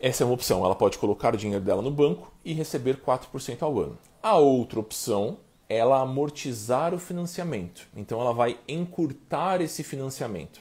Essa 0.00 0.22
é 0.22 0.26
uma 0.26 0.34
opção, 0.34 0.64
ela 0.64 0.76
pode 0.76 0.96
colocar 0.96 1.34
o 1.34 1.36
dinheiro 1.36 1.62
dela 1.62 1.82
no 1.82 1.90
banco 1.90 2.32
e 2.44 2.54
receber 2.54 2.96
4% 2.98 3.62
ao 3.62 3.78
ano. 3.78 3.98
A 4.22 4.36
outra 4.36 4.80
opção 4.80 5.38
ela 5.68 6.00
amortizar 6.00 6.94
o 6.94 6.98
financiamento. 6.98 7.86
Então 7.94 8.20
ela 8.20 8.32
vai 8.32 8.58
encurtar 8.66 9.60
esse 9.60 9.82
financiamento. 9.82 10.60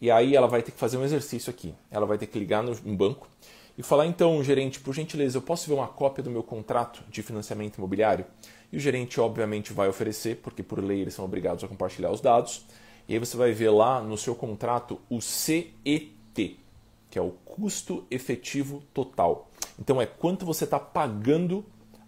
E 0.00 0.10
aí 0.10 0.36
ela 0.36 0.46
vai 0.46 0.62
ter 0.62 0.70
que 0.70 0.78
fazer 0.78 0.96
um 0.96 1.04
exercício 1.04 1.50
aqui. 1.50 1.74
Ela 1.90 2.06
vai 2.06 2.16
ter 2.16 2.26
que 2.26 2.38
ligar 2.38 2.62
no, 2.62 2.74
banco 2.96 3.28
e 3.76 3.82
falar: 3.82 4.06
então, 4.06 4.42
gerente, 4.44 4.78
por 4.78 4.94
gentileza, 4.94 5.38
eu 5.38 5.42
posso 5.42 5.66
ver 5.68 5.74
uma 5.74 5.88
cópia 5.88 6.22
do 6.22 6.30
meu 6.30 6.42
contrato 6.42 7.02
de 7.10 7.22
financiamento 7.22 7.78
imobiliário? 7.78 8.24
E 8.72 8.76
o 8.76 8.80
gerente, 8.80 9.20
obviamente, 9.20 9.72
vai 9.72 9.88
oferecer, 9.88 10.36
porque 10.36 10.62
por 10.62 10.82
lei 10.82 11.00
eles 11.00 11.14
são 11.14 11.24
obrigados 11.24 11.64
a 11.64 11.68
compartilhar 11.68 12.10
os 12.10 12.20
dados. 12.20 12.64
E 13.08 13.14
aí 13.14 13.18
você 13.18 13.36
vai 13.36 13.52
ver 13.52 13.70
lá 13.70 14.00
no 14.02 14.18
seu 14.18 14.34
contrato 14.34 15.00
o 15.08 15.20
CET, 15.20 16.60
que 17.10 17.18
é 17.18 17.22
o 17.22 17.30
custo 17.44 18.04
efetivo 18.10 18.82
total. 18.92 19.48
Então 19.78 20.00
é 20.00 20.06
quanto 20.06 20.44
você 20.44 20.64
está 20.64 20.78
pagando 20.78 21.64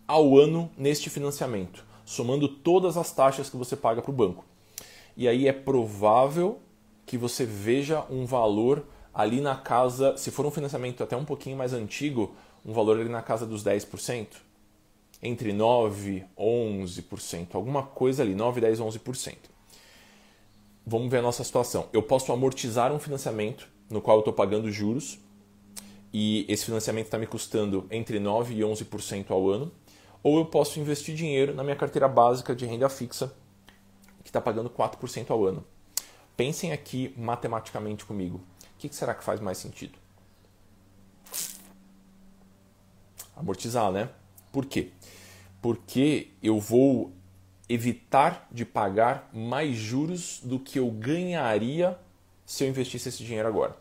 ao 0.07 0.37
ano 0.37 0.71
neste 0.77 1.09
financiamento, 1.09 1.85
somando 2.11 2.49
todas 2.49 2.97
as 2.97 3.13
taxas 3.13 3.49
que 3.49 3.57
você 3.57 3.77
paga 3.77 4.03
para 4.03 4.11
o 4.11 4.15
banco. 4.15 4.45
E 5.17 5.29
aí 5.29 5.47
é 5.47 5.53
provável 5.53 6.59
que 7.07 7.17
você 7.17 7.47
veja 7.47 8.05
um 8.11 8.27
valor 8.27 8.85
ali 9.15 9.41
na 9.41 9.55
casa, 9.55 10.17
se 10.17 10.33
for 10.33 10.45
um 10.45 10.51
financiamento 10.51 11.05
até 11.05 11.17
um 11.17 11.25
pouquinho 11.25 11.57
mais 11.57 11.73
antigo, 11.73 12.35
um 12.67 12.73
valor 12.73 12.99
ali 12.99 13.09
na 13.09 13.23
casa 13.23 13.47
dos 13.47 13.63
10%, 13.63 14.27
entre 15.23 15.53
9 15.53 16.25
e 16.37 16.43
11%, 16.43 17.55
alguma 17.55 17.85
coisa 17.85 18.25
ali, 18.25 18.35
9, 18.35 18.61
10, 18.61 18.81
11%. 18.81 19.37
Vamos 20.85 21.09
ver 21.09 21.19
a 21.19 21.23
nossa 21.23 21.45
situação. 21.45 21.87
Eu 21.93 22.03
posso 22.03 22.33
amortizar 22.33 22.93
um 22.93 22.99
financiamento 22.99 23.69
no 23.89 24.01
qual 24.01 24.17
eu 24.17 24.23
estou 24.23 24.35
pagando 24.35 24.69
juros 24.69 25.21
e 26.13 26.45
esse 26.49 26.65
financiamento 26.65 27.07
está 27.07 27.19
me 27.19 27.27
custando 27.27 27.87
entre 27.89 28.19
9 28.19 28.55
e 28.55 28.61
11% 28.63 29.31
ao 29.31 29.49
ano, 29.49 29.71
ou 30.23 30.39
eu 30.39 30.47
posso 30.47 30.79
investir 30.79 31.15
dinheiro 31.15 31.55
na 31.55 31.63
minha 31.63 31.77
carteira 31.77 32.09
básica 32.09 32.55
de 32.55 32.67
renda 32.67 32.89
fixa 32.89 33.33
que 34.23 34.29
está 34.29 34.41
pagando 34.41 34.69
4% 34.69 35.31
ao 35.31 35.45
ano. 35.45 35.65
Pensem 36.37 36.73
aqui 36.73 37.15
matematicamente 37.17 38.05
comigo. 38.05 38.39
O 38.39 38.79
que 38.79 38.95
será 38.95 39.15
que 39.15 39.25
faz 39.25 39.41
mais 39.41 39.59
sentido? 39.59 39.99
Amortizar, 43.37 43.91
né? 43.91 44.11
Por 44.53 44.67
quê? 44.67 44.91
Porque 45.63 46.31
eu 46.43 46.59
vou 46.59 47.13
evitar 47.69 48.49
de 48.51 48.65
pagar 48.65 49.31
mais 49.33 49.77
juros 49.77 50.41
do 50.43 50.59
que 50.59 50.79
eu 50.79 50.91
ganharia 50.91 51.99
se 52.45 52.65
eu 52.65 52.69
investisse 52.69 53.09
esse 53.09 53.23
dinheiro 53.23 53.47
agora. 53.49 53.77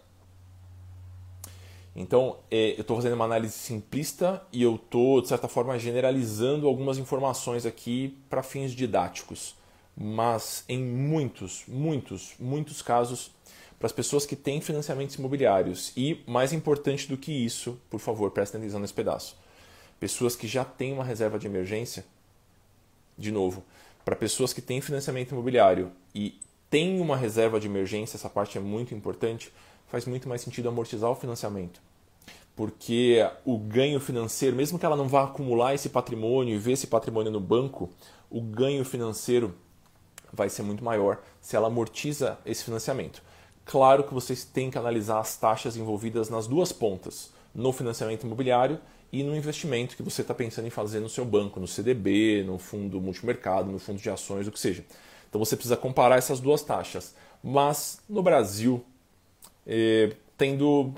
Então, 2.00 2.38
é, 2.50 2.76
eu 2.78 2.82
estou 2.82 2.96
fazendo 2.96 3.16
uma 3.16 3.26
análise 3.26 3.54
simplista 3.54 4.42
e 4.54 4.64
eu 4.64 4.76
estou, 4.76 5.22
de 5.22 5.28
certa 5.28 5.50
forma, 5.50 5.78
generalizando 5.78 6.66
algumas 6.66 6.98
informações 6.98 7.66
aqui 7.66 8.18
para 8.30 8.42
fins 8.42 8.72
didáticos. 8.72 9.54
Mas 9.98 10.64
em 10.70 10.82
muitos, 10.82 11.66
muitos, 11.68 12.36
muitos 12.40 12.82
casos, 12.82 13.32
para 13.78 13.88
as 13.88 13.92
pessoas 13.92 14.26
que 14.26 14.38
têm 14.38 14.62
financiamentos 14.62 15.16
imobiliários 15.16 15.92
e, 15.98 16.24
mais 16.26 16.54
importante 16.54 17.06
do 17.06 17.18
que 17.18 17.34
isso, 17.34 17.78
por 17.90 18.00
favor, 18.00 18.32
prestem 18.32 18.62
atenção 18.62 18.80
nesse 18.80 18.94
pedaço. 18.94 19.38
Pessoas 20.00 20.38
que 20.38 20.48
já 20.48 20.64
têm 20.64 20.94
uma 20.94 21.04
reserva 21.04 21.38
de 21.38 21.48
emergência, 21.48 22.06
de 23.18 23.30
novo, 23.30 23.62
para 24.06 24.16
pessoas 24.16 24.54
que 24.54 24.62
têm 24.62 24.80
financiamento 24.80 25.32
imobiliário 25.32 25.92
e 26.16 26.40
têm 26.70 27.02
uma 27.02 27.18
reserva 27.18 27.60
de 27.60 27.68
emergência, 27.68 28.16
essa 28.16 28.30
parte 28.30 28.58
é 28.58 28.62
muito 28.62 28.96
importante, 28.96 29.52
faz 29.90 30.06
muito 30.06 30.30
mais 30.30 30.40
sentido 30.40 30.70
amortizar 30.70 31.12
o 31.12 31.16
financiamento. 31.16 31.89
Porque 32.60 33.26
o 33.46 33.58
ganho 33.58 34.02
financeiro, 34.02 34.54
mesmo 34.54 34.78
que 34.78 34.86
ela 34.86 34.98
não 34.98 35.08
vá 35.08 35.24
acumular 35.24 35.74
esse 35.74 35.88
patrimônio 35.88 36.54
e 36.54 36.58
ver 36.58 36.74
esse 36.74 36.88
patrimônio 36.88 37.32
no 37.32 37.40
banco, 37.40 37.90
o 38.30 38.42
ganho 38.42 38.84
financeiro 38.84 39.56
vai 40.34 40.50
ser 40.50 40.64
muito 40.64 40.84
maior 40.84 41.22
se 41.40 41.56
ela 41.56 41.68
amortiza 41.68 42.38
esse 42.46 42.66
financiamento. 42.66 43.24
Claro 43.64 44.04
que 44.04 44.14
vocês 44.14 44.44
têm 44.44 44.70
que 44.70 44.78
analisar 44.78 45.20
as 45.22 45.38
taxas 45.38 45.78
envolvidas 45.78 46.30
nas 46.30 46.48
duas 46.48 46.74
pontas, 46.74 47.32
no 47.56 47.72
financiamento 47.72 48.26
imobiliário 48.26 48.78
e 49.10 49.24
no 49.24 49.38
investimento 49.38 49.96
que 49.96 50.04
você 50.04 50.22
está 50.22 50.34
pensando 50.34 50.68
em 50.68 50.70
fazer 50.70 51.00
no 51.00 51.08
seu 51.08 51.24
banco, 51.24 51.62
no 51.62 51.68
CDB, 51.68 52.44
no 52.46 52.58
fundo 52.58 53.00
multimercado, 53.00 53.72
no 53.72 53.80
fundo 53.80 54.02
de 54.02 54.10
ações, 54.10 54.50
o 54.50 54.52
que 54.52 54.60
seja. 54.60 54.84
Então 55.30 55.40
você 55.40 55.56
precisa 55.56 55.78
comparar 55.78 56.18
essas 56.18 56.42
duas 56.42 56.62
taxas. 56.62 57.16
Mas 57.42 58.02
no 58.10 58.22
Brasil, 58.22 58.84
eh, 59.66 60.18
tendo 60.38 60.94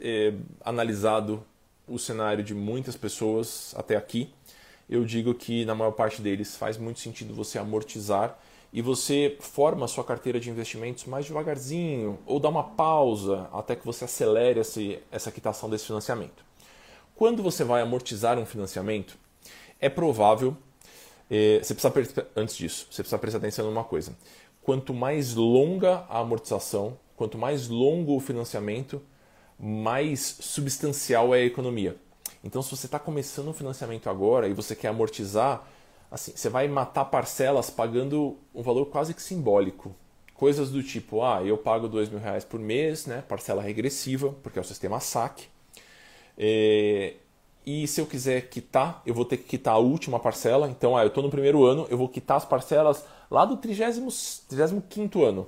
eh, 0.00 0.34
analisado 0.64 1.44
o 1.86 1.98
cenário 1.98 2.42
de 2.42 2.54
muitas 2.54 2.96
pessoas 2.96 3.74
até 3.76 3.96
aqui, 3.96 4.32
eu 4.88 5.04
digo 5.04 5.34
que 5.34 5.64
na 5.64 5.74
maior 5.74 5.92
parte 5.92 6.20
deles 6.20 6.56
faz 6.56 6.76
muito 6.76 7.00
sentido 7.00 7.34
você 7.34 7.58
amortizar 7.58 8.38
e 8.72 8.80
você 8.80 9.36
forma 9.40 9.84
a 9.84 9.88
sua 9.88 10.04
carteira 10.04 10.38
de 10.38 10.50
investimentos 10.50 11.04
mais 11.04 11.26
devagarzinho 11.26 12.18
ou 12.26 12.38
dá 12.38 12.48
uma 12.48 12.62
pausa 12.62 13.48
até 13.52 13.74
que 13.74 13.84
você 13.84 14.04
acelere 14.04 14.60
essa 15.10 15.30
quitação 15.30 15.68
desse 15.68 15.86
financiamento. 15.86 16.44
Quando 17.14 17.42
você 17.42 17.64
vai 17.64 17.82
amortizar 17.82 18.38
um 18.38 18.46
financiamento, 18.46 19.18
é 19.80 19.88
provável, 19.88 20.56
eh, 21.30 21.60
você 21.62 21.74
precisa, 21.90 22.26
antes 22.34 22.56
disso, 22.56 22.86
você 22.90 23.02
precisa 23.02 23.18
prestar 23.18 23.38
atenção 23.38 23.66
numa 23.66 23.84
coisa. 23.84 24.16
Quanto 24.62 24.94
mais 24.94 25.34
longa 25.34 26.04
a 26.08 26.20
amortização, 26.20 26.98
quanto 27.16 27.36
mais 27.36 27.68
longo 27.68 28.16
o 28.16 28.20
financiamento, 28.20 29.02
mais 29.60 30.36
substancial 30.40 31.34
é 31.34 31.40
a 31.40 31.44
economia. 31.44 31.96
Então, 32.42 32.62
se 32.62 32.70
você 32.70 32.86
está 32.86 32.98
começando 32.98 33.48
um 33.48 33.52
financiamento 33.52 34.08
agora 34.08 34.48
e 34.48 34.54
você 34.54 34.74
quer 34.74 34.88
amortizar, 34.88 35.66
assim, 36.10 36.32
você 36.34 36.48
vai 36.48 36.66
matar 36.66 37.04
parcelas 37.04 37.68
pagando 37.68 38.38
um 38.54 38.62
valor 38.62 38.86
quase 38.86 39.12
que 39.12 39.20
simbólico. 39.20 39.94
Coisas 40.34 40.70
do 40.70 40.82
tipo, 40.82 41.22
ah, 41.22 41.42
eu 41.44 41.58
pago 41.58 41.86
dois 41.86 42.08
mil 42.08 42.18
reais 42.18 42.44
por 42.44 42.58
mês, 42.58 43.04
né, 43.04 43.22
parcela 43.28 43.60
regressiva, 43.60 44.34
porque 44.42 44.58
é 44.58 44.62
o 44.62 44.64
sistema 44.64 44.98
SAC. 44.98 45.42
É, 46.38 47.16
e 47.66 47.86
se 47.86 48.00
eu 48.00 48.06
quiser 48.06 48.48
quitar, 48.48 49.02
eu 49.04 49.12
vou 49.12 49.26
ter 49.26 49.36
que 49.36 49.44
quitar 49.44 49.74
a 49.74 49.78
última 49.78 50.18
parcela. 50.18 50.70
Então, 50.70 50.96
ah, 50.96 51.02
eu 51.02 51.08
estou 51.08 51.22
no 51.22 51.28
primeiro 51.28 51.66
ano, 51.66 51.86
eu 51.90 51.98
vou 51.98 52.08
quitar 52.08 52.38
as 52.38 52.46
parcelas 52.46 53.04
lá 53.30 53.44
do 53.44 53.58
35 53.58 55.22
ano. 55.22 55.46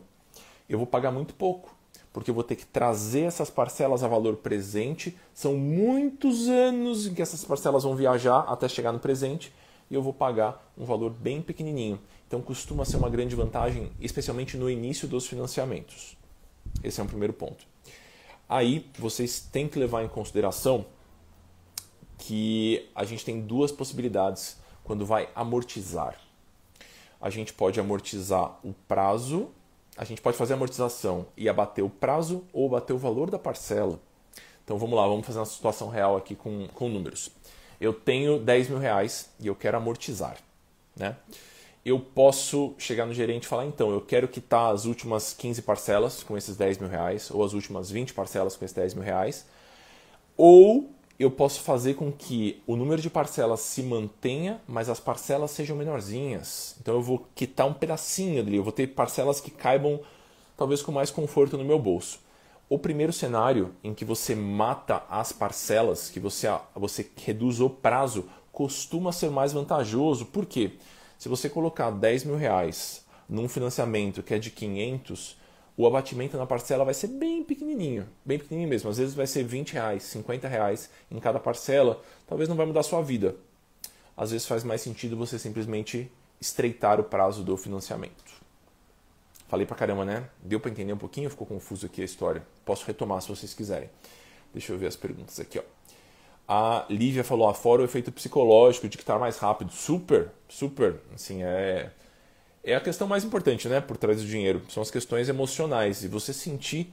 Eu 0.68 0.76
vou 0.76 0.86
pagar 0.86 1.10
muito 1.10 1.32
pouco, 1.34 1.74
porque 2.12 2.30
eu 2.30 2.34
vou 2.34 2.44
ter 2.44 2.56
que 2.56 2.66
trazer 2.66 3.22
essas 3.22 3.48
parcelas 3.48 4.02
a 4.02 4.08
valor 4.08 4.36
presente. 4.36 5.16
São 5.32 5.56
muitos 5.56 6.48
anos 6.48 7.06
em 7.06 7.14
que 7.14 7.22
essas 7.22 7.44
parcelas 7.44 7.84
vão 7.84 7.96
viajar 7.96 8.40
até 8.40 8.68
chegar 8.68 8.92
no 8.92 8.98
presente 8.98 9.52
e 9.90 9.94
eu 9.94 10.02
vou 10.02 10.12
pagar 10.12 10.72
um 10.76 10.84
valor 10.84 11.10
bem 11.10 11.40
pequenininho. 11.40 11.98
Então 12.26 12.40
costuma 12.40 12.84
ser 12.84 12.96
uma 12.96 13.10
grande 13.10 13.34
vantagem, 13.34 13.90
especialmente 14.00 14.56
no 14.56 14.70
início 14.70 15.08
dos 15.08 15.26
financiamentos. 15.26 16.16
Esse 16.82 17.00
é 17.00 17.04
um 17.04 17.06
primeiro 17.06 17.32
ponto. 17.32 17.66
Aí 18.48 18.86
vocês 18.98 19.40
têm 19.40 19.66
que 19.66 19.78
levar 19.78 20.02
em 20.02 20.08
consideração 20.08 20.84
que 22.18 22.88
a 22.94 23.04
gente 23.04 23.24
tem 23.24 23.40
duas 23.40 23.72
possibilidades 23.72 24.58
quando 24.84 25.04
vai 25.04 25.28
amortizar. 25.34 26.18
A 27.20 27.30
gente 27.30 27.52
pode 27.52 27.80
amortizar 27.80 28.58
o 28.62 28.72
prazo, 28.86 29.50
a 29.96 30.04
gente 30.04 30.20
pode 30.20 30.36
fazer 30.36 30.54
a 30.54 30.56
amortização 30.56 31.26
e 31.36 31.48
abater 31.48 31.84
o 31.84 31.90
prazo 31.90 32.44
ou 32.52 32.66
abater 32.66 32.94
o 32.94 32.98
valor 32.98 33.30
da 33.30 33.38
parcela. 33.38 34.00
Então 34.64 34.78
vamos 34.78 34.96
lá, 34.96 35.06
vamos 35.06 35.26
fazer 35.26 35.38
uma 35.38 35.46
situação 35.46 35.88
real 35.88 36.16
aqui 36.16 36.34
com, 36.34 36.66
com 36.68 36.88
números 36.88 37.30
eu 37.82 37.92
tenho 37.92 38.38
10 38.38 38.68
mil 38.68 38.78
reais 38.78 39.28
e 39.40 39.48
eu 39.48 39.56
quero 39.56 39.76
amortizar. 39.76 40.36
Né? 40.94 41.16
Eu 41.84 41.98
posso 41.98 42.74
chegar 42.78 43.04
no 43.04 43.12
gerente 43.12 43.42
e 43.42 43.46
falar, 43.48 43.66
então, 43.66 43.90
eu 43.90 44.00
quero 44.00 44.28
quitar 44.28 44.72
as 44.72 44.84
últimas 44.84 45.34
15 45.34 45.62
parcelas 45.62 46.22
com 46.22 46.38
esses 46.38 46.56
10 46.56 46.78
mil 46.78 46.88
reais, 46.88 47.28
ou 47.28 47.44
as 47.44 47.54
últimas 47.54 47.90
20 47.90 48.14
parcelas 48.14 48.56
com 48.56 48.64
esses 48.64 48.76
10 48.76 48.94
mil 48.94 49.02
reais, 49.02 49.44
ou 50.36 50.90
eu 51.22 51.30
posso 51.30 51.60
fazer 51.60 51.94
com 51.94 52.10
que 52.10 52.62
o 52.66 52.76
número 52.76 53.00
de 53.00 53.08
parcelas 53.08 53.60
se 53.60 53.82
mantenha, 53.82 54.60
mas 54.66 54.88
as 54.88 55.00
parcelas 55.00 55.50
sejam 55.50 55.76
menorzinhas. 55.76 56.76
Então 56.80 56.94
eu 56.94 57.02
vou 57.02 57.26
quitar 57.34 57.66
um 57.66 57.72
pedacinho 57.72 58.40
ali, 58.40 58.56
eu 58.56 58.62
vou 58.62 58.72
ter 58.72 58.88
parcelas 58.88 59.40
que 59.40 59.50
caibam 59.50 60.00
talvez 60.56 60.82
com 60.82 60.92
mais 60.92 61.10
conforto 61.10 61.56
no 61.56 61.64
meu 61.64 61.78
bolso. 61.78 62.20
O 62.68 62.78
primeiro 62.78 63.12
cenário 63.12 63.74
em 63.84 63.92
que 63.94 64.04
você 64.04 64.34
mata 64.34 65.04
as 65.08 65.32
parcelas, 65.32 66.10
que 66.10 66.18
você, 66.18 66.48
você 66.74 67.08
reduz 67.24 67.60
o 67.60 67.68
prazo, 67.68 68.24
costuma 68.50 69.12
ser 69.12 69.30
mais 69.30 69.52
vantajoso. 69.52 70.26
Por 70.26 70.46
quê? 70.46 70.72
Se 71.18 71.28
você 71.28 71.48
colocar 71.48 71.90
10 71.90 72.24
mil 72.24 72.36
reais 72.36 73.04
num 73.28 73.48
financiamento 73.48 74.22
que 74.22 74.34
é 74.34 74.38
de 74.38 74.50
500, 74.50 75.36
o 75.76 75.86
abatimento 75.86 76.36
na 76.36 76.46
parcela 76.46 76.84
vai 76.84 76.94
ser 76.94 77.08
bem 77.08 77.42
pequenininho, 77.42 78.06
bem 78.24 78.38
pequenininho 78.38 78.68
mesmo. 78.68 78.90
Às 78.90 78.98
vezes 78.98 79.14
vai 79.14 79.26
ser 79.26 79.42
20 79.42 79.72
reais, 79.72 80.02
50 80.04 80.46
reais 80.46 80.90
em 81.10 81.18
cada 81.18 81.40
parcela. 81.40 82.02
Talvez 82.26 82.48
não 82.48 82.56
vai 82.56 82.66
mudar 82.66 82.80
a 82.80 82.84
sua 82.84 83.02
vida. 83.02 83.36
Às 84.16 84.30
vezes 84.30 84.46
faz 84.46 84.62
mais 84.62 84.80
sentido 84.80 85.16
você 85.16 85.38
simplesmente 85.38 86.10
estreitar 86.40 87.00
o 87.00 87.04
prazo 87.04 87.42
do 87.42 87.56
financiamento. 87.56 88.42
Falei 89.48 89.66
pra 89.66 89.76
caramba, 89.76 90.04
né? 90.04 90.28
Deu 90.42 90.60
para 90.60 90.70
entender 90.70 90.92
um 90.92 90.98
pouquinho? 90.98 91.30
Ficou 91.30 91.46
confuso 91.46 91.86
aqui 91.86 92.02
a 92.02 92.04
história. 92.04 92.42
Posso 92.64 92.86
retomar 92.86 93.20
se 93.22 93.28
vocês 93.28 93.54
quiserem. 93.54 93.88
Deixa 94.52 94.72
eu 94.72 94.78
ver 94.78 94.86
as 94.86 94.96
perguntas 94.96 95.38
aqui, 95.40 95.58
ó. 95.58 95.62
A 96.48 96.84
Lívia 96.90 97.24
falou, 97.24 97.48
ah, 97.48 97.54
fora 97.54 97.82
o 97.82 97.84
efeito 97.84 98.10
psicológico 98.12 98.88
de 98.88 98.98
que 98.98 99.04
tá 99.04 99.18
mais 99.18 99.38
rápido. 99.38 99.72
Super, 99.72 100.30
super. 100.48 101.00
Assim, 101.14 101.42
é, 101.42 101.90
é 102.64 102.74
a 102.74 102.80
questão 102.80 103.08
mais 103.08 103.24
importante, 103.24 103.68
né? 103.68 103.80
Por 103.80 103.96
trás 103.96 104.20
do 104.20 104.26
dinheiro. 104.26 104.62
São 104.68 104.82
as 104.82 104.90
questões 104.90 105.28
emocionais. 105.28 106.04
E 106.04 106.08
você 106.08 106.32
sentir 106.32 106.92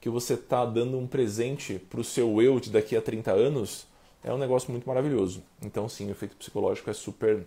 que 0.00 0.08
você 0.08 0.36
tá 0.36 0.64
dando 0.64 0.98
um 0.98 1.06
presente 1.06 1.78
pro 1.90 2.02
seu 2.02 2.40
eu 2.40 2.58
de 2.58 2.70
daqui 2.70 2.96
a 2.96 3.02
30 3.02 3.32
anos 3.32 3.86
é 4.24 4.32
um 4.32 4.38
negócio 4.38 4.70
muito 4.70 4.88
maravilhoso. 4.88 5.42
Então, 5.62 5.88
sim, 5.88 6.08
o 6.08 6.10
efeito 6.10 6.36
psicológico 6.36 6.88
é 6.88 6.94
super, 6.94 7.44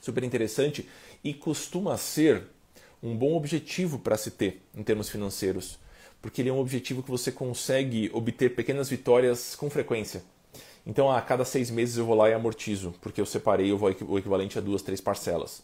super 0.00 0.24
interessante 0.24 0.88
e 1.22 1.32
costuma 1.32 1.96
ser 1.96 2.44
um 3.02 3.16
bom 3.16 3.36
objetivo 3.36 3.98
para 3.98 4.16
se 4.16 4.32
ter 4.32 4.62
em 4.74 4.82
termos 4.82 5.08
financeiros, 5.08 5.78
porque 6.20 6.42
ele 6.42 6.48
é 6.48 6.52
um 6.52 6.58
objetivo 6.58 7.02
que 7.02 7.10
você 7.10 7.30
consegue 7.30 8.10
obter 8.12 8.54
pequenas 8.54 8.88
vitórias 8.88 9.54
com 9.54 9.70
frequência. 9.70 10.24
Então, 10.84 11.10
a 11.10 11.20
cada 11.20 11.44
seis 11.44 11.70
meses 11.70 11.96
eu 11.96 12.06
vou 12.06 12.16
lá 12.16 12.30
e 12.30 12.32
amortizo, 12.32 12.94
porque 13.00 13.20
eu 13.20 13.26
separei 13.26 13.72
o 13.72 14.18
equivalente 14.18 14.58
a 14.58 14.60
duas, 14.60 14.82
três 14.82 15.00
parcelas. 15.00 15.62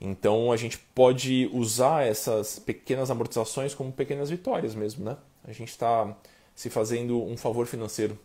Então, 0.00 0.52
a 0.52 0.56
gente 0.56 0.78
pode 0.78 1.48
usar 1.52 2.06
essas 2.06 2.58
pequenas 2.58 3.10
amortizações 3.10 3.74
como 3.74 3.90
pequenas 3.92 4.28
vitórias 4.28 4.74
mesmo, 4.74 5.04
né? 5.04 5.16
A 5.44 5.52
gente 5.52 5.68
está 5.68 6.14
se 6.54 6.68
fazendo 6.68 7.22
um 7.22 7.36
favor 7.36 7.66
financeiro 7.66 8.18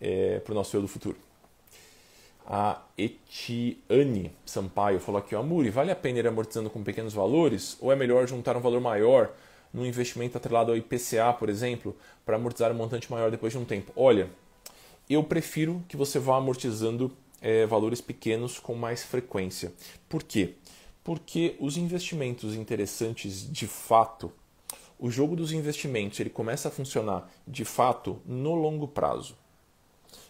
é, 0.00 0.38
para 0.40 0.52
o 0.52 0.54
nosso 0.54 0.76
eu 0.76 0.82
do 0.82 0.88
futuro. 0.88 1.16
A 2.46 2.82
Etiane 2.98 4.30
Sampaio 4.44 5.00
falou 5.00 5.18
aqui, 5.18 5.34
ó, 5.34 5.42
Muri, 5.42 5.70
vale 5.70 5.90
a 5.90 5.96
pena 5.96 6.18
ir 6.18 6.26
amortizando 6.26 6.68
com 6.68 6.82
pequenos 6.82 7.14
valores 7.14 7.76
ou 7.80 7.90
é 7.90 7.96
melhor 7.96 8.28
juntar 8.28 8.54
um 8.56 8.60
valor 8.60 8.80
maior 8.80 9.32
num 9.72 9.86
investimento 9.86 10.36
atrelado 10.36 10.70
ao 10.70 10.76
IPCA, 10.76 11.32
por 11.32 11.48
exemplo, 11.48 11.96
para 12.24 12.36
amortizar 12.36 12.70
um 12.70 12.74
montante 12.74 13.10
maior 13.10 13.30
depois 13.30 13.52
de 13.52 13.58
um 13.58 13.64
tempo? 13.64 13.92
Olha, 13.96 14.28
eu 15.08 15.24
prefiro 15.24 15.82
que 15.88 15.96
você 15.96 16.18
vá 16.18 16.36
amortizando 16.36 17.10
é, 17.40 17.64
valores 17.66 18.00
pequenos 18.00 18.58
com 18.58 18.74
mais 18.74 19.02
frequência. 19.02 19.72
Por 20.08 20.22
quê? 20.22 20.54
Porque 21.04 21.54
os 21.60 21.76
investimentos 21.76 22.54
interessantes 22.54 23.46
de 23.48 23.66
fato, 23.66 24.32
o 24.98 25.10
jogo 25.10 25.36
dos 25.36 25.52
investimentos 25.52 26.18
ele 26.18 26.30
começa 26.30 26.68
a 26.68 26.70
funcionar 26.70 27.30
de 27.46 27.64
fato 27.64 28.18
no 28.24 28.54
longo 28.54 28.88
prazo. 28.88 29.36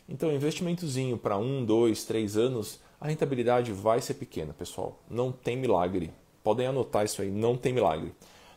Então, 0.09 0.33
investimentozinho 0.33 1.17
para 1.17 1.39
um, 1.39 1.65
dois, 1.65 2.05
três 2.05 2.37
anos, 2.37 2.81
a 3.01 3.07
rentabilidade 3.07 3.73
vai 3.73 4.01
ser 4.01 4.15
pequena, 4.15 4.53
pessoal. 4.53 5.01
Não 5.09 5.31
tem 5.31 5.57
milagre. 5.57 6.13
Podem 6.43 6.67
anotar 6.67 7.05
isso 7.05 7.23
aí, 7.23 7.31
não 7.31 7.57
tem 7.57 7.73
milagre. 7.73 8.13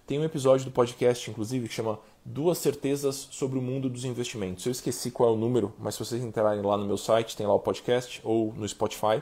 Tem 0.08 0.18
um 0.18 0.24
episódio 0.24 0.66
do 0.66 0.72
podcast, 0.72 1.30
inclusive, 1.30 1.68
que 1.68 1.74
chama 1.74 2.00
Duas 2.26 2.58
Certezas 2.58 3.28
sobre 3.30 3.60
o 3.60 3.62
Mundo 3.62 3.90
dos 3.90 4.06
Investimentos. 4.06 4.66
Eu 4.66 4.72
esqueci 4.72 5.12
qual 5.12 5.30
é 5.30 5.34
o 5.34 5.38
número, 5.38 5.74
mas 5.78 5.96
se 5.96 6.00
vocês 6.00 6.24
entrarem 6.24 6.62
lá 6.62 6.78
no 6.78 6.86
meu 6.86 6.98
site, 6.98 7.36
tem 7.36 7.46
lá 7.46 7.54
o 7.54 7.60
podcast 7.60 8.22
ou 8.24 8.54
no 8.54 8.68
Spotify. 8.68 9.22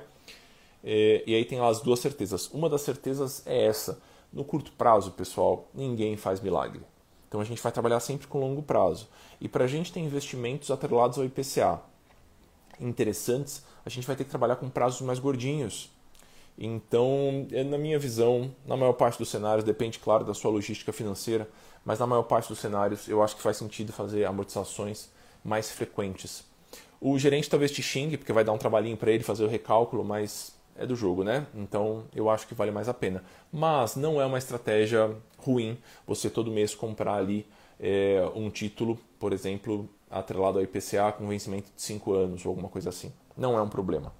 É, 0.87 1.23
e 1.25 1.33
aí 1.33 1.43
tem 1.43 1.59
lá 1.59 1.67
as 1.67 1.81
duas 1.81 1.99
certezas. 1.99 2.47
Uma 2.53 2.69
das 2.69 2.81
certezas 2.81 3.41
é 3.47 3.65
essa. 3.65 3.99
No 4.31 4.45
curto 4.45 4.71
prazo, 4.73 5.11
pessoal, 5.11 5.67
ninguém 5.73 6.15
faz 6.15 6.39
milagre. 6.39 6.81
Então 7.27 7.41
a 7.41 7.43
gente 7.43 7.61
vai 7.61 7.71
trabalhar 7.71 7.99
sempre 7.99 8.27
com 8.27 8.39
longo 8.39 8.61
prazo. 8.61 9.07
E 9.41 9.49
para 9.49 9.63
a 9.63 9.67
gente 9.67 9.91
ter 9.91 9.99
investimentos 9.99 10.69
atrelados 10.69 11.17
ao 11.17 11.25
IPCA 11.25 11.81
interessantes, 12.79 13.63
a 13.83 13.89
gente 13.89 14.05
vai 14.05 14.15
ter 14.15 14.25
que 14.25 14.29
trabalhar 14.29 14.57
com 14.57 14.69
prazos 14.69 15.01
mais 15.01 15.17
gordinhos. 15.17 15.89
Então, 16.57 17.47
é, 17.51 17.63
na 17.63 17.77
minha 17.77 17.99
visão, 17.99 18.53
na 18.65 18.77
maior 18.77 18.93
parte 18.93 19.17
dos 19.17 19.29
cenários, 19.29 19.65
depende, 19.65 19.99
claro, 19.99 20.23
da 20.23 20.33
sua 20.33 20.51
logística 20.51 20.93
financeira, 20.93 21.49
mas 21.83 21.99
na 21.99 22.07
maior 22.07 22.23
parte 22.23 22.47
dos 22.47 22.59
cenários 22.59 23.07
eu 23.09 23.21
acho 23.21 23.35
que 23.35 23.41
faz 23.41 23.57
sentido 23.57 23.91
fazer 23.91 24.23
amortizações 24.25 25.09
mais 25.43 25.69
frequentes. 25.71 26.43
O 27.01 27.19
gerente 27.19 27.49
talvez 27.49 27.71
te 27.71 27.83
xingue, 27.83 28.17
porque 28.17 28.31
vai 28.31 28.43
dar 28.43 28.53
um 28.53 28.57
trabalhinho 28.57 28.95
para 28.95 29.11
ele 29.11 29.23
fazer 29.23 29.43
o 29.43 29.49
recálculo, 29.49 30.03
mas 30.03 30.54
é 30.75 30.85
do 30.85 30.95
jogo, 30.95 31.23
né? 31.23 31.47
Então 31.55 32.05
eu 32.13 32.29
acho 32.29 32.47
que 32.47 32.53
vale 32.53 32.71
mais 32.71 32.89
a 32.89 32.93
pena. 32.93 33.23
Mas 33.51 33.95
não 33.95 34.21
é 34.21 34.25
uma 34.25 34.37
estratégia 34.37 35.15
ruim 35.37 35.77
você 36.05 36.29
todo 36.29 36.51
mês 36.51 36.75
comprar 36.75 37.15
ali 37.15 37.47
é, 37.79 38.29
um 38.35 38.49
título, 38.49 38.99
por 39.19 39.33
exemplo, 39.33 39.89
atrelado 40.09 40.57
ao 40.57 40.63
IPCA 40.63 41.11
com 41.17 41.27
vencimento 41.27 41.69
de 41.75 41.81
5 41.81 42.13
anos 42.13 42.45
ou 42.45 42.49
alguma 42.49 42.69
coisa 42.69 42.89
assim. 42.89 43.11
Não 43.37 43.57
é 43.57 43.61
um 43.61 43.69
problema. 43.69 44.13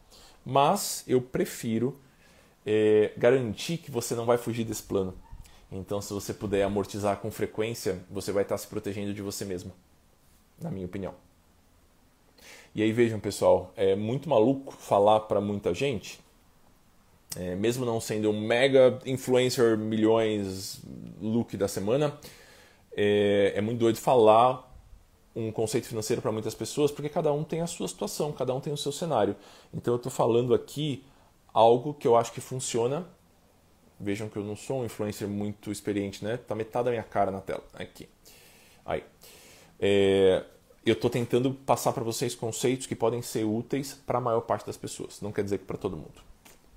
Mas 0.46 1.04
eu 1.08 1.22
prefiro 1.22 2.00
é, 2.66 3.12
garantir 3.18 3.78
que 3.78 3.92
você 3.92 4.16
não 4.16 4.26
vai 4.26 4.38
fugir 4.38 4.64
desse 4.64 4.84
plano. 4.84 5.14
Então, 5.72 6.00
se 6.00 6.14
você 6.14 6.34
puder 6.34 6.64
amortizar 6.64 7.18
com 7.18 7.32
frequência, 7.32 8.04
você 8.10 8.32
vai 8.32 8.44
estar 8.44 8.58
se 8.58 8.68
protegendo 8.68 9.14
de 9.14 9.22
você 9.22 9.44
mesmo, 9.44 9.74
na 10.62 10.70
minha 10.70 10.86
opinião. 10.86 11.14
E 12.74 12.82
aí 12.82 12.92
vejam, 12.92 13.20
pessoal, 13.20 13.74
é 13.76 13.96
muito 13.96 14.30
maluco 14.30 14.74
falar 14.74 15.22
para 15.22 15.42
muita 15.42 15.74
gente, 15.74 16.20
é, 17.36 17.56
mesmo 17.56 17.86
não 17.86 18.00
sendo 18.00 18.30
um 18.30 18.40
mega 18.40 19.00
influencer 19.06 19.78
milhões 19.78 20.82
look 21.22 21.56
da 21.58 21.68
semana, 21.68 22.18
é, 22.96 23.54
é 23.56 23.62
muito 23.62 23.80
doido 23.80 23.98
falar 23.98 24.74
um 25.36 25.52
conceito 25.52 25.88
financeiro 25.88 26.22
para 26.22 26.32
muitas 26.32 26.56
pessoas, 26.56 26.92
porque 26.92 27.10
cada 27.10 27.32
um 27.34 27.44
tem 27.44 27.62
a 27.62 27.68
sua 27.68 27.88
situação, 27.88 28.32
cada 28.32 28.54
um 28.54 28.62
tem 28.62 28.72
o 28.72 28.78
seu 28.78 28.92
cenário. 28.92 29.36
Então 29.74 29.94
eu 29.94 29.98
estou 29.98 30.12
falando 30.12 30.54
aqui 30.54 31.04
algo 31.54 31.94
que 31.94 32.08
eu 32.08 32.16
acho 32.16 32.32
que 32.32 32.40
funciona. 32.40 33.06
Vejam 34.00 34.30
que 34.30 34.38
eu 34.38 34.44
não 34.44 34.56
sou 34.56 34.82
um 34.82 34.86
influencer 34.86 35.28
muito 35.28 35.72
experiente, 35.72 36.24
né? 36.24 36.38
Tá 36.38 36.56
metade 36.56 36.86
da 36.86 36.92
minha 36.92 37.04
cara 37.04 37.32
na 37.32 37.42
tela. 37.42 37.64
Aqui. 37.74 38.08
Aí. 38.86 39.04
É, 39.80 40.44
eu 40.86 40.94
estou 40.94 41.10
tentando 41.10 41.52
passar 41.54 41.92
para 41.92 42.04
vocês 42.04 42.36
conceitos 42.36 42.86
que 42.86 42.96
podem 42.96 43.22
ser 43.22 43.44
úteis 43.44 43.94
para 44.06 44.20
a 44.20 44.22
maior 44.22 44.42
parte 44.42 44.66
das 44.66 44.78
pessoas. 44.78 45.20
Não 45.22 45.32
quer 45.32 45.44
dizer 45.44 45.58
que 45.58 45.66
para 45.66 45.78
todo 45.78 45.98
mundo. 45.98 46.35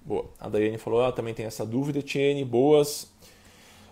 Boa. 0.09 0.25
A 0.40 0.49
Daiane 0.49 0.79
falou, 0.79 1.05
ah, 1.05 1.12
também 1.12 1.35
tem 1.35 1.44
essa 1.44 1.66
dúvida, 1.66 2.01
Tiene, 2.01 2.42
boas. 2.42 3.12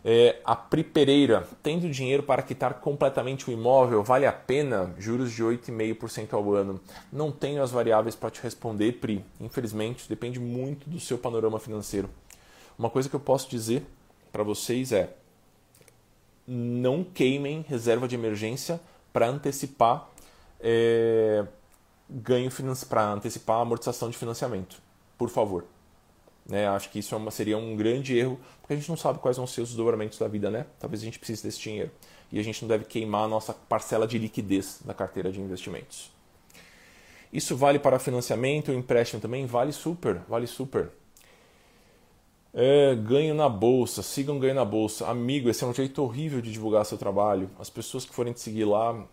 É, 0.03 0.41
a 0.47 0.57
Pri 0.57 0.83
Pereira, 0.83 1.47
tendo 1.63 1.91
dinheiro 1.91 2.23
para 2.23 2.41
quitar 2.41 2.81
completamente 2.81 3.51
o 3.51 3.53
imóvel, 3.53 4.03
vale 4.03 4.25
a 4.25 4.33
pena? 4.33 4.95
Juros 4.99 5.31
de 5.31 5.45
8,5% 5.45 6.33
ao 6.33 6.55
ano. 6.55 6.81
Não 7.13 7.31
tenho 7.31 7.63
as 7.63 7.71
variáveis 7.71 8.17
para 8.17 8.31
te 8.31 8.41
responder, 8.41 8.93
Pri. 8.93 9.23
Infelizmente, 9.39 10.09
depende 10.09 10.41
muito 10.41 10.89
do 10.89 10.99
seu 10.99 11.19
panorama 11.19 11.61
financeiro. 11.61 12.09
Uma 12.79 12.89
coisa 12.89 13.11
que 13.11 13.17
eu 13.17 13.21
posso 13.21 13.51
dizer 13.51 13.85
para 14.33 14.43
vocês 14.43 14.93
é: 14.93 15.15
não 16.49 17.05
queimem 17.05 17.63
reserva 17.69 18.09
de 18.09 18.15
emergência 18.15 18.81
para 19.13 19.29
antecipar 19.29 20.09
é, 20.61 21.45
ganho 22.09 22.51
para 22.89 23.13
antecipar 23.13 23.59
a 23.59 23.61
amortização 23.61 24.09
de 24.09 24.17
financiamento. 24.17 24.81
Por 25.19 25.29
favor. 25.29 25.76
Né? 26.49 26.67
Acho 26.69 26.91
que 26.91 26.99
isso 26.99 27.15
é 27.15 27.19
uma, 27.19 27.31
seria 27.31 27.59
um 27.59 27.75
grande 27.77 28.17
erro, 28.17 28.39
porque 28.61 28.75
a 28.75 28.77
gente 28.77 28.89
não 28.89 28.97
sabe 28.97 29.19
quais 29.19 29.37
vão 29.37 29.47
ser 29.47 29.63
os 29.63 29.69
desdobramentos 29.69 30.19
da 30.19 30.29
vida, 30.29 30.51
né? 30.51 30.67
Talvez 30.79 31.03
a 31.03 31.05
gente 31.05 31.19
precise 31.19 31.43
desse 31.43 31.61
dinheiro. 31.61 31.91
E 32.31 32.39
a 32.39 32.43
gente 32.43 32.63
não 32.63 32.69
deve 32.69 32.85
queimar 32.85 33.25
a 33.25 33.29
nossa 33.29 33.53
parcela 33.53 34.07
de 34.07 34.19
liquidez 34.19 34.81
da 34.85 34.95
carteira 34.95 35.31
de 35.31 35.41
investimentos. 35.41 36.11
Isso 37.33 37.57
vale 37.57 37.79
para 37.79 37.99
financiamento, 37.99 38.73
empréstimo 38.73 39.21
também? 39.21 39.47
Vale 39.47 39.73
super, 39.73 40.21
vale 40.29 40.47
super. 40.47 40.91
É, 42.55 42.95
ganho 42.95 43.35
na 43.35 43.49
bolsa, 43.49 44.03
sigam 44.03 44.39
ganho 44.39 44.55
na 44.55 44.65
bolsa. 44.65 45.07
Amigo, 45.09 45.51
esse 45.51 45.63
é 45.63 45.67
um 45.67 45.75
jeito 45.75 46.03
horrível 46.03 46.41
de 46.41 46.51
divulgar 46.51 46.87
seu 46.87 46.97
trabalho. 46.97 47.51
As 47.59 47.69
pessoas 47.69 48.05
que 48.05 48.15
forem 48.15 48.33
te 48.33 48.41
seguir 48.41 48.65
lá 48.65 49.07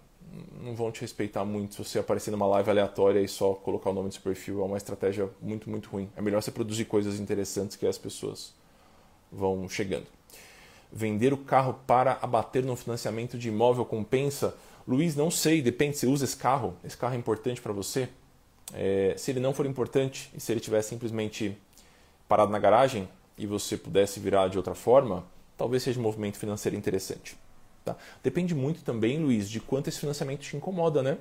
não 0.62 0.76
vão 0.76 0.92
te 0.92 1.02
respeitar 1.02 1.46
muito 1.46 1.76
se 1.76 1.84
você 1.84 2.00
aparecer 2.00 2.32
numa 2.32 2.48
live 2.48 2.70
aleatória 2.70 3.20
e 3.20 3.28
só 3.28 3.54
colocar 3.54 3.90
o 3.90 3.94
nome 3.94 4.10
do 4.10 4.14
seu 4.14 4.22
perfil. 4.22 4.62
É 4.62 4.66
uma 4.66 4.78
estratégia 4.78 5.30
muito, 5.42 5.70
muito 5.70 5.90
ruim. 5.90 6.10
É 6.16 6.22
melhor 6.22 6.42
você 6.42 6.52
produzir 6.52 6.86
coisas 6.86 7.20
interessantes 7.20 7.76
que 7.76 7.86
as 7.86 7.98
pessoas 7.98 8.54
vão 9.32 9.68
chegando. 9.68 10.06
Vender 10.92 11.34
o 11.34 11.38
carro 11.38 11.80
para 11.88 12.20
abater 12.22 12.64
no 12.64 12.76
financiamento 12.76 13.38
de 13.38 13.50
imóvel 13.50 13.86
compensa? 13.86 14.56
Luiz, 14.88 15.16
não 15.16 15.32
sei, 15.32 15.62
depende. 15.62 15.98
Você 15.98 16.08
usa 16.08 16.26
esse 16.26 16.38
carro? 16.38 16.76
Esse 16.84 16.98
carro 16.98 17.16
é 17.16 17.18
importante 17.18 17.62
para 17.62 17.74
você? 17.74 18.10
É, 18.74 19.16
se 19.18 19.32
ele 19.32 19.40
não 19.40 19.54
for 19.54 19.66
importante 19.66 20.32
e 20.36 20.40
se 20.40 20.52
ele 20.52 20.60
estiver 20.60 20.82
simplesmente 20.82 21.58
parado 22.28 22.52
na 22.52 22.60
garagem 22.60 23.08
e 23.38 23.46
você 23.46 23.76
pudesse 23.76 24.20
virar 24.20 24.48
de 24.48 24.58
outra 24.58 24.76
forma, 24.76 25.26
talvez 25.58 25.84
seja 25.84 26.00
um 26.00 26.04
movimento 26.04 26.38
financeiro 26.38 26.78
interessante. 26.78 27.36
Tá? 27.84 27.96
Depende 28.22 28.56
muito 28.56 28.84
também, 28.84 29.20
Luiz, 29.20 29.50
de 29.50 29.60
quanto 29.60 29.90
esse 29.90 30.00
financiamento 30.00 30.42
te 30.42 30.56
incomoda, 30.56 31.04
né? 31.04 31.18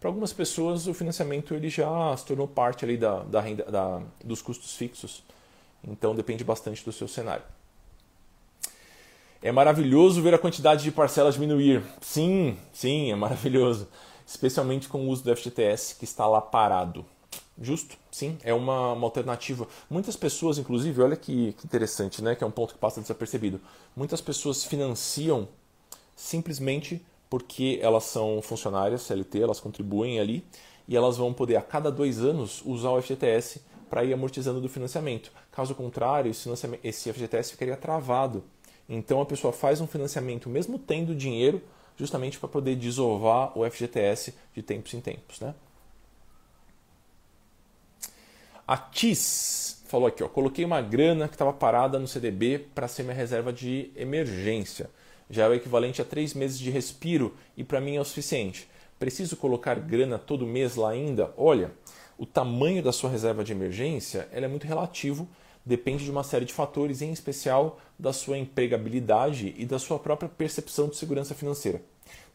Para 0.00 0.08
algumas 0.08 0.32
pessoas, 0.32 0.86
o 0.86 0.94
financiamento 0.94 1.54
ele 1.54 1.68
já 1.68 2.16
se 2.16 2.24
tornou 2.24 2.48
parte 2.48 2.84
ali 2.84 2.96
da, 2.96 3.22
da 3.22 3.40
renda, 3.40 3.64
da, 3.64 4.02
dos 4.24 4.40
custos 4.40 4.74
fixos. 4.74 5.22
Então, 5.86 6.14
depende 6.14 6.42
bastante 6.42 6.84
do 6.84 6.90
seu 6.90 7.06
cenário. 7.06 7.44
É 9.42 9.52
maravilhoso 9.52 10.20
ver 10.20 10.34
a 10.34 10.38
quantidade 10.38 10.82
de 10.82 10.90
parcelas 10.90 11.34
diminuir. 11.34 11.82
Sim, 12.00 12.58
sim, 12.72 13.12
é 13.12 13.14
maravilhoso. 13.14 13.88
Especialmente 14.26 14.88
com 14.88 15.06
o 15.06 15.08
uso 15.08 15.24
do 15.24 15.36
FGTS 15.36 15.96
que 15.96 16.04
está 16.04 16.26
lá 16.26 16.40
parado. 16.40 17.04
Justo, 17.60 17.96
sim, 18.10 18.38
é 18.42 18.54
uma, 18.54 18.94
uma 18.94 19.06
alternativa. 19.06 19.68
Muitas 19.88 20.16
pessoas, 20.16 20.56
inclusive, 20.56 21.02
olha 21.02 21.16
que, 21.16 21.52
que 21.52 21.66
interessante, 21.66 22.22
né? 22.22 22.34
Que 22.34 22.42
é 22.42 22.46
um 22.46 22.50
ponto 22.50 22.72
que 22.72 22.80
passa 22.80 23.02
desapercebido. 23.02 23.60
Muitas 23.94 24.22
pessoas 24.22 24.64
financiam 24.64 25.46
simplesmente 26.20 27.02
porque 27.30 27.78
elas 27.80 28.04
são 28.04 28.42
funcionárias 28.42 29.02
CLT, 29.02 29.40
elas 29.40 29.58
contribuem 29.58 30.20
ali 30.20 30.44
e 30.86 30.94
elas 30.94 31.16
vão 31.16 31.32
poder 31.32 31.56
a 31.56 31.62
cada 31.62 31.90
dois 31.90 32.20
anos 32.20 32.62
usar 32.66 32.90
o 32.90 33.00
FGTS 33.00 33.62
para 33.88 34.04
ir 34.04 34.12
amortizando 34.12 34.60
do 34.60 34.68
financiamento. 34.68 35.32
Caso 35.50 35.74
contrário, 35.74 36.30
esse, 36.30 37.12
FGTS 37.12 37.52
ficaria 37.52 37.76
travado. 37.76 38.44
Então 38.86 39.20
a 39.20 39.26
pessoa 39.26 39.50
faz 39.50 39.80
um 39.80 39.86
financiamento 39.86 40.48
mesmo 40.48 40.78
tendo 40.78 41.14
dinheiro, 41.14 41.62
justamente 41.96 42.38
para 42.38 42.48
poder 42.48 42.76
desovar 42.76 43.56
o 43.58 43.68
FGTS 43.68 44.34
de 44.54 44.62
tempos 44.62 44.92
em 44.92 45.00
tempos. 45.00 45.40
Né? 45.40 45.54
A 48.68 48.76
TIS 48.76 49.82
falou 49.86 50.06
aqui, 50.06 50.22
ó, 50.22 50.28
coloquei 50.28 50.64
uma 50.64 50.82
grana 50.82 51.28
que 51.28 51.34
estava 51.34 51.52
parada 51.52 51.98
no 51.98 52.06
CDB 52.06 52.58
para 52.74 52.86
ser 52.88 53.04
minha 53.04 53.14
reserva 53.14 53.52
de 53.52 53.90
emergência 53.96 54.90
já 55.30 55.44
é 55.44 55.48
o 55.48 55.54
equivalente 55.54 56.02
a 56.02 56.04
três 56.04 56.34
meses 56.34 56.58
de 56.58 56.70
respiro 56.70 57.34
e 57.56 57.62
para 57.62 57.80
mim 57.80 57.96
é 57.96 58.00
o 58.00 58.04
suficiente. 58.04 58.68
Preciso 58.98 59.36
colocar 59.36 59.78
grana 59.78 60.18
todo 60.18 60.46
mês 60.46 60.74
lá 60.74 60.90
ainda? 60.90 61.32
Olha, 61.36 61.72
o 62.18 62.26
tamanho 62.26 62.82
da 62.82 62.92
sua 62.92 63.08
reserva 63.08 63.44
de 63.44 63.52
emergência 63.52 64.28
é 64.32 64.46
muito 64.46 64.66
relativo, 64.66 65.26
depende 65.64 66.04
de 66.04 66.10
uma 66.10 66.24
série 66.24 66.44
de 66.44 66.52
fatores, 66.52 67.00
em 67.00 67.12
especial 67.12 67.78
da 67.98 68.12
sua 68.12 68.36
empregabilidade 68.36 69.54
e 69.56 69.64
da 69.64 69.78
sua 69.78 69.98
própria 69.98 70.28
percepção 70.28 70.88
de 70.88 70.96
segurança 70.96 71.34
financeira. 71.34 71.80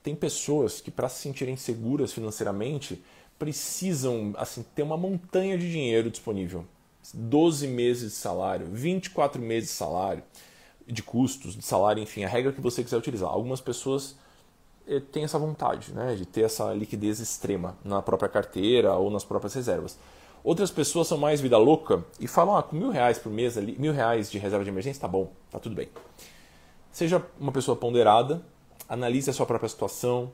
Tem 0.02 0.16
pessoas 0.16 0.80
que, 0.80 0.90
para 0.90 1.10
se 1.10 1.22
sentirem 1.22 1.58
seguras 1.58 2.14
financeiramente, 2.14 3.04
precisam 3.38 4.34
assim 4.38 4.64
ter 4.74 4.84
uma 4.84 4.98
montanha 4.98 5.58
de 5.58 5.70
dinheiro 5.70 6.10
disponível. 6.10 6.66
12 7.14 7.68
meses 7.68 8.12
de 8.12 8.18
salário, 8.18 8.68
24 8.72 9.42
meses 9.42 9.70
de 9.70 9.76
salário 9.76 10.24
de 10.88 11.02
custos, 11.02 11.56
de 11.56 11.64
salário, 11.64 12.02
enfim, 12.02 12.24
a 12.24 12.28
regra 12.28 12.52
que 12.52 12.62
você 12.62 12.84
quiser 12.84 12.98
utilizar. 12.98 13.30
Algumas 13.30 13.62
pessoas 13.62 14.16
eh, 14.88 15.00
têm 15.00 15.24
essa 15.24 15.40
vontade 15.40 15.94
né, 15.94 16.16
de 16.16 16.26
ter 16.26 16.42
essa 16.42 16.74
liquidez 16.74 17.20
extrema 17.20 17.76
na 17.84 18.02
própria 18.02 18.30
carteira 18.30 18.94
ou 18.96 19.10
nas 19.10 19.24
próprias 19.24 19.54
reservas. 19.54 19.98
Outras 20.44 20.70
pessoas 20.70 21.08
são 21.08 21.18
mais 21.18 21.42
vida 21.42 21.58
louca 21.58 22.06
e 22.20 22.28
falam, 22.28 22.56
ah, 22.56 22.62
com 22.62 22.76
mil 22.76 22.92
reais 22.92 23.18
por 23.18 23.32
mês, 23.32 23.58
ali, 23.58 23.76
mil 23.80 23.92
reais 23.92 24.30
de 24.30 24.38
reserva 24.38 24.64
de 24.64 24.70
emergência, 24.70 25.02
tá 25.02 25.08
bom, 25.08 25.32
tá 25.50 25.58
tudo 25.58 25.74
bem. 25.74 25.90
Seja 26.92 27.26
uma 27.40 27.52
pessoa 27.52 27.76
ponderada, 27.76 28.44
analise 28.88 29.30
a 29.30 29.34
sua 29.34 29.46
própria 29.48 29.68
situação. 29.68 30.32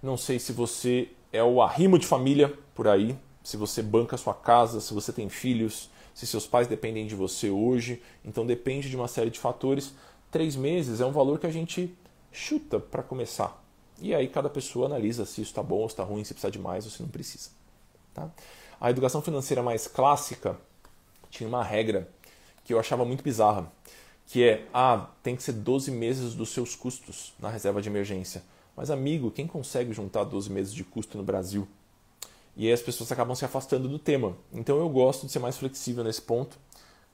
Não 0.00 0.16
sei 0.16 0.38
se 0.38 0.52
você 0.52 1.08
é 1.32 1.42
o 1.42 1.60
arrimo 1.60 1.98
de 1.98 2.06
família 2.06 2.56
por 2.76 2.86
aí, 2.86 3.18
se 3.42 3.56
você 3.56 3.82
banca 3.82 4.14
a 4.14 4.18
sua 4.18 4.34
casa, 4.34 4.80
se 4.80 4.94
você 4.94 5.12
tem 5.12 5.28
filhos, 5.28 5.90
se 6.14 6.26
seus 6.26 6.46
pais 6.46 6.66
dependem 6.66 7.06
de 7.06 7.14
você 7.14 7.50
hoje. 7.50 8.02
Então 8.24 8.46
depende 8.46 8.88
de 8.88 8.96
uma 8.96 9.08
série 9.08 9.30
de 9.30 9.38
fatores. 9.38 9.92
três 10.30 10.56
meses 10.56 11.00
é 11.00 11.06
um 11.06 11.12
valor 11.12 11.38
que 11.38 11.46
a 11.46 11.50
gente 11.50 11.94
chuta 12.32 12.78
para 12.78 13.02
começar. 13.02 13.62
E 14.00 14.14
aí 14.14 14.28
cada 14.28 14.48
pessoa 14.48 14.86
analisa 14.86 15.24
se 15.24 15.42
isso 15.42 15.50
está 15.50 15.62
bom, 15.62 15.86
se 15.88 15.92
está 15.92 16.04
ruim, 16.04 16.24
se 16.24 16.32
precisa 16.32 16.50
de 16.50 16.58
mais 16.58 16.84
ou 16.84 16.90
se 16.90 17.02
não 17.02 17.08
precisa. 17.08 17.50
Tá? 18.14 18.30
A 18.80 18.90
educação 18.90 19.20
financeira 19.20 19.62
mais 19.62 19.86
clássica 19.86 20.58
tinha 21.30 21.48
uma 21.48 21.62
regra 21.62 22.08
que 22.64 22.72
eu 22.72 22.78
achava 22.78 23.04
muito 23.04 23.22
bizarra, 23.22 23.70
que 24.26 24.44
é, 24.44 24.66
ah, 24.72 25.08
tem 25.22 25.36
que 25.36 25.42
ser 25.42 25.52
12 25.52 25.90
meses 25.90 26.34
dos 26.34 26.50
seus 26.50 26.74
custos 26.74 27.34
na 27.38 27.50
reserva 27.50 27.82
de 27.82 27.88
emergência. 27.88 28.42
Mas 28.76 28.90
amigo, 28.90 29.30
quem 29.30 29.46
consegue 29.46 29.92
juntar 29.92 30.24
12 30.24 30.50
meses 30.50 30.72
de 30.72 30.84
custo 30.84 31.18
no 31.18 31.24
Brasil? 31.24 31.68
E 32.56 32.66
aí 32.66 32.72
as 32.72 32.82
pessoas 32.82 33.10
acabam 33.10 33.34
se 33.34 33.44
afastando 33.44 33.88
do 33.88 33.98
tema. 33.98 34.36
Então 34.52 34.78
eu 34.78 34.88
gosto 34.88 35.26
de 35.26 35.32
ser 35.32 35.38
mais 35.38 35.56
flexível 35.56 36.04
nesse 36.04 36.22
ponto. 36.22 36.58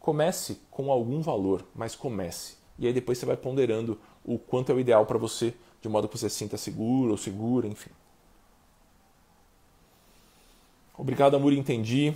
Comece 0.01 0.61
com 0.71 0.91
algum 0.91 1.21
valor, 1.21 1.65
mas 1.75 1.95
comece. 1.95 2.55
E 2.79 2.87
aí 2.87 2.93
depois 2.93 3.19
você 3.19 3.27
vai 3.27 3.37
ponderando 3.37 3.99
o 4.25 4.39
quanto 4.39 4.71
é 4.71 4.75
o 4.75 4.81
ideal 4.81 5.07
para 5.07 5.19
você, 5.19 5.55
de 5.81 5.89
modo 5.89 6.09
que 6.09 6.19
você 6.19 6.29
se 6.29 6.37
sinta 6.37 6.57
seguro 6.57 7.13
ou 7.13 7.17
segura, 7.17 7.67
enfim. 7.67 7.91
Obrigado, 10.99 11.37
Amor, 11.37 11.53
entendi. 11.53 12.15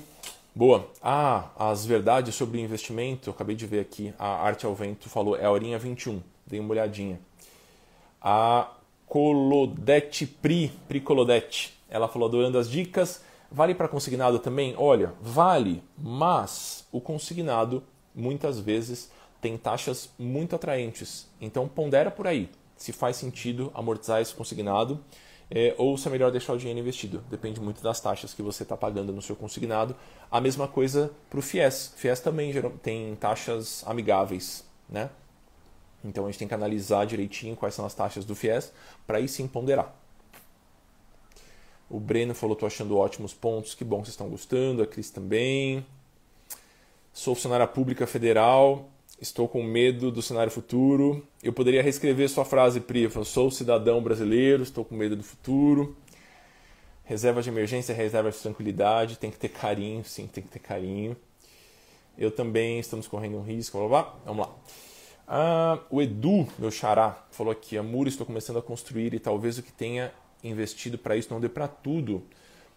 Boa. 0.55 0.89
Ah, 1.03 1.51
as 1.57 1.87
verdades 1.87 2.35
sobre 2.35 2.61
investimento, 2.61 3.31
acabei 3.31 3.55
de 3.55 3.67
ver 3.67 3.81
aqui, 3.81 4.13
a 4.19 4.27
Arte 4.27 4.67
ao 4.67 4.75
Vento 4.75 5.09
falou, 5.09 5.37
é 5.37 5.45
a 5.45 5.51
horinha 5.51 5.79
21, 5.79 6.21
dei 6.47 6.59
uma 6.59 6.71
olhadinha. 6.71 7.21
A 8.21 8.71
Colodete 9.07 10.27
Pri, 10.27 10.73
Pri 10.89 11.01
Colodete, 11.01 11.79
ela 11.91 12.09
falou 12.09 12.29
adorando 12.29 12.57
as 12.59 12.71
dicas. 12.71 13.23
Vale 13.51 13.75
para 13.75 13.89
consignado 13.89 14.39
também? 14.39 14.75
Olha, 14.79 15.13
vale, 15.21 15.83
mas 15.99 16.87
o 16.93 17.01
consignado 17.01 17.83
muitas 18.15 18.61
vezes 18.61 19.11
tem 19.41 19.59
taxas 19.59 20.11
muito 20.19 20.55
atraentes. 20.55 21.29
Então 21.41 21.67
pondera 21.67 22.11
por 22.11 22.27
aí 22.27 22.49
se 22.77 22.93
faz 22.93 23.17
sentido 23.17 23.71
amortizar 23.75 24.23
esse 24.23 24.35
consignado 24.35 25.05
é, 25.51 25.75
ou 25.77 25.99
se 25.99 26.07
é 26.07 26.11
melhor 26.11 26.31
deixar 26.31 26.53
o 26.53 26.57
dinheiro 26.57 26.79
investido. 26.79 27.25
Depende 27.29 27.61
muito 27.61 27.83
das 27.83 28.01
taxas 28.01 28.33
que 28.33 28.41
você 28.41 28.63
está 28.63 28.77
pagando 28.77 29.13
no 29.13 29.21
seu 29.21 29.35
consignado. 29.35 29.97
A 30.31 30.41
mesma 30.41 30.69
coisa 30.69 31.11
para 31.29 31.39
o 31.39 31.43
FIES. 31.43 31.93
FIES 31.97 32.21
também 32.21 32.53
tem 32.83 33.17
taxas 33.17 33.83
amigáveis. 33.87 34.65
Né? 34.89 35.11
Então 36.05 36.25
a 36.25 36.31
gente 36.31 36.39
tem 36.39 36.49
que 36.49 36.55
analisar 36.55 37.05
direitinho 37.05 37.57
quais 37.57 37.75
são 37.75 37.85
as 37.85 37.95
taxas 37.95 38.25
do 38.25 38.35
FIES 38.35 38.73
para 39.07 39.19
aí 39.19 39.27
sim 39.27 39.49
ponderar. 39.49 39.95
O 41.91 41.99
Breno 41.99 42.35
falou: 42.35 42.55
estou 42.55 42.69
achando 42.69 42.97
ótimos 42.97 43.35
pontos, 43.35 43.75
que 43.75 43.85
bom 43.85 43.99
que 43.99 44.05
vocês 44.05 44.15
estão 44.15 44.29
gostando. 44.29 44.81
A 44.81 44.87
Cris 44.87 45.11
também. 45.11 45.85
Sou 47.13 47.35
funcionária 47.35 47.67
pública 47.67 48.07
federal, 48.07 48.89
estou 49.21 49.49
com 49.49 49.61
medo 49.65 50.13
do 50.13 50.23
cenário 50.23 50.53
futuro. 50.53 51.27
Eu 51.43 51.53
poderia 51.53 51.83
reescrever 51.83 52.31
sua 52.31 52.45
frase, 52.45 52.81
Pri. 52.81 53.11
Sou 53.25 53.51
cidadão 53.51 54.01
brasileiro, 54.01 54.63
estou 54.63 54.85
com 54.85 54.95
medo 54.95 55.17
do 55.17 55.25
futuro. 55.25 55.97
Reserva 57.03 57.43
de 57.43 57.49
emergência, 57.49 57.93
reserva 57.93 58.31
de 58.31 58.39
tranquilidade, 58.39 59.19
tem 59.19 59.33
que 59.33 59.39
ter 59.39 59.49
carinho, 59.49 60.05
sim, 60.05 60.29
tem 60.29 60.45
que 60.45 60.49
ter 60.49 60.61
carinho. 60.61 61.17
Eu 62.17 62.31
também 62.31 62.79
estamos 62.79 63.09
correndo 63.09 63.37
um 63.37 63.43
risco. 63.43 63.77
Blá, 63.79 63.89
blá. 63.89 64.17
Vamos 64.25 64.47
lá. 64.47 64.55
Ah, 65.27 65.81
o 65.91 66.01
Edu, 66.01 66.47
meu 66.57 66.71
xará, 66.71 67.27
falou 67.33 67.51
aqui: 67.51 67.77
Amor, 67.77 68.07
estou 68.07 68.25
começando 68.25 68.59
a 68.59 68.63
construir 68.63 69.13
e 69.13 69.19
talvez 69.19 69.59
o 69.59 69.63
que 69.63 69.73
tenha 69.73 70.13
investido 70.43 70.99
para 70.99 71.17
isso 71.17 71.33
não 71.33 71.41
dê 71.41 71.49
para 71.49 71.69
tudo. 71.69 72.23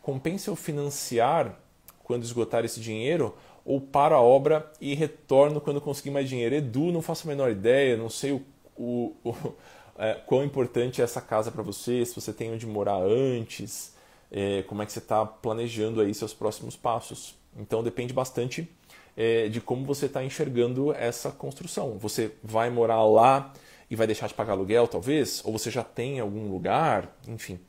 Compensa 0.02 0.50
eu 0.50 0.56
financiar 0.56 1.58
quando 2.04 2.24
esgotar 2.24 2.66
esse 2.66 2.80
dinheiro 2.80 3.36
ou 3.66 3.80
para 3.80 4.16
a 4.16 4.22
obra 4.22 4.72
e 4.82 4.94
retorno 4.94 5.62
quando 5.62 5.80
conseguir 5.80 6.12
mais 6.12 6.28
dinheiro. 6.28 6.56
Edu, 6.56 6.92
não 6.92 7.02
faço 7.02 7.28
a 7.28 7.30
menor 7.30 7.50
ideia, 7.50 7.96
não 7.96 8.10
sei 8.10 8.32
o, 8.32 8.42
o, 8.76 9.16
o 9.24 9.54
é, 9.98 10.16
quão 10.26 10.44
importante 10.44 11.02
é 11.02 11.04
essa 11.04 11.22
casa 11.22 11.52
para 11.52 11.62
você, 11.62 12.06
se 12.06 12.16
você 12.16 12.34
tem 12.34 12.52
onde 12.52 12.66
morar 12.66 12.98
antes, 12.98 13.94
é, 14.32 14.64
como 14.64 14.82
é 14.82 14.86
que 14.86 14.92
você 14.92 15.00
está 15.00 15.26
planejando 15.26 16.02
aí 16.02 16.14
seus 16.14 16.34
próximos 16.34 16.76
passos. 16.76 17.36
Então 17.58 17.84
depende 17.84 18.14
bastante 18.14 18.68
é, 19.16 19.48
de 19.48 19.62
como 19.62 19.86
você 19.86 20.08
está 20.08 20.24
enxergando 20.24 20.92
essa 20.94 21.32
construção. 21.32 21.98
Você 22.00 22.32
vai 22.44 22.70
morar 22.70 23.04
lá 23.04 23.54
e 23.90 23.96
vai 23.96 24.08
deixar 24.08 24.28
de 24.28 24.34
pagar 24.34 24.54
aluguel, 24.54 24.88
talvez? 24.88 25.42
Ou 25.46 25.52
você 25.52 25.70
já 25.70 25.84
tem 25.84 26.20
algum 26.20 26.50
lugar? 26.50 27.16
Enfim, 27.28 27.60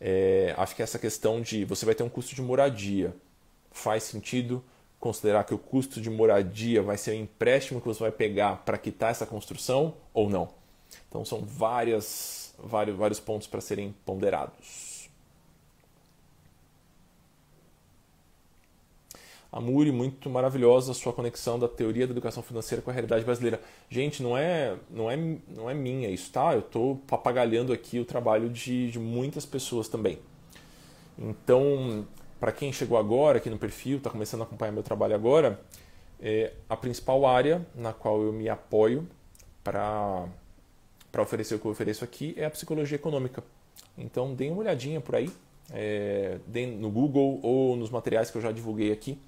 é, 0.00 0.54
acho 0.56 0.74
que 0.74 0.82
essa 0.82 0.98
questão 0.98 1.40
de 1.40 1.64
você 1.64 1.84
vai 1.86 1.94
ter 1.94 2.02
um 2.02 2.08
custo 2.08 2.34
de 2.34 2.42
moradia 2.42 3.14
faz 3.70 4.02
sentido 4.02 4.62
considerar 4.98 5.44
que 5.44 5.52
o 5.54 5.58
custo 5.58 6.00
de 6.00 6.08
moradia 6.08 6.80
vai 6.82 6.96
ser 6.96 7.10
o 7.10 7.14
empréstimo 7.14 7.80
que 7.80 7.86
você 7.88 8.00
vai 8.00 8.12
pegar 8.12 8.62
para 8.64 8.78
quitar 8.78 9.10
essa 9.10 9.26
construção 9.26 9.94
ou 10.14 10.30
não. 10.30 10.48
Então 11.08 11.24
são 11.24 11.40
várias, 11.40 12.54
vários, 12.58 12.96
vários 12.96 13.18
pontos 13.18 13.48
para 13.48 13.60
serem 13.60 13.94
ponderados. 14.04 14.91
Amuri, 19.52 19.92
muito 19.92 20.30
maravilhosa 20.30 20.92
a 20.92 20.94
sua 20.94 21.12
conexão 21.12 21.58
da 21.58 21.68
teoria 21.68 22.06
da 22.06 22.12
educação 22.12 22.42
financeira 22.42 22.80
com 22.80 22.88
a 22.90 22.92
realidade 22.92 23.22
brasileira. 23.22 23.60
Gente, 23.90 24.22
não 24.22 24.36
é, 24.36 24.76
não 24.88 25.10
é, 25.10 25.16
não 25.46 25.68
é 25.68 25.74
minha 25.74 26.08
isso, 26.08 26.32
tá? 26.32 26.54
Eu 26.54 26.60
estou 26.60 26.96
papagalhando 27.06 27.70
aqui 27.70 28.00
o 28.00 28.04
trabalho 28.04 28.48
de, 28.48 28.90
de 28.90 28.98
muitas 28.98 29.44
pessoas 29.44 29.88
também. 29.88 30.18
Então, 31.18 32.06
para 32.40 32.50
quem 32.50 32.72
chegou 32.72 32.96
agora 32.96 33.36
aqui 33.36 33.50
no 33.50 33.58
perfil, 33.58 33.98
está 33.98 34.08
começando 34.08 34.40
a 34.40 34.44
acompanhar 34.44 34.72
meu 34.72 34.82
trabalho 34.82 35.14
agora, 35.14 35.60
é 36.18 36.54
a 36.66 36.76
principal 36.76 37.26
área 37.26 37.66
na 37.74 37.92
qual 37.92 38.22
eu 38.22 38.32
me 38.32 38.48
apoio 38.48 39.06
para 39.62 40.26
oferecer 41.18 41.56
o 41.56 41.58
que 41.58 41.66
eu 41.66 41.72
ofereço 41.72 42.02
aqui 42.02 42.34
é 42.38 42.46
a 42.46 42.50
psicologia 42.50 42.96
econômica. 42.96 43.44
Então, 43.98 44.34
deem 44.34 44.50
uma 44.50 44.60
olhadinha 44.60 44.98
por 44.98 45.14
aí, 45.14 45.30
é, 45.70 46.38
no 46.78 46.90
Google 46.90 47.38
ou 47.42 47.76
nos 47.76 47.90
materiais 47.90 48.30
que 48.30 48.38
eu 48.38 48.42
já 48.42 48.50
divulguei 48.50 48.90
aqui, 48.90 49.18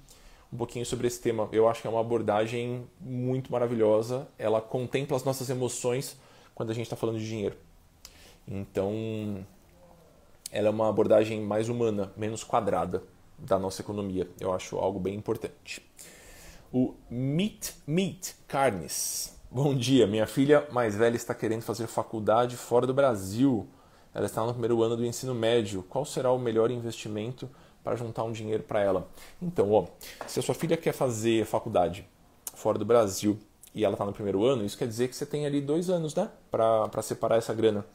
um 0.55 0.57
pouquinho 0.57 0.85
sobre 0.85 1.05
esse 1.05 1.21
tema. 1.21 1.47
Eu 1.51 1.67
acho 1.67 1.81
que 1.81 1.87
é 1.87 1.89
uma 1.89 1.99
abordagem 1.99 2.87
muito 2.99 3.51
maravilhosa. 3.51 4.27
Ela 4.39 4.61
contempla 4.61 5.15
as 5.15 5.23
nossas 5.23 5.49
emoções 5.49 6.17
quando 6.55 6.71
a 6.71 6.73
gente 6.73 6.85
está 6.85 6.95
falando 6.95 7.19
de 7.19 7.27
dinheiro. 7.27 7.57
Então, 8.47 9.45
ela 10.49 10.67
é 10.67 10.71
uma 10.71 10.87
abordagem 10.87 11.41
mais 11.41 11.67
humana, 11.67 12.11
menos 12.15 12.43
quadrada 12.43 13.03
da 13.37 13.59
nossa 13.59 13.81
economia. 13.81 14.27
Eu 14.39 14.53
acho 14.53 14.77
algo 14.77 14.97
bem 14.97 15.15
importante. 15.15 15.85
O 16.71 16.93
Meat 17.09 17.73
Meat 17.85 18.35
Carnes. 18.47 19.35
Bom 19.51 19.75
dia, 19.75 20.07
minha 20.07 20.25
filha 20.25 20.67
mais 20.71 20.95
velha 20.95 21.15
está 21.15 21.33
querendo 21.33 21.61
fazer 21.61 21.87
faculdade 21.87 22.55
fora 22.55 22.87
do 22.87 22.93
Brasil. 22.93 23.67
Ela 24.13 24.25
está 24.25 24.45
no 24.45 24.51
primeiro 24.51 24.81
ano 24.81 24.95
do 24.95 25.05
ensino 25.05 25.35
médio. 25.35 25.83
Qual 25.83 26.05
será 26.05 26.31
o 26.31 26.39
melhor 26.39 26.71
investimento 26.71 27.49
para 27.85 27.95
juntar 27.95 28.23
um 28.23 28.31
dinheiro 28.31 28.63
para 28.63 28.81
ela? 28.81 29.07
Então, 29.39 29.71
ó, 29.71 29.85
se 30.25 30.39
a 30.39 30.43
sua 30.43 30.55
filha 30.55 30.75
quer 30.75 30.91
fazer 30.91 31.45
faculdade 31.45 32.05
fora 32.55 32.79
do 32.79 32.83
Brasil 32.83 33.37
e 33.75 33.85
ela 33.85 33.93
está 33.93 34.03
no 34.03 34.11
primeiro 34.11 34.43
ano, 34.43 34.65
isso 34.65 34.77
quer 34.77 34.87
dizer 34.87 35.07
que 35.07 35.15
você 35.15 35.25
tem 35.25 35.45
ali 35.45 35.61
dois 35.61 35.89
anos, 35.89 36.15
né, 36.15 36.29
para 36.49 37.01
separar 37.03 37.37
essa 37.37 37.53
grana. 37.53 37.85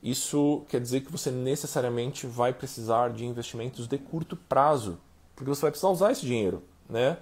Isso 0.00 0.64
quer 0.68 0.80
dizer 0.80 1.00
que 1.00 1.10
você 1.10 1.30
necessariamente 1.30 2.26
vai 2.26 2.52
precisar 2.52 3.10
de 3.10 3.26
investimentos 3.26 3.86
de 3.88 3.98
curto 3.98 4.36
prazo, 4.36 4.98
porque 5.34 5.48
você 5.48 5.62
vai 5.62 5.70
precisar 5.70 5.90
usar 5.90 6.12
esse 6.12 6.24
dinheiro, 6.24 6.62
né? 6.88 7.18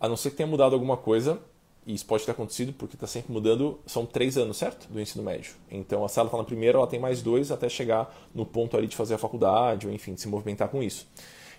A 0.00 0.08
não 0.08 0.16
ser 0.16 0.30
que 0.30 0.36
tenha 0.36 0.46
mudado 0.46 0.74
alguma 0.74 0.96
coisa, 0.96 1.40
e 1.86 1.94
isso 1.94 2.06
pode 2.06 2.24
ter 2.24 2.30
acontecido 2.30 2.72
porque 2.72 2.94
está 2.94 3.06
sempre 3.06 3.32
mudando, 3.32 3.80
são 3.86 4.06
três 4.06 4.38
anos, 4.38 4.56
certo? 4.56 4.86
Do 4.88 5.00
ensino 5.00 5.24
médio. 5.24 5.54
Então 5.70 6.04
a 6.04 6.08
sala 6.08 6.28
está 6.28 6.38
na 6.38 6.44
primeira, 6.44 6.78
ela 6.78 6.86
tem 6.86 7.00
mais 7.00 7.22
dois 7.22 7.50
até 7.50 7.68
chegar 7.68 8.14
no 8.34 8.46
ponto 8.46 8.76
ali 8.76 8.86
de 8.86 8.94
fazer 8.94 9.14
a 9.14 9.18
faculdade, 9.18 9.86
ou 9.86 9.92
enfim, 9.92 10.14
de 10.14 10.20
se 10.20 10.28
movimentar 10.28 10.68
com 10.68 10.82
isso. 10.82 11.06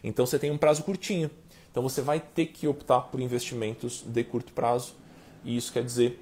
Então 0.03 0.25
você 0.25 0.39
tem 0.39 0.51
um 0.51 0.57
prazo 0.57 0.83
curtinho. 0.83 1.29
Então 1.71 1.83
você 1.83 2.01
vai 2.01 2.19
ter 2.19 2.45
que 2.47 2.67
optar 2.67 3.01
por 3.01 3.19
investimentos 3.19 4.03
de 4.05 4.23
curto 4.23 4.53
prazo, 4.53 4.95
e 5.43 5.57
isso 5.57 5.73
quer 5.73 5.83
dizer 5.83 6.19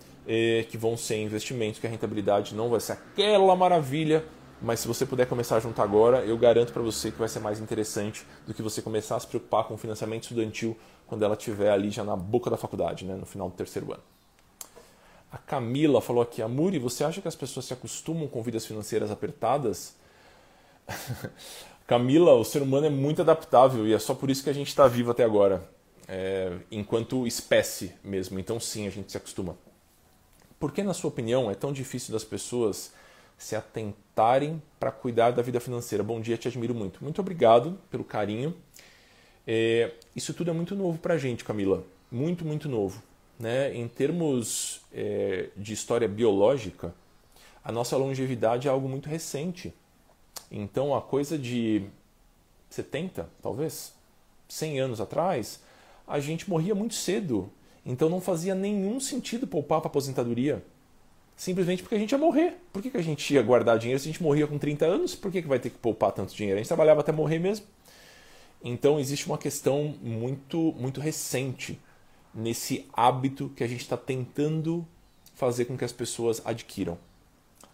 que 0.70 0.78
vão 0.78 0.96
ser 0.96 1.18
investimentos 1.18 1.80
que 1.80 1.86
a 1.86 1.90
rentabilidade 1.90 2.56
não 2.56 2.70
vai 2.70 2.80
ser 2.80 2.94
aquela 2.94 3.56
maravilha, 3.56 4.24
mas 4.62 4.80
se 4.80 4.88
você 4.88 5.06
puder 5.06 5.26
começar 5.26 5.58
a 5.58 5.60
juntar 5.60 5.84
agora, 5.84 6.20
eu 6.20 6.38
garanto 6.38 6.72
para 6.72 6.82
você 6.82 7.12
que 7.12 7.18
vai 7.18 7.28
ser 7.28 7.39
mais 7.39 7.60
interessante 7.60 8.24
do 8.45 8.54
que 8.54 8.62
você 8.62 8.82
começar 8.82 9.16
a 9.16 9.20
se 9.20 9.26
preocupar 9.26 9.64
com 9.66 9.76
financiamento 9.76 10.24
estudantil 10.24 10.78
quando 11.12 11.24
ela 11.24 11.36
estiver 11.36 11.70
ali 11.70 11.91
já 11.91 12.05
na 12.05 12.16
boca 12.16 12.49
da 12.49 12.55
faculdade, 12.55 13.03
né, 13.03 13.16
no 13.16 13.26
final 13.26 13.49
do 13.49 13.53
terceiro 13.53 13.91
ano. 13.91 14.01
A 15.30 15.38
Camila 15.38 15.99
falou 15.99 16.24
aqui, 16.24 16.41
Amuri, 16.41 16.80
você 16.80 17.03
acha 17.03 17.22
que 17.22 17.28
as 17.28 17.36
pessoas 17.36 17.66
se 17.66 17.74
acostumam 17.74 18.30
com 18.30 18.41
vidas 18.41 18.66
financeiras 18.66 19.12
apertadas? 19.12 19.93
Camila, 21.86 22.32
o 22.36 22.45
ser 22.45 22.62
humano 22.62 22.88
é 22.88 22.89
muito 22.89 23.22
adaptável 23.22 23.86
e 23.86 23.93
é 23.93 23.99
só 23.99 24.14
por 24.16 24.30
isso 24.30 24.41
que 24.41 24.49
a 24.49 24.53
gente 24.53 24.70
está 24.70 24.88
vivo 24.88 25.12
até 25.12 25.26
agora, 25.26 25.62
é, 26.07 26.57
enquanto 26.72 27.28
espécie 27.28 27.91
mesmo. 28.01 28.39
Então 28.39 28.57
sim, 28.57 28.88
a 28.88 28.89
gente 28.89 29.12
se 29.12 29.18
acostuma. 29.18 29.57
Por 30.57 30.72
que, 30.72 30.82
na 30.82 30.93
sua 30.93 31.09
opinião, 31.09 31.51
é 31.51 31.55
tão 31.55 31.74
difícil 31.74 32.14
das 32.14 32.24
pessoas 32.24 32.93
se 33.38 33.53
atentarem 33.53 34.62
para 34.80 34.93
cuidar 34.93 35.32
da 35.32 35.41
vida 35.41 35.59
financeira? 35.59 36.05
Bom 36.05 36.22
dia, 36.22 36.38
te 36.38 36.47
admiro 36.47 36.74
muito. 36.74 37.03
Muito 37.03 37.20
obrigado 37.20 37.78
pelo 37.89 38.05
carinho. 38.05 38.55
É, 39.48 39.92
isso 40.16 40.34
tudo 40.34 40.52
é 40.52 40.54
muito 40.54 40.76
novo 40.76 40.98
para 40.98 41.16
a 41.16 41.18
gente, 41.18 41.44
Camila. 41.44 41.84
Muito, 42.12 42.46
muito 42.46 42.68
novo. 42.70 43.02
né, 43.42 43.76
em 43.76 43.88
termos 43.88 44.82
é, 44.94 45.50
de 45.58 45.74
história 45.74 46.08
biológica, 46.08 46.94
a 47.64 47.72
nossa 47.72 47.98
longevidade 47.98 48.68
é 48.68 48.72
algo 48.72 48.88
muito 48.88 49.10
recente. 49.10 49.74
Então, 50.52 50.96
a 50.96 51.02
coisa 51.02 51.38
de 51.38 51.84
70, 52.70 53.28
talvez, 53.42 53.94
100 54.48 54.80
anos 54.80 55.02
atrás, 55.02 55.60
a 56.08 56.20
gente 56.20 56.50
morria 56.50 56.76
muito 56.76 56.94
cedo. 56.94 57.52
Então, 57.86 58.10
não 58.10 58.22
fazia 58.22 58.54
nenhum 58.54 59.00
sentido 59.00 59.48
poupar 59.48 59.82
para 59.82 59.88
aposentadoria. 59.88 60.64
Simplesmente 61.36 61.82
porque 61.82 61.96
a 61.96 62.00
gente 62.00 62.12
ia 62.12 62.18
morrer. 62.18 62.58
Por 62.72 62.82
que, 62.82 62.92
que 62.92 62.98
a 62.98 63.02
gente 63.02 63.34
ia 63.34 63.42
guardar 63.42 63.80
dinheiro 63.80 64.00
se 64.00 64.08
a 64.08 64.12
gente 64.12 64.22
morria 64.22 64.46
com 64.46 64.60
30 64.60 64.86
anos? 64.86 65.16
Por 65.16 65.32
que, 65.32 65.42
que 65.42 65.48
vai 65.48 65.58
ter 65.58 65.72
que 65.72 65.78
poupar 65.78 66.12
tanto 66.12 66.36
dinheiro? 66.36 66.58
A 66.58 66.62
gente 66.62 66.68
trabalhava 66.68 67.00
até 67.00 67.12
morrer 67.12 67.39
mesmo. 67.39 67.66
Então, 68.64 68.99
existe 68.99 69.26
uma 69.28 69.38
questão 69.38 69.95
muito, 70.01 70.74
muito 70.78 71.01
recente 71.01 71.80
nesse 72.34 72.88
hábito 72.93 73.49
que 73.55 73.64
a 73.64 73.68
gente 73.68 73.82
está 73.82 73.97
tentando 73.97 74.86
fazer 75.34 75.66
com 75.66 75.78
que 75.78 75.86
as 75.86 75.91
pessoas 75.91 76.41
adquiram. 76.45 76.97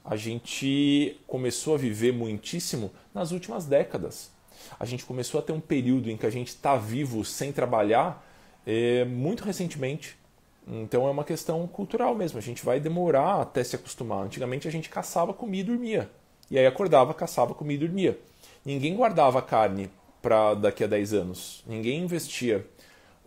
A 0.04 0.16
gente 0.16 1.20
começou 1.28 1.76
a 1.76 1.78
viver 1.78 2.14
muitíssimo 2.14 2.92
nas 3.14 3.32
últimas 3.32 3.66
décadas. 3.66 4.32
A 4.80 4.86
gente 4.86 5.06
começou 5.06 5.40
a 5.40 5.44
ter 5.44 5.52
um 5.52 5.60
período 5.60 6.10
em 6.10 6.16
que 6.16 6.26
a 6.26 6.30
gente 6.30 6.48
está 6.48 6.78
vivo 6.78 7.26
sem 7.26 7.52
trabalhar 7.52 8.26
é, 8.66 9.04
muito 9.04 9.44
recentemente. 9.44 10.18
Então 10.66 11.08
é 11.08 11.12
uma 11.12 11.26
questão 11.26 11.68
cultural 11.68 12.16
mesmo. 12.16 12.40
A 12.40 12.42
gente 12.42 12.64
vai 12.64 12.80
demorar 12.80 13.42
até 13.42 13.64
se 13.64 13.76
acostumar. 13.76 14.26
Antigamente 14.26 14.68
a 14.68 14.72
gente 14.72 14.90
caçava, 14.90 15.34
comia 15.34 15.62
e 15.62 15.66
dormia. 15.66 16.10
E 16.50 16.58
aí 16.58 16.66
acordava, 16.66 17.14
caçava, 17.14 17.54
comia 17.54 17.76
e 17.76 17.80
dormia. 17.80 18.18
Ninguém 18.66 18.96
guardava 18.96 19.42
carne 19.42 19.90
para 20.28 20.56
daqui 20.56 20.84
a 20.84 20.88
10 20.88 21.14
anos. 21.14 21.64
Ninguém 21.66 22.04
investia 22.04 22.68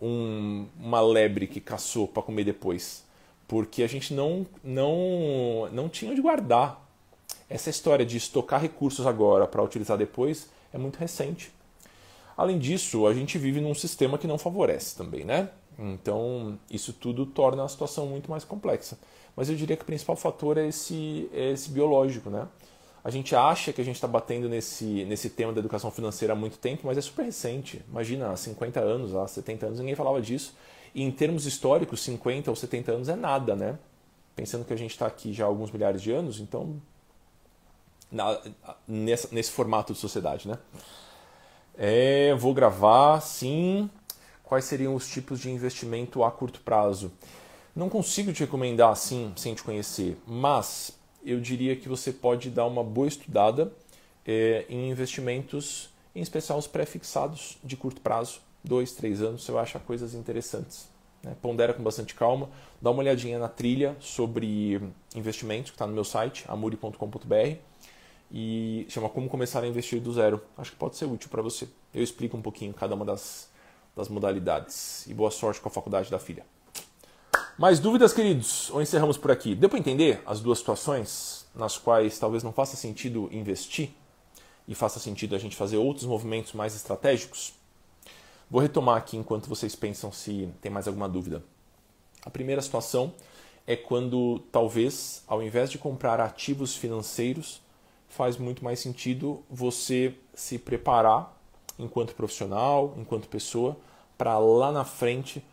um, 0.02 0.66
uma 0.78 1.00
lebre 1.00 1.46
que 1.46 1.58
caçou 1.58 2.06
para 2.06 2.22
comer 2.22 2.44
depois, 2.44 3.06
porque 3.48 3.82
a 3.82 3.86
gente 3.86 4.12
não, 4.12 4.46
não, 4.62 5.66
não 5.72 5.88
tinha 5.88 6.12
onde 6.12 6.20
guardar. 6.20 6.86
Essa 7.48 7.70
história 7.70 8.04
de 8.04 8.18
estocar 8.18 8.60
recursos 8.60 9.06
agora 9.06 9.46
para 9.46 9.62
utilizar 9.62 9.96
depois 9.96 10.50
é 10.74 10.76
muito 10.76 10.98
recente. 10.98 11.50
Além 12.36 12.58
disso, 12.58 13.06
a 13.06 13.14
gente 13.14 13.38
vive 13.38 13.62
num 13.62 13.74
sistema 13.74 14.18
que 14.18 14.26
não 14.26 14.36
favorece 14.36 14.94
também, 14.94 15.24
né? 15.24 15.48
Então, 15.78 16.58
isso 16.70 16.92
tudo 16.92 17.24
torna 17.24 17.64
a 17.64 17.68
situação 17.68 18.08
muito 18.08 18.30
mais 18.30 18.44
complexa. 18.44 18.98
Mas 19.34 19.48
eu 19.48 19.56
diria 19.56 19.74
que 19.74 19.84
o 19.84 19.86
principal 19.86 20.16
fator 20.16 20.58
é 20.58 20.68
esse, 20.68 21.30
é 21.32 21.52
esse 21.52 21.70
biológico, 21.70 22.28
né? 22.28 22.46
A 23.02 23.10
gente 23.10 23.34
acha 23.34 23.72
que 23.72 23.80
a 23.80 23.84
gente 23.84 23.94
está 23.94 24.06
batendo 24.06 24.48
nesse, 24.48 25.04
nesse 25.04 25.30
tema 25.30 25.52
da 25.52 25.60
educação 25.60 25.90
financeira 25.90 26.34
há 26.34 26.36
muito 26.36 26.58
tempo, 26.58 26.82
mas 26.86 26.98
é 26.98 27.00
super 27.00 27.24
recente. 27.24 27.82
Imagina, 27.88 28.30
há 28.30 28.36
50 28.36 28.78
anos, 28.78 29.14
há 29.14 29.26
70 29.26 29.66
anos, 29.66 29.78
ninguém 29.78 29.94
falava 29.94 30.20
disso. 30.20 30.54
E 30.94 31.02
em 31.02 31.10
termos 31.10 31.46
históricos, 31.46 32.02
50 32.02 32.50
ou 32.50 32.56
70 32.56 32.92
anos 32.92 33.08
é 33.08 33.16
nada, 33.16 33.56
né? 33.56 33.78
Pensando 34.36 34.64
que 34.64 34.72
a 34.72 34.76
gente 34.76 34.90
está 34.90 35.06
aqui 35.06 35.32
já 35.32 35.44
há 35.44 35.46
alguns 35.46 35.70
milhares 35.70 36.02
de 36.02 36.12
anos, 36.12 36.40
então. 36.40 36.80
Na, 38.12 38.38
nesse 38.86 39.50
formato 39.50 39.92
de 39.92 39.98
sociedade, 39.98 40.48
né? 40.48 40.58
É, 41.78 42.34
vou 42.34 42.52
gravar, 42.52 43.20
sim. 43.20 43.88
Quais 44.42 44.64
seriam 44.64 44.94
os 44.94 45.08
tipos 45.08 45.40
de 45.40 45.50
investimento 45.50 46.22
a 46.24 46.30
curto 46.30 46.60
prazo? 46.60 47.12
Não 47.74 47.88
consigo 47.88 48.32
te 48.32 48.40
recomendar 48.40 48.90
assim, 48.90 49.32
sem 49.36 49.54
te 49.54 49.62
conhecer, 49.62 50.18
mas 50.26 50.98
eu 51.24 51.40
diria 51.40 51.76
que 51.76 51.88
você 51.88 52.12
pode 52.12 52.50
dar 52.50 52.66
uma 52.66 52.82
boa 52.82 53.08
estudada 53.08 53.72
é, 54.26 54.64
em 54.68 54.90
investimentos, 54.90 55.90
em 56.14 56.20
especial 56.20 56.58
os 56.58 56.66
pré-fixados 56.66 57.58
de 57.62 57.76
curto 57.76 58.00
prazo, 58.00 58.40
dois, 58.62 58.92
três 58.92 59.22
anos, 59.22 59.44
você 59.44 59.52
vai 59.52 59.62
achar 59.62 59.80
coisas 59.80 60.14
interessantes. 60.14 60.88
Né? 61.22 61.36
Pondera 61.40 61.74
com 61.74 61.82
bastante 61.82 62.14
calma, 62.14 62.48
dá 62.80 62.90
uma 62.90 63.00
olhadinha 63.00 63.38
na 63.38 63.48
trilha 63.48 63.96
sobre 64.00 64.80
investimentos 65.14 65.70
que 65.70 65.74
está 65.74 65.86
no 65.86 65.92
meu 65.92 66.04
site, 66.04 66.44
amuri.com.br 66.48 67.56
e 68.30 68.86
chama 68.88 69.08
Como 69.08 69.28
Começar 69.28 69.62
a 69.62 69.66
Investir 69.66 70.00
do 70.00 70.12
Zero. 70.12 70.40
Acho 70.56 70.70
que 70.72 70.76
pode 70.76 70.96
ser 70.96 71.06
útil 71.06 71.28
para 71.28 71.42
você. 71.42 71.68
Eu 71.92 72.02
explico 72.02 72.36
um 72.36 72.42
pouquinho 72.42 72.72
cada 72.72 72.94
uma 72.94 73.04
das, 73.04 73.50
das 73.96 74.08
modalidades. 74.08 75.06
E 75.06 75.14
boa 75.14 75.30
sorte 75.30 75.60
com 75.60 75.68
a 75.68 75.72
faculdade 75.72 76.10
da 76.10 76.18
filha. 76.18 76.44
Mais 77.60 77.78
dúvidas, 77.78 78.14
queridos? 78.14 78.70
Ou 78.70 78.80
encerramos 78.80 79.18
por 79.18 79.30
aqui? 79.30 79.54
Deu 79.54 79.68
para 79.68 79.78
entender 79.78 80.22
as 80.24 80.40
duas 80.40 80.60
situações 80.60 81.46
nas 81.54 81.76
quais 81.76 82.18
talvez 82.18 82.42
não 82.42 82.54
faça 82.54 82.74
sentido 82.74 83.28
investir 83.30 83.90
e 84.66 84.74
faça 84.74 84.98
sentido 84.98 85.36
a 85.36 85.38
gente 85.38 85.54
fazer 85.54 85.76
outros 85.76 86.06
movimentos 86.06 86.54
mais 86.54 86.74
estratégicos? 86.74 87.52
Vou 88.50 88.62
retomar 88.62 88.96
aqui 88.96 89.18
enquanto 89.18 89.46
vocês 89.46 89.76
pensam 89.76 90.10
se 90.10 90.48
tem 90.62 90.72
mais 90.72 90.88
alguma 90.88 91.06
dúvida. 91.06 91.44
A 92.24 92.30
primeira 92.30 92.62
situação 92.62 93.12
é 93.66 93.76
quando 93.76 94.38
talvez, 94.50 95.22
ao 95.26 95.42
invés 95.42 95.70
de 95.70 95.76
comprar 95.76 96.18
ativos 96.18 96.74
financeiros, 96.74 97.60
faz 98.08 98.38
muito 98.38 98.64
mais 98.64 98.80
sentido 98.80 99.44
você 99.50 100.14
se 100.32 100.58
preparar 100.58 101.38
enquanto 101.78 102.14
profissional, 102.14 102.94
enquanto 102.96 103.28
pessoa, 103.28 103.76
para 104.16 104.38
lá 104.38 104.72
na 104.72 104.86
frente 104.86 105.44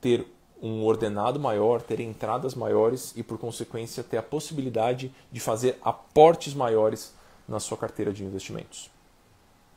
ter 0.00 0.26
um 0.62 0.84
ordenado 0.84 1.40
maior, 1.40 1.82
ter 1.82 1.98
entradas 1.98 2.54
maiores 2.54 3.12
e, 3.16 3.22
por 3.22 3.36
consequência, 3.36 4.04
ter 4.04 4.16
a 4.16 4.22
possibilidade 4.22 5.12
de 5.32 5.40
fazer 5.40 5.76
aportes 5.82 6.54
maiores 6.54 7.12
na 7.48 7.58
sua 7.58 7.76
carteira 7.76 8.12
de 8.12 8.24
investimentos. 8.24 8.88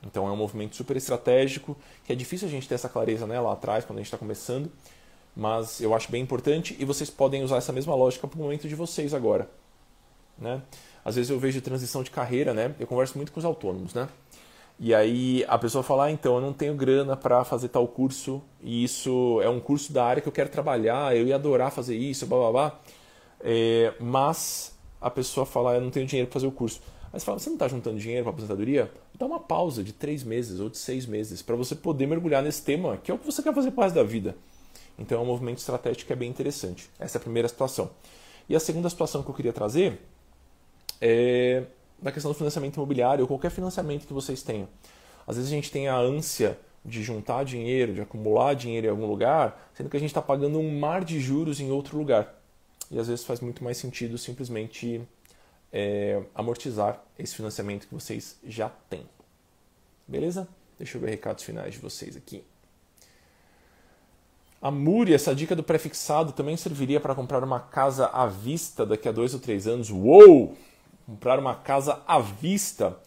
Então 0.04 0.28
é 0.28 0.32
um 0.32 0.36
movimento 0.36 0.76
super 0.76 0.96
estratégico 0.96 1.76
que 2.06 2.14
é 2.14 2.16
difícil 2.16 2.48
a 2.48 2.52
gente 2.52 2.68
ter 2.68 2.76
essa 2.76 2.88
clareza 2.88 3.26
né, 3.26 3.40
lá 3.40 3.54
atrás, 3.54 3.84
quando 3.84 3.98
a 3.98 4.02
gente 4.02 4.08
está 4.08 4.18
começando, 4.18 4.72
mas 5.36 5.82
eu 5.82 5.94
acho 5.96 6.12
bem 6.12 6.22
importante 6.22 6.76
e 6.80 6.86
vocês 6.86 7.10
podem 7.10 7.44
usar 7.44 7.58
essa 7.58 7.74
mesma 7.74 7.96
lógica 7.96 8.28
para 8.28 8.40
o 8.40 8.44
momento 8.44 8.68
de 8.68 8.76
vocês 8.76 9.14
agora. 9.14 9.50
Né? 10.38 10.62
Às 11.04 11.16
vezes 11.16 11.32
eu 11.32 11.40
vejo 11.40 11.60
transição 11.62 12.04
de 12.04 12.12
carreira, 12.12 12.54
né? 12.54 12.76
eu 12.80 12.86
converso 12.86 13.18
muito 13.18 13.32
com 13.32 13.40
os 13.40 13.46
autônomos, 13.46 13.94
né? 13.94 14.08
E 14.78 14.94
aí 14.94 15.46
a 15.48 15.58
pessoa 15.58 15.84
fala, 15.84 16.06
ah, 16.06 16.12
então 16.12 16.36
eu 16.36 16.42
não 16.42 16.52
tenho 16.52 16.76
grana 16.76 17.16
para 17.16 17.44
fazer 17.46 17.70
tal 17.70 17.88
curso 17.88 18.42
e 18.62 18.84
isso 18.84 19.40
é 19.42 19.50
um 19.50 19.60
curso 19.60 19.94
da 19.94 20.04
área 20.04 20.22
que 20.22 20.28
eu 20.28 20.34
quero 20.34 20.50
trabalhar, 20.50 21.16
eu 21.16 21.26
ia 21.26 21.36
adorar 21.36 21.72
fazer 21.72 21.96
isso, 21.96 22.28
blá 22.28 22.38
blá 22.38 22.52
blá. 22.52 22.80
É, 23.40 23.94
mas 24.00 24.78
a 25.00 25.10
pessoa 25.10 25.46
fala, 25.46 25.72
ah, 25.72 25.76
eu 25.76 25.82
não 25.82 25.90
tenho 25.90 26.06
dinheiro 26.06 26.28
para 26.28 26.34
fazer 26.34 26.48
o 26.48 26.52
curso. 26.52 26.82
Aí 27.14 27.20
você 27.20 27.26
fala, 27.26 27.40
você 27.40 27.50
não 27.50 27.56
está 27.56 27.68
juntando 27.70 27.98
dinheiro 27.98 28.24
para 28.24 28.32
aposentadoria? 28.32 28.92
Dá 29.18 29.26
uma 29.26 29.40
pausa 29.40 29.82
de 29.82 29.94
três 29.94 30.24
meses 30.24 30.60
ou 30.60 30.70
de 30.70 30.78
seis 30.78 31.06
meses 31.06 31.42
para 31.42 31.56
você 31.56 31.74
poder 31.74 32.06
mergulhar 32.06 32.44
nesse 32.44 32.62
tema, 32.62 32.98
que 32.98 33.10
é 33.10 33.14
o 33.14 33.18
que 33.18 33.26
você 33.26 33.42
quer 33.42 33.54
fazer 33.54 33.72
para 33.72 33.94
da 33.94 34.04
vida. 34.04 34.36
Então 35.00 35.20
é 35.20 35.22
um 35.22 35.26
movimento 35.26 35.60
estratégico 35.60 36.08
que 36.08 36.14
é 36.14 36.16
bem 36.16 36.30
interessante. 36.30 36.90
Essa 37.00 37.18
é 37.18 37.20
a 37.20 37.22
primeira 37.22 37.48
situação. 37.48 37.90
E 38.50 38.56
a 38.56 38.60
segunda 38.60 38.90
situação 38.90 39.24
que 39.24 39.30
eu 39.30 39.34
queria 39.34 39.54
trazer 39.54 40.02
é 41.00 41.64
da 42.06 42.12
questão 42.12 42.32
do 42.32 42.38
financiamento 42.38 42.76
imobiliário 42.76 43.24
ou 43.24 43.28
qualquer 43.28 43.50
financiamento 43.50 44.06
que 44.06 44.14
vocês 44.14 44.44
tenham. 44.44 44.68
Às 45.26 45.38
vezes 45.38 45.52
a 45.52 45.56
gente 45.56 45.72
tem 45.72 45.88
a 45.88 45.98
ânsia 45.98 46.56
de 46.86 47.02
juntar 47.02 47.44
dinheiro, 47.44 47.96
de 47.96 48.02
acumular 48.02 48.54
dinheiro 48.54 48.86
em 48.86 48.90
algum 48.92 49.08
lugar, 49.08 49.72
sendo 49.74 49.90
que 49.90 49.98
a 49.98 50.00
gente 50.00 50.12
está 50.12 50.22
pagando 50.22 50.60
um 50.60 50.80
mar 50.80 51.04
de 51.04 51.20
juros 51.20 51.60
em 51.60 51.72
outro 51.72 51.98
lugar. 51.98 52.40
E 52.92 53.00
às 53.00 53.08
vezes 53.08 53.26
faz 53.26 53.40
muito 53.40 53.64
mais 53.64 53.78
sentido 53.78 54.20
simplesmente 54.20 55.02
é, 55.74 56.22
amortizar 56.36 57.02
esse 57.18 57.36
financiamento 57.36 57.88
que 57.88 57.94
vocês 57.96 58.38
já 58.46 58.70
têm. 58.88 59.08
Beleza? 60.08 60.48
Deixa 60.78 60.98
eu 60.98 61.02
ver 61.02 61.10
recados 61.10 61.44
finais 61.44 61.74
de 61.74 61.80
vocês 61.80 62.16
aqui. 62.16 62.44
A 64.62 64.70
Muri, 64.70 65.12
essa 65.12 65.34
dica 65.34 65.56
do 65.56 65.64
prefixado 65.64 66.34
também 66.34 66.56
serviria 66.56 67.00
para 67.00 67.16
comprar 67.16 67.44
uma 67.44 67.60
casa 67.60 68.06
à 68.06 68.28
vista 68.28 68.86
daqui 68.86 69.10
a 69.10 69.12
dois 69.12 69.34
ou 69.34 69.40
três 69.40 69.66
anos. 69.66 69.90
Uou! 69.90 70.56
Comprar 71.06 71.40
uma 71.40 71.56
casa 71.56 72.02
à 72.08 72.20
vista, 72.20 72.98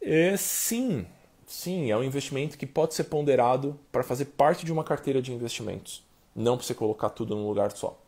é, 0.00 0.36
sim, 0.36 1.06
sim, 1.46 1.90
é 1.90 1.96
um 1.96 2.04
investimento 2.04 2.58
que 2.58 2.66
pode 2.66 2.94
ser 2.94 3.04
ponderado 3.04 3.78
para 3.90 4.02
fazer 4.02 4.26
parte 4.26 4.64
de 4.64 4.72
uma 4.72 4.84
carteira 4.84 5.22
de 5.22 5.32
investimentos, 5.32 6.02
não 6.34 6.56
para 6.56 6.66
você 6.66 6.74
colocar 6.74 7.10
tudo 7.10 7.34
num 7.34 7.48
lugar 7.48 7.72
só. 7.72 7.98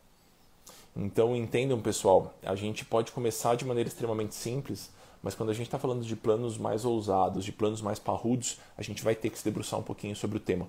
Então 0.95 1.35
entendam, 1.35 1.79
pessoal, 1.79 2.33
a 2.43 2.55
gente 2.55 2.83
pode 2.83 3.11
começar 3.11 3.55
de 3.55 3.65
maneira 3.65 3.87
extremamente 3.87 4.35
simples, 4.35 4.91
mas 5.21 5.35
quando 5.35 5.49
a 5.49 5.53
gente 5.53 5.67
está 5.67 5.79
falando 5.79 6.03
de 6.03 6.15
planos 6.15 6.57
mais 6.57 6.85
ousados, 6.85 7.43
de 7.43 7.51
planos 7.51 7.81
mais 7.81 7.99
parrudos, 7.99 8.59
a 8.77 8.81
gente 8.81 9.03
vai 9.03 9.15
ter 9.15 9.29
que 9.29 9.37
se 9.37 9.45
debruçar 9.45 9.79
um 9.79 9.83
pouquinho 9.83 10.15
sobre 10.15 10.37
o 10.37 10.39
tema. 10.39 10.67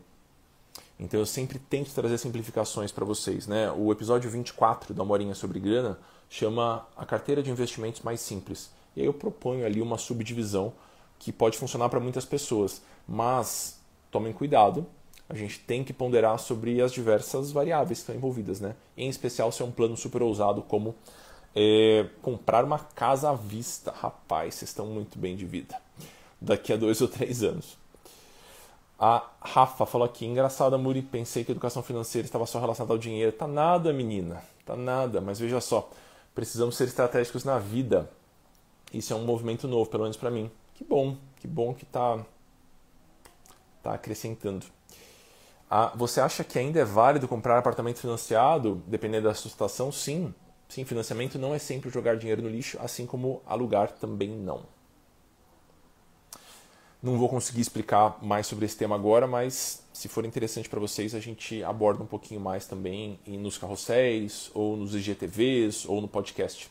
Então 0.99 1.21
eu 1.21 1.27
sempre 1.27 1.59
tento 1.59 1.93
trazer 1.95 2.19
simplificações 2.19 2.91
para 2.91 3.05
vocês. 3.05 3.47
Né? 3.47 3.71
O 3.71 3.93
episódio 3.93 4.29
24 4.31 4.93
da 4.93 5.05
Morinha 5.05 5.35
sobre 5.35 5.61
Grana 5.61 5.99
chama 6.29 6.87
a 6.97 7.07
carteira 7.07 7.43
de 7.43 7.51
investimentos 7.51 8.03
mais 8.03 8.20
simples. 8.20 8.70
E 8.97 9.01
aí 9.01 9.07
eu 9.07 9.14
proponho 9.14 9.64
ali 9.64 9.81
uma 9.81 9.99
subdivisão 9.99 10.72
que 11.18 11.33
pode 11.33 11.59
funcionar 11.59 11.89
para 11.89 12.01
muitas 12.01 12.24
pessoas, 12.24 12.83
mas 13.07 13.81
tomem 14.11 14.33
cuidado, 14.33 14.87
a 15.29 15.35
gente 15.35 15.59
tem 15.61 15.85
que 15.85 15.93
ponderar 15.93 16.39
sobre 16.39 16.81
as 16.81 16.93
diversas 16.93 17.53
variáveis 17.53 17.99
que 17.99 18.03
estão 18.03 18.14
envolvidas, 18.14 18.61
né? 18.61 18.74
Em 18.97 19.09
especial 19.09 19.53
se 19.53 19.62
é 19.62 19.64
um 19.64 19.70
plano 19.70 19.97
super 19.97 20.22
ousado 20.22 20.62
como 20.62 20.95
é, 21.55 22.07
comprar 22.22 22.64
uma 22.64 22.79
casa 22.79 23.31
à 23.31 23.35
vista. 23.35 23.93
Rapaz, 23.93 24.55
vocês 24.55 24.70
estão 24.70 24.87
muito 24.87 25.18
bem 25.18 25.37
de 25.37 25.45
vida. 25.45 25.76
Daqui 26.41 26.72
a 26.72 26.76
dois 26.76 27.01
ou 27.03 27.09
três 27.09 27.43
anos. 27.43 27.76
A 28.99 29.24
Rafa 29.41 29.87
falou 29.87 30.07
aqui, 30.07 30.26
engraçada, 30.26 30.76
Muri, 30.76 31.03
pensei 31.03 31.45
que 31.45 31.53
educação 31.53 31.83
financeira 31.83 32.26
estava 32.26 32.47
só 32.47 32.59
relacionada 32.59 32.95
ao 32.95 32.99
dinheiro. 32.99 33.31
Tá 33.31 33.47
nada, 33.47 33.93
menina, 33.93 34.43
tá 34.64 34.74
nada. 34.74 35.20
Mas 35.20 35.39
veja 35.39 35.61
só, 35.61 35.91
precisamos 36.39 36.76
ser 36.76 36.84
estratégicos 36.84 37.43
na 37.43 37.59
vida. 37.59 38.09
Isso 38.95 39.12
é 39.12 39.16
um 39.16 39.24
movimento 39.24 39.66
novo, 39.66 39.91
pelo 39.91 40.05
menos 40.05 40.16
para 40.16 40.30
mim. 40.30 40.49
Que 40.76 40.84
bom, 40.84 41.16
que 41.34 41.49
bom 41.49 41.74
que 41.74 41.84
tá, 41.84 42.24
tá 43.82 43.95
acrescentando. 43.95 44.64
Ah, 45.68 45.93
você 45.97 46.20
acha 46.20 46.45
que 46.45 46.57
ainda 46.57 46.78
é 46.78 46.84
válido 46.84 47.26
comprar 47.26 47.59
apartamento 47.59 47.99
financiado, 47.99 48.80
dependendo 48.86 49.26
da 49.26 49.34
sua 49.34 49.51
situação? 49.51 49.91
Sim. 49.91 50.32
Sim, 50.68 50.84
financiamento 50.84 51.41
não 51.41 51.53
é 51.53 51.59
sempre 51.59 51.91
jogar 51.91 52.16
dinheiro 52.16 52.41
no 52.41 52.49
lixo, 52.49 52.78
assim 52.80 53.05
como 53.05 53.43
alugar 53.45 53.91
também 53.91 54.30
não. 54.30 54.62
Não 57.01 57.17
vou 57.17 57.29
conseguir 57.29 57.61
explicar 57.61 58.19
mais 58.21 58.49
sobre 58.49 58.65
esse 58.65 58.77
tema 58.77 58.97
agora, 58.97 59.25
mas 59.25 59.85
se 59.93 60.09
for 60.09 60.25
interessante 60.25 60.69
para 60.69 60.81
vocês, 60.81 61.15
a 61.15 61.21
gente 61.21 61.63
aborda 61.63 62.03
um 62.03 62.07
pouquinho 62.07 62.41
mais 62.41 62.67
também 62.67 63.21
nos 63.25 63.57
carrosséis, 63.57 64.51
ou 64.53 64.77
nos 64.77 64.97
IGTVs, 64.97 65.87
ou 65.87 66.01
no 66.01 66.09
podcast. 66.09 66.69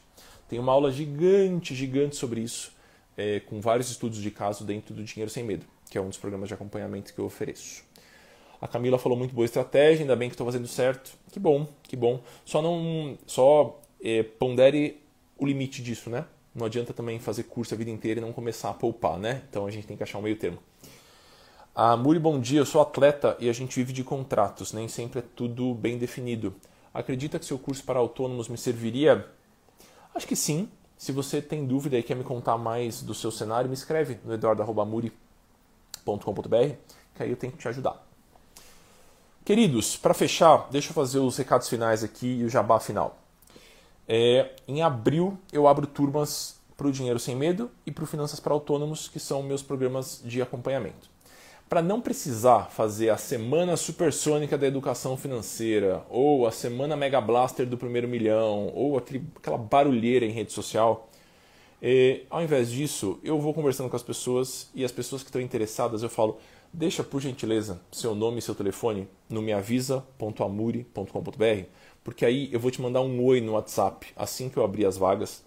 Tem 0.50 0.60
uma 0.60 0.74
aula 0.74 0.92
gigante, 0.92 1.74
gigante 1.74 2.18
sobre 2.18 2.42
isso, 2.42 2.74
é, 3.16 3.40
com 3.40 3.62
vários 3.62 3.90
estudos 3.90 4.22
de 4.22 4.30
caso 4.30 4.66
dentro 4.66 4.94
do 4.94 5.02
Dinheiro 5.02 5.32
Sem 5.32 5.46
Medo, 5.46 5.66
que 5.90 5.98
é 5.98 6.02
um 6.02 6.10
dos 6.10 6.18
programas 6.18 6.50
de 6.50 6.54
acompanhamento 6.54 7.14
que 7.14 7.20
eu 7.20 7.26
ofereço. 7.26 7.86
A 8.60 8.68
Camila 8.68 8.98
falou 8.98 9.18
muito 9.18 9.34
boa 9.34 9.46
estratégia, 9.46 10.04
ainda 10.04 10.16
bem 10.16 10.28
que 10.28 10.34
estou 10.34 10.46
fazendo 10.46 10.68
certo. 10.68 11.14
Que 11.32 11.40
bom, 11.40 11.66
que 11.84 11.96
bom. 11.96 12.22
Só 12.44 12.62
não, 12.62 13.18
só 13.26 13.80
é, 14.04 14.24
pondere 14.24 15.02
o 15.38 15.46
limite 15.46 15.82
disso, 15.82 16.10
né? 16.10 16.26
Não 16.58 16.66
adianta 16.66 16.92
também 16.92 17.20
fazer 17.20 17.44
curso 17.44 17.76
a 17.76 17.78
vida 17.78 17.92
inteira 17.92 18.20
e 18.20 18.22
não 18.22 18.34
começar 18.34 18.72
a 18.72 18.74
poupar, 18.74 19.20
né? 19.20 19.44
Então 19.48 19.68
a 19.68 19.72
gente 19.72 19.86
tem 19.86 19.96
que 19.96 20.02
achar 20.02 20.18
um 20.18 20.24
meio 20.24 20.36
termo. 20.36 20.58
A 21.76 21.96
Muri, 21.96 22.18
bom 22.18 22.40
dia. 22.40 22.60
Eu 22.60 22.66
sou 22.66 22.82
atleta 22.82 23.38
e 23.40 23.48
a 23.48 23.54
gente 23.54 23.76
vive 23.76 23.94
de 23.94 24.04
contratos. 24.04 24.74
Nem 24.74 24.88
sempre 24.88 25.20
é 25.20 25.24
tudo 25.36 25.76
bem 25.76 26.00
definido. 26.00 26.56
Acredita 26.92 27.38
que 27.38 27.46
seu 27.46 27.60
curso 27.60 27.84
para 27.84 28.00
autônomos 28.00 28.50
me 28.50 28.58
serviria? 28.58 29.28
Acho 30.16 30.26
que 30.26 30.36
sim. 30.36 30.68
Se 30.98 31.12
você 31.12 31.44
tem 31.44 31.64
dúvida 31.64 31.96
e 31.96 32.02
quer 32.02 32.16
me 32.16 32.24
contar 32.24 32.58
mais 32.58 33.04
do 33.04 33.14
seu 33.14 33.30
cenário, 33.30 33.70
me 33.70 33.76
escreve 33.76 34.18
no 34.26 34.34
eduardo.muri.com.br 34.34 35.12
que 37.14 37.22
aí 37.22 37.30
eu 37.30 37.38
tento 37.38 37.58
te 37.58 37.68
ajudar. 37.68 38.04
Queridos, 39.46 39.96
para 39.96 40.16
fechar, 40.16 40.68
deixa 40.72 40.90
eu 40.90 40.96
fazer 40.96 41.20
os 41.20 41.38
recados 41.38 41.70
finais 41.70 42.04
aqui 42.04 42.40
e 42.40 42.44
o 42.44 42.50
jabá 42.50 42.80
final. 42.80 43.27
É, 44.08 44.52
em 44.68 44.82
abril 44.82 45.38
eu 45.52 45.68
abro 45.68 45.86
turmas 45.86 46.56
para 46.78 46.88
o 46.88 46.92
Dinheiro 46.92 47.20
Sem 47.20 47.36
Medo 47.36 47.70
e 47.86 47.92
para 47.92 48.04
o 48.04 48.08
Finanças 48.08 48.40
para 48.40 48.54
Autônomos, 48.54 49.08
que 49.08 49.20
são 49.20 49.44
meus 49.44 49.62
programas 49.62 50.22
de 50.24 50.42
acompanhamento. 50.42 51.10
Para 51.68 51.82
não 51.82 52.00
precisar 52.00 52.70
fazer 52.72 53.10
a 53.10 53.18
Semana 53.18 53.76
Supersônica 53.76 54.58
da 54.58 54.68
Educação 54.68 55.18
Financeira, 55.18 56.06
ou 56.10 56.48
a 56.48 56.52
Semana 56.52 56.96
Mega 56.96 57.20
Blaster 57.20 57.68
do 57.68 57.78
Primeiro 57.78 58.08
Milhão, 58.08 58.72
ou 58.74 58.98
aquele, 58.98 59.28
aquela 59.36 59.58
barulheira 59.58 60.26
em 60.26 60.32
rede 60.32 60.54
social, 60.54 61.10
é, 61.82 62.22
ao 62.30 62.42
invés 62.42 62.72
disso, 62.72 63.20
eu 63.24 63.40
vou 63.40 63.54
conversando 63.54 63.90
com 63.90 63.96
as 63.96 64.04
pessoas 64.04 64.70
e 64.74 64.86
as 64.86 64.92
pessoas 64.92 65.22
que 65.22 65.30
estão 65.30 65.42
interessadas 65.42 66.04
eu 66.04 66.10
falo: 66.10 66.38
deixa 66.72 67.04
por 67.04 67.22
gentileza 67.22 67.82
seu 67.92 68.16
nome 68.16 68.40
e 68.40 68.42
seu 68.42 68.56
telefone 68.56 69.08
no 69.30 69.42
meavisa.amuri.com.br 69.42 71.66
porque 72.08 72.24
aí 72.24 72.48
eu 72.54 72.60
vou 72.62 72.72
te 72.72 72.82
mandar 72.82 73.02
um 73.02 73.22
oi 73.22 73.42
no 73.42 73.52
WhatsApp 73.52 74.08
assim 74.16 74.48
que 74.48 74.56
eu 74.56 74.64
abrir 74.64 74.86
as 74.86 74.96
vagas. 74.96 75.44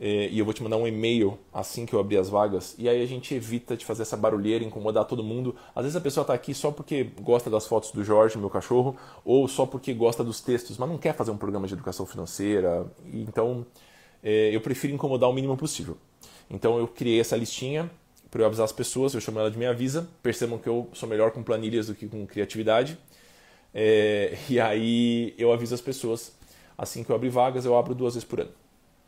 É, 0.00 0.26
e 0.30 0.38
eu 0.38 0.44
vou 0.46 0.54
te 0.54 0.62
mandar 0.62 0.78
um 0.78 0.86
e-mail 0.86 1.38
assim 1.52 1.84
que 1.84 1.92
eu 1.92 2.00
abrir 2.00 2.16
as 2.16 2.30
vagas. 2.30 2.74
E 2.78 2.88
aí 2.88 3.02
a 3.02 3.06
gente 3.06 3.34
evita 3.34 3.76
de 3.76 3.84
fazer 3.84 4.00
essa 4.00 4.16
barulheira, 4.16 4.64
incomodar 4.64 5.04
todo 5.04 5.22
mundo. 5.22 5.54
Às 5.74 5.82
vezes 5.82 5.94
a 5.94 6.00
pessoa 6.00 6.22
está 6.22 6.32
aqui 6.32 6.54
só 6.54 6.70
porque 6.70 7.04
gosta 7.20 7.50
das 7.50 7.66
fotos 7.66 7.90
do 7.90 8.02
Jorge, 8.02 8.38
meu 8.38 8.48
cachorro, 8.48 8.96
ou 9.22 9.46
só 9.46 9.66
porque 9.66 9.92
gosta 9.92 10.24
dos 10.24 10.40
textos, 10.40 10.78
mas 10.78 10.88
não 10.88 10.96
quer 10.96 11.14
fazer 11.14 11.30
um 11.30 11.36
programa 11.36 11.66
de 11.66 11.74
educação 11.74 12.06
financeira. 12.06 12.86
Então 13.12 13.66
é, 14.22 14.48
eu 14.50 14.62
prefiro 14.62 14.94
incomodar 14.94 15.28
o 15.28 15.32
mínimo 15.34 15.58
possível. 15.58 15.98
Então 16.48 16.78
eu 16.78 16.88
criei 16.88 17.20
essa 17.20 17.36
listinha 17.36 17.90
para 18.30 18.40
eu 18.40 18.46
avisar 18.46 18.64
as 18.64 18.72
pessoas, 18.72 19.12
eu 19.12 19.20
chamo 19.20 19.40
ela 19.40 19.50
de 19.50 19.58
minha 19.58 19.68
avisa. 19.68 20.08
Percebam 20.22 20.58
que 20.58 20.70
eu 20.70 20.88
sou 20.94 21.06
melhor 21.06 21.32
com 21.32 21.42
planilhas 21.42 21.88
do 21.88 21.94
que 21.94 22.08
com 22.08 22.26
criatividade. 22.26 22.96
É, 23.74 24.36
e 24.48 24.60
aí 24.60 25.34
eu 25.38 25.52
aviso 25.52 25.74
as 25.74 25.80
pessoas, 25.80 26.32
assim 26.76 27.02
que 27.02 27.10
eu 27.10 27.16
abrir 27.16 27.30
vagas, 27.30 27.64
eu 27.64 27.76
abro 27.76 27.94
duas 27.94 28.14
vezes 28.14 28.28
por 28.28 28.40
ano. 28.40 28.52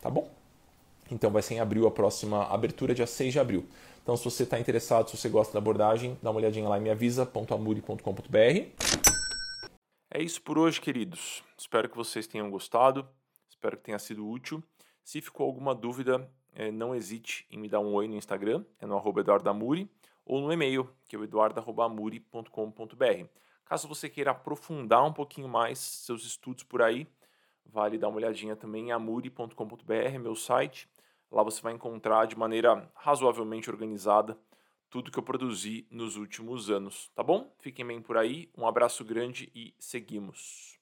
Tá 0.01 0.11
bom? 0.11 0.31
Então 1.11 1.31
vai 1.31 1.43
ser 1.43 1.55
em 1.55 1.61
abril 1.61 1.87
a 1.87 1.91
próxima 1.91 2.45
abertura, 2.45 2.95
dia 2.95 3.07
6 3.07 3.33
de 3.33 3.39
abril. 3.39 3.67
Então 4.03 4.17
se 4.17 4.25
você 4.25 4.43
está 4.43 4.59
interessado, 4.59 5.11
se 5.11 5.17
você 5.17 5.29
gosta 5.29 5.53
da 5.53 5.59
abordagem, 5.59 6.19
dá 6.23 6.31
uma 6.31 6.41
olhadinha 6.41 6.69
lá 6.69 6.79
em 6.79 6.83
meavisa.amuri.com.br. 6.83 8.39
É 10.11 10.23
isso 10.23 10.41
por 10.43 10.59
hoje, 10.59 10.81
queridos. 10.81 11.43
Espero 11.59 11.89
que 11.89 11.97
vocês 11.97 12.27
tenham 12.27 12.51
gostado. 12.51 13.09
Espero 13.49 13.77
que 13.77 13.83
tenha 13.83 13.99
sido 13.99 14.29
útil. 14.29 14.62
Se 15.03 15.21
ficou 15.21 15.47
alguma 15.47 15.75
dúvida, 15.75 16.31
é, 16.55 16.71
não 16.71 16.95
hesite 16.95 17.47
em 17.51 17.59
me 17.59 17.69
dar 17.69 17.81
um 17.81 17.93
oi 17.95 18.07
no 18.07 18.15
Instagram, 18.15 18.65
é 18.79 18.87
no 18.87 18.97
arroba 18.97 19.21
eduardamuri, 19.21 19.91
ou 20.25 20.41
no 20.41 20.53
e-mail, 20.53 20.89
que 21.09 21.17
é 21.17 21.19
o 21.19 21.25
eduardo.amuri.com.br. 21.25 23.43
Caso 23.65 23.89
você 23.89 24.09
queira 24.09 24.31
aprofundar 24.31 25.05
um 25.05 25.12
pouquinho 25.12 25.49
mais 25.49 25.79
seus 25.79 26.25
estudos 26.25 26.65
por 26.65 26.83
aí, 26.83 27.07
vale 27.65 27.99
dar 27.99 28.09
uma 28.09 28.19
olhadinha 28.19 28.55
também 28.55 28.89
em 28.89 28.93
amuri.com.br, 28.93 30.19
meu 30.21 30.35
site. 30.35 30.89
Lá 31.31 31.43
você 31.43 31.61
vai 31.61 31.73
encontrar 31.73 32.27
de 32.27 32.37
maneira 32.37 32.91
razoavelmente 32.95 33.71
organizada 33.71 34.39
tudo 34.95 35.11
que 35.11 35.19
eu 35.19 35.25
produzi 35.25 35.89
nos 35.91 36.15
últimos 36.17 36.71
anos, 36.71 37.11
tá 37.17 37.23
bom? 37.23 37.53
Fiquem 37.59 37.85
bem 37.85 38.01
por 38.01 38.17
aí, 38.17 38.49
um 38.57 38.65
abraço 38.65 39.05
grande 39.05 39.51
e 39.53 39.75
seguimos. 39.77 40.74